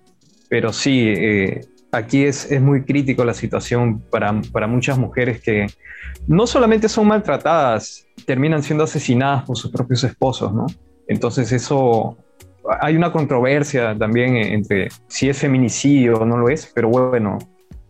pero 0.49 0.71
sí, 0.73 1.05
eh, 1.07 1.61
aquí 1.91 2.23
es, 2.25 2.51
es, 2.51 2.61
muy 2.61 2.83
crítico 2.83 3.25
la 3.25 3.33
situación 3.33 3.99
para, 4.11 4.39
para, 4.51 4.67
muchas 4.67 4.97
mujeres 4.97 5.41
que 5.41 5.67
no 6.27 6.45
solamente 6.45 6.87
son 6.87 7.07
maltratadas, 7.07 8.05
terminan 8.25 8.61
siendo 8.61 8.83
asesinadas 8.83 9.43
por 9.43 9.57
sus 9.57 9.71
propios 9.71 10.03
esposos, 10.03 10.53
¿no? 10.53 10.67
Entonces 11.07 11.51
eso, 11.51 12.17
hay 12.79 12.95
una 12.95 13.11
controversia 13.11 13.97
también 13.97 14.35
entre 14.35 14.89
si 15.07 15.29
es 15.29 15.39
feminicidio 15.39 16.19
o 16.19 16.25
no 16.25 16.37
lo 16.37 16.49
es, 16.49 16.71
pero 16.75 16.89
bueno, 16.89 17.39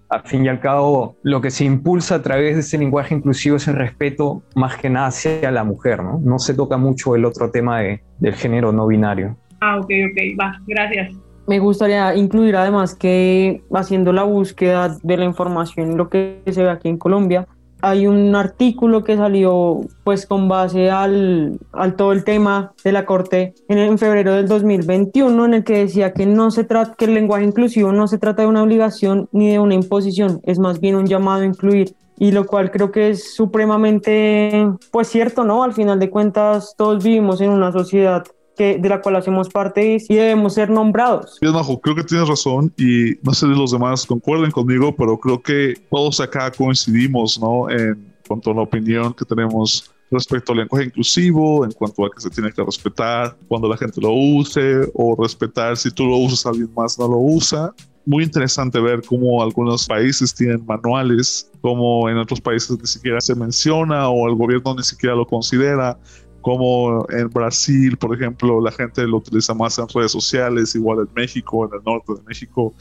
al 0.09 0.23
fin 0.23 0.45
y 0.45 0.49
al 0.49 0.59
cabo, 0.59 1.15
lo 1.21 1.39
que 1.39 1.51
se 1.51 1.65
impulsa 1.65 2.15
a 2.15 2.21
través 2.21 2.55
de 2.55 2.61
ese 2.61 2.77
lenguaje 2.77 3.13
inclusivo 3.13 3.57
es 3.57 3.67
el 3.67 3.75
respeto 3.75 4.43
más 4.55 4.75
que 4.77 4.89
nada 4.89 5.07
hacia 5.07 5.51
la 5.51 5.63
mujer, 5.63 6.03
¿no? 6.03 6.19
No 6.19 6.39
se 6.39 6.53
toca 6.53 6.77
mucho 6.77 7.15
el 7.15 7.25
otro 7.25 7.51
tema 7.51 7.81
de, 7.81 8.01
del 8.17 8.33
género 8.33 8.71
no 8.71 8.87
binario. 8.87 9.37
Ah, 9.61 9.77
ok, 9.77 9.85
ok, 9.85 10.39
va, 10.39 10.59
gracias. 10.67 11.11
Me 11.47 11.59
gustaría 11.59 12.15
incluir 12.15 12.55
además 12.55 12.95
que 12.95 13.63
haciendo 13.73 14.13
la 14.13 14.23
búsqueda 14.23 14.97
de 15.01 15.17
la 15.17 15.25
información, 15.25 15.97
lo 15.97 16.09
que 16.09 16.41
se 16.45 16.63
ve 16.63 16.69
aquí 16.69 16.89
en 16.89 16.97
Colombia, 16.97 17.47
hay 17.81 18.07
un 18.07 18.35
artículo 18.35 19.03
que 19.03 19.17
salió 19.17 19.81
pues 20.03 20.25
con 20.25 20.47
base 20.47 20.89
al, 20.89 21.59
al 21.71 21.95
todo 21.95 22.11
el 22.11 22.23
tema 22.23 22.73
de 22.83 22.91
la 22.91 23.05
corte 23.05 23.53
en, 23.67 23.97
febrero 23.97 24.33
del 24.33 24.47
2021 24.47 25.45
en 25.45 25.53
el 25.53 25.63
que 25.63 25.77
decía 25.77 26.13
que 26.13 26.25
no 26.25 26.51
se 26.51 26.63
trata 26.63 26.95
que 26.95 27.05
el 27.05 27.13
lenguaje 27.13 27.45
inclusivo 27.45 27.91
no 27.91 28.07
se 28.07 28.17
trata 28.17 28.41
de 28.41 28.47
una 28.47 28.63
obligación 28.63 29.29
ni 29.31 29.51
de 29.51 29.59
una 29.59 29.75
imposición 29.75 30.41
es 30.43 30.59
más 30.59 30.79
bien 30.79 30.95
un 30.95 31.05
llamado 31.05 31.43
a 31.43 31.45
incluir 31.45 31.95
y 32.17 32.31
lo 32.31 32.45
cual 32.45 32.69
creo 32.71 32.91
que 32.91 33.11
es 33.11 33.33
supremamente 33.33 34.67
pues 34.91 35.07
cierto 35.07 35.43
no 35.43 35.63
al 35.63 35.73
final 35.73 35.99
de 35.99 36.09
cuentas 36.09 36.75
todos 36.77 37.03
vivimos 37.03 37.39
en 37.41 37.51
una 37.51 37.71
sociedad 37.71 38.23
que, 38.59 38.77
de 38.77 38.89
la 38.89 39.01
cual 39.01 39.15
hacemos 39.15 39.47
parte 39.47 39.97
y 40.09 40.13
debemos 40.13 40.55
ser 40.55 40.69
nombrados. 40.69 41.37
Bien, 41.39 41.53
Majo, 41.53 41.79
creo 41.79 41.95
que 41.95 42.03
tienes 42.03 42.27
razón 42.27 42.73
y 42.77 43.17
no 43.23 43.33
sé 43.33 43.47
si 43.47 43.57
los 43.57 43.71
demás 43.71 44.05
concuerden 44.05 44.51
conmigo, 44.51 44.93
pero 44.93 45.17
creo 45.17 45.41
que 45.41 45.75
todos 45.89 46.19
acá 46.19 46.51
coincidimos, 46.51 47.39
¿no? 47.39 47.69
En 47.69 48.13
cuanto 48.27 48.51
a 48.51 48.53
la 48.53 48.61
opinión 48.63 49.13
que 49.13 49.23
tenemos 49.23 49.89
respecto 50.11 50.51
al 50.51 50.57
lenguaje 50.57 50.87
inclusivo, 50.87 51.63
en 51.63 51.71
cuanto 51.71 52.05
a 52.05 52.09
que 52.11 52.19
se 52.19 52.29
tiene 52.29 52.51
que 52.51 52.61
respetar 52.61 53.37
cuando 53.47 53.69
la 53.69 53.77
gente 53.77 54.01
lo 54.01 54.11
use 54.11 54.91
o 54.93 55.15
respetar 55.15 55.77
si 55.77 55.89
tú 55.89 56.05
lo 56.05 56.17
usas, 56.17 56.45
alguien 56.45 56.69
más 56.75 56.99
no 56.99 57.07
lo 57.07 57.17
usa. 57.17 57.73
Muy 58.05 58.25
interesante 58.25 58.81
ver 58.81 59.01
cómo 59.05 59.41
algunos 59.41 59.87
países 59.87 60.33
tienen 60.35 60.65
manuales, 60.65 61.49
como 61.61 62.09
en 62.09 62.17
otros 62.17 62.41
países 62.41 62.77
ni 62.77 62.87
siquiera 62.87 63.21
se 63.21 63.35
menciona 63.35 64.09
o 64.09 64.27
el 64.27 64.35
gobierno 64.35 64.75
ni 64.75 64.83
siquiera 64.83 65.15
lo 65.15 65.25
considera 65.25 65.97
como 66.41 67.05
en 67.09 67.29
Brasil, 67.29 67.97
por 67.97 68.15
ejemplo, 68.15 68.61
la 68.61 68.71
gente 68.71 69.05
lo 69.05 69.17
utiliza 69.17 69.53
más 69.53 69.77
en 69.77 69.87
redes 69.89 70.11
sociales, 70.11 70.75
igual 70.75 70.99
en 70.99 71.13
México, 71.15 71.65
en 71.65 71.79
el 71.79 71.83
norte 71.85 72.13
de 72.13 72.21
México. 72.27 72.73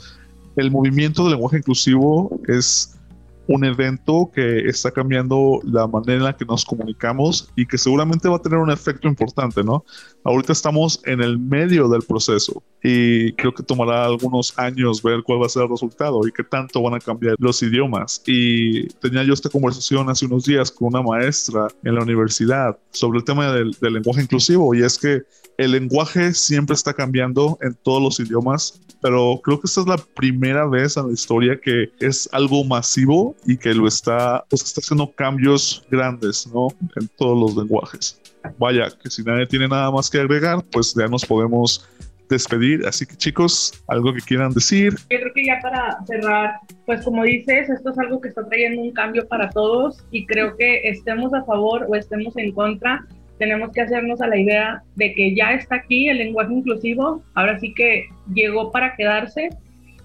El 0.57 0.71
movimiento 0.71 1.23
del 1.23 1.33
lenguaje 1.33 1.59
inclusivo 1.59 2.41
es 2.47 2.98
un 3.49 3.65
evento 3.65 4.31
que 4.33 4.69
está 4.69 4.91
cambiando 4.91 5.61
la 5.65 5.87
manera 5.87 6.15
en 6.15 6.25
la 6.25 6.37
que 6.37 6.45
nos 6.45 6.65
comunicamos 6.67 7.51
y 7.57 7.67
que 7.67 7.79
seguramente 7.79 8.29
va 8.29 8.37
a 8.37 8.43
tener 8.43 8.59
un 8.59 8.71
efecto 8.71 9.09
importante, 9.09 9.65
¿no? 9.65 9.85
Ahorita 10.23 10.53
estamos 10.53 11.01
en 11.07 11.23
el 11.23 11.39
medio 11.39 11.89
del 11.89 12.03
proceso 12.03 12.63
y 12.83 13.33
creo 13.33 13.55
que 13.55 13.63
tomará 13.63 14.05
algunos 14.05 14.57
años 14.59 15.03
ver 15.03 15.23
cuál 15.23 15.41
va 15.41 15.47
a 15.47 15.49
ser 15.49 15.63
el 15.63 15.71
resultado 15.71 16.21
y 16.29 16.33
qué 16.33 16.45
tanto 16.45 16.83
van 16.83 16.95
a 16.95 17.01
cambiar 17.01 17.37
los 17.39 17.63
idiomas. 17.63 18.23
Y 18.27 18.87
tenía 19.01 19.25
yo 19.25 19.33
esta 19.33 19.49
conversación 19.49 20.11
hace 20.11 20.27
unos 20.27 20.45
días 20.45 20.71
con 20.71 20.89
una 20.89 21.03
maestra 21.03 21.69
en 21.85 21.95
la 21.95 22.03
universidad 22.03 22.79
sobre 22.91 23.19
el 23.19 23.25
tema 23.25 23.51
del, 23.51 23.75
del 23.81 23.95
lenguaje 23.95 24.21
inclusivo 24.21 24.75
y 24.75 24.83
es 24.83 24.99
que 24.99 25.23
el 25.57 25.73
lenguaje 25.73 26.35
siempre 26.35 26.75
está 26.75 26.93
cambiando 26.93 27.59
en 27.63 27.75
todos 27.83 28.01
los 28.01 28.21
idiomas, 28.21 28.81
pero 29.03 29.41
creo 29.43 29.61
que 29.61 29.67
esta 29.67 29.81
es 29.81 29.87
la 29.89 29.97
primera 29.97 30.67
vez 30.67 30.97
en 30.97 31.09
la 31.09 31.13
historia 31.13 31.59
que 31.61 31.91
es 31.99 32.29
algo 32.33 32.63
masivo 32.65 33.35
y 33.45 33.57
que 33.57 33.75
lo 33.75 33.87
está, 33.87 34.45
pues 34.49 34.63
está 34.63 34.81
haciendo 34.81 35.11
cambios 35.13 35.85
grandes, 35.91 36.47
¿no? 36.53 36.69
En 37.01 37.09
todos 37.17 37.39
los 37.39 37.57
lenguajes. 37.57 38.21
Vaya, 38.59 38.89
que 39.03 39.11
si 39.11 39.23
nadie 39.23 39.47
tiene 39.47 39.69
nada 39.69 39.91
más 39.91 40.11
que 40.11 40.19
agregar, 40.19 40.63
pues 40.71 40.95
ya 40.95 41.07
nos 41.09 41.25
podemos 41.25 41.89
despedir. 42.29 42.87
Así 42.87 43.07
que 43.07 43.17
chicos, 43.17 43.73
algo 43.89 44.13
que 44.13 44.21
quieran 44.21 44.53
decir. 44.53 44.95
Yo 45.11 45.19
creo 45.19 45.33
que 45.35 45.45
ya 45.45 45.59
para 45.63 45.99
cerrar, 46.07 46.61
pues 46.87 47.05
como 47.05 47.25
dices, 47.25 47.69
esto 47.69 47.91
es 47.91 47.99
algo 47.99 48.21
que 48.21 48.29
está 48.29 48.47
trayendo 48.47 48.83
un 48.83 48.93
cambio 48.93 49.27
para 49.27 49.51
todos 49.51 50.05
y 50.11 50.27
creo 50.27 50.57
que 50.57 50.89
estemos 50.89 51.33
a 51.35 51.45
favor 51.45 51.87
o 51.89 51.95
estemos 51.95 52.37
en 52.37 52.53
contra, 52.53 53.07
tenemos 53.39 53.71
que 53.73 53.81
hacernos 53.81 54.21
a 54.21 54.27
la 54.27 54.37
idea 54.37 54.83
de 54.97 55.15
que 55.15 55.35
ya 55.35 55.53
está 55.53 55.77
aquí 55.77 56.09
el 56.09 56.19
lenguaje 56.19 56.53
inclusivo, 56.53 57.23
ahora 57.35 57.59
sí 57.59 57.73
que 57.73 58.07
llegó 58.35 58.73
para 58.73 58.97
quedarse 58.97 59.49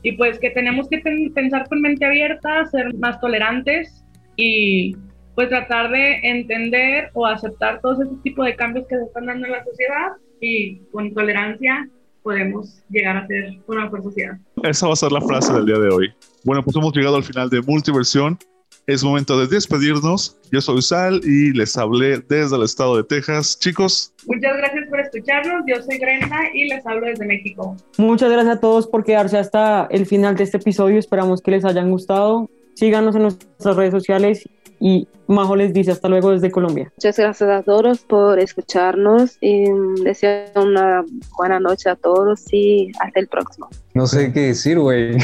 y 0.04 0.12
pues 0.14 0.38
que 0.38 0.52
tenemos 0.52 0.88
que 0.90 1.02
pensar 1.34 1.68
con 1.68 1.82
mente 1.82 2.06
abierta, 2.06 2.66
ser 2.66 2.94
más 2.96 3.20
tolerantes 3.20 4.04
y 4.36 4.96
pues 5.34 5.50
tratar 5.50 5.90
de 5.90 6.20
entender 6.24 7.10
o 7.14 7.26
aceptar 7.26 7.82
todos 7.82 8.02
ese 8.02 8.16
tipo 8.22 8.44
de 8.44 8.56
cambios 8.56 8.86
que 8.88 8.98
se 8.98 9.04
están 9.04 9.26
dando 9.26 9.48
en 9.48 9.54
la 9.54 9.64
sociedad 9.64 10.12
y 10.42 10.78
con 10.92 11.14
tolerancia 11.14 11.90
podemos 12.22 12.84
llegar 12.90 13.18
a 13.18 13.28
ser 13.28 13.54
una 13.68 13.86
mejor 13.86 14.04
sociedad. 14.04 14.38
Esa 14.64 14.88
va 14.88 14.94
a 14.94 14.98
ser 14.98 15.12
la 15.12 15.22
frase 15.22 15.54
del 15.54 15.66
día 15.66 15.80
de 15.80 15.90
hoy. 15.90 16.14
Bueno, 16.44 16.64
pues 16.64 16.76
hemos 16.76 16.94
llegado 16.96 17.16
al 17.16 17.24
final 17.24 17.50
de 17.50 17.62
Multiversión. 17.62 18.38
Es 18.86 19.04
momento 19.04 19.40
de 19.40 19.48
despedirnos. 19.48 20.38
Yo 20.52 20.60
soy 20.60 20.82
Sal 20.82 21.22
y 21.24 21.54
les 21.54 21.78
hablé 21.78 22.20
desde 22.28 22.56
el 22.58 22.64
estado 22.64 22.98
de 22.98 23.04
Texas. 23.04 23.58
Chicos. 23.58 24.14
Muchas 24.28 24.58
gracias 24.58 24.90
por 24.90 25.00
escucharnos. 25.00 25.64
Yo 25.66 25.82
soy 25.82 26.00
Brenda 26.00 26.40
y 26.54 26.68
les 26.68 26.86
hablo 26.86 27.08
desde 27.08 27.26
México. 27.26 27.78
Muchas 27.98 28.30
gracias 28.30 28.58
a 28.58 28.60
todos 28.60 28.88
por 28.88 29.06
quedarse 29.06 29.38
hasta 29.38 29.88
el 29.90 30.06
final 30.06 30.36
de 30.36 30.44
este 30.44 30.58
episodio. 30.58 31.00
Esperamos 31.00 31.42
que 31.42 31.52
les 31.52 31.64
hayan 31.64 31.90
gustado. 31.90 32.50
Síganos 32.74 33.16
en 33.16 33.22
nuestras 33.22 33.76
redes 33.76 33.92
sociales 33.92 34.48
y 34.86 35.08
Majo 35.28 35.56
les 35.56 35.72
dice 35.72 35.92
hasta 35.92 36.10
luego 36.10 36.32
desde 36.32 36.52
Colombia. 36.52 36.92
Muchas 36.98 37.18
gracias 37.18 37.50
a 37.50 37.64
todos 37.64 38.00
por 38.00 38.38
escucharnos 38.38 39.38
y 39.40 39.64
deseo 40.04 40.48
una 40.58 41.06
buena 41.38 41.62
noche 41.62 41.90
a 41.90 41.96
todos 41.96 42.52
y 42.52 42.92
hasta 43.00 43.22
el 43.22 43.30
próximo. 43.30 43.70
No 43.94 44.08
sé 44.08 44.34
qué 44.34 44.48
decir, 44.48 44.78
güey. 44.78 45.16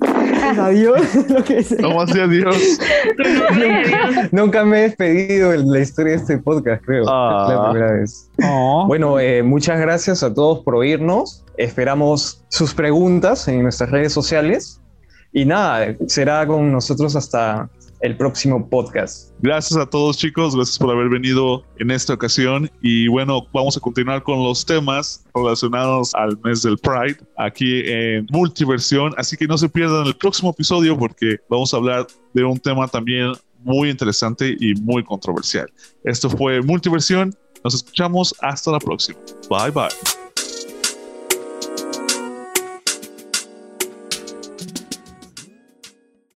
adiós, 0.58 1.00
lo 1.28 1.44
que 1.44 1.62
sea. 1.62 1.80
¿Cómo 1.80 2.02
así 2.02 2.18
adiós? 2.18 2.80
Nunca 4.32 4.64
me 4.64 4.80
he 4.80 4.82
despedido 4.82 5.52
en 5.52 5.70
la 5.70 5.78
historia 5.78 6.14
de 6.14 6.18
este 6.18 6.38
podcast, 6.38 6.84
creo. 6.84 7.04
Ah. 7.06 7.46
Es 7.46 7.54
la 7.54 7.70
primera 7.70 7.92
vez. 7.92 8.30
Oh. 8.42 8.84
Bueno, 8.88 9.20
eh, 9.20 9.44
muchas 9.44 9.78
gracias 9.78 10.24
a 10.24 10.34
todos 10.34 10.64
por 10.64 10.74
oírnos. 10.74 11.44
Esperamos 11.56 12.44
sus 12.48 12.74
preguntas 12.74 13.46
en 13.46 13.62
nuestras 13.62 13.92
redes 13.92 14.12
sociales. 14.12 14.80
Y 15.32 15.44
nada, 15.44 15.94
será 16.08 16.44
con 16.48 16.72
nosotros 16.72 17.14
hasta 17.14 17.70
el 18.00 18.16
próximo 18.16 18.68
podcast. 18.68 19.32
Gracias 19.40 19.78
a 19.78 19.86
todos 19.86 20.16
chicos, 20.16 20.54
gracias 20.54 20.78
por 20.78 20.90
haber 20.90 21.08
venido 21.08 21.64
en 21.78 21.90
esta 21.90 22.14
ocasión 22.14 22.70
y 22.82 23.08
bueno, 23.08 23.46
vamos 23.52 23.76
a 23.76 23.80
continuar 23.80 24.22
con 24.22 24.42
los 24.42 24.64
temas 24.64 25.24
relacionados 25.34 26.14
al 26.14 26.38
mes 26.44 26.62
del 26.62 26.78
Pride 26.78 27.18
aquí 27.36 27.82
en 27.86 28.26
Multiversión, 28.30 29.12
así 29.16 29.36
que 29.36 29.46
no 29.46 29.58
se 29.58 29.68
pierdan 29.68 30.06
el 30.06 30.16
próximo 30.16 30.50
episodio 30.50 30.98
porque 30.98 31.36
vamos 31.48 31.72
a 31.74 31.78
hablar 31.78 32.06
de 32.34 32.44
un 32.44 32.58
tema 32.58 32.88
también 32.88 33.32
muy 33.60 33.90
interesante 33.90 34.56
y 34.58 34.74
muy 34.74 35.02
controversial. 35.02 35.68
Esto 36.04 36.30
fue 36.30 36.62
Multiversión, 36.62 37.34
nos 37.64 37.74
escuchamos 37.74 38.34
hasta 38.40 38.72
la 38.72 38.78
próxima. 38.78 39.18
Bye 39.50 39.70
bye. 39.70 40.27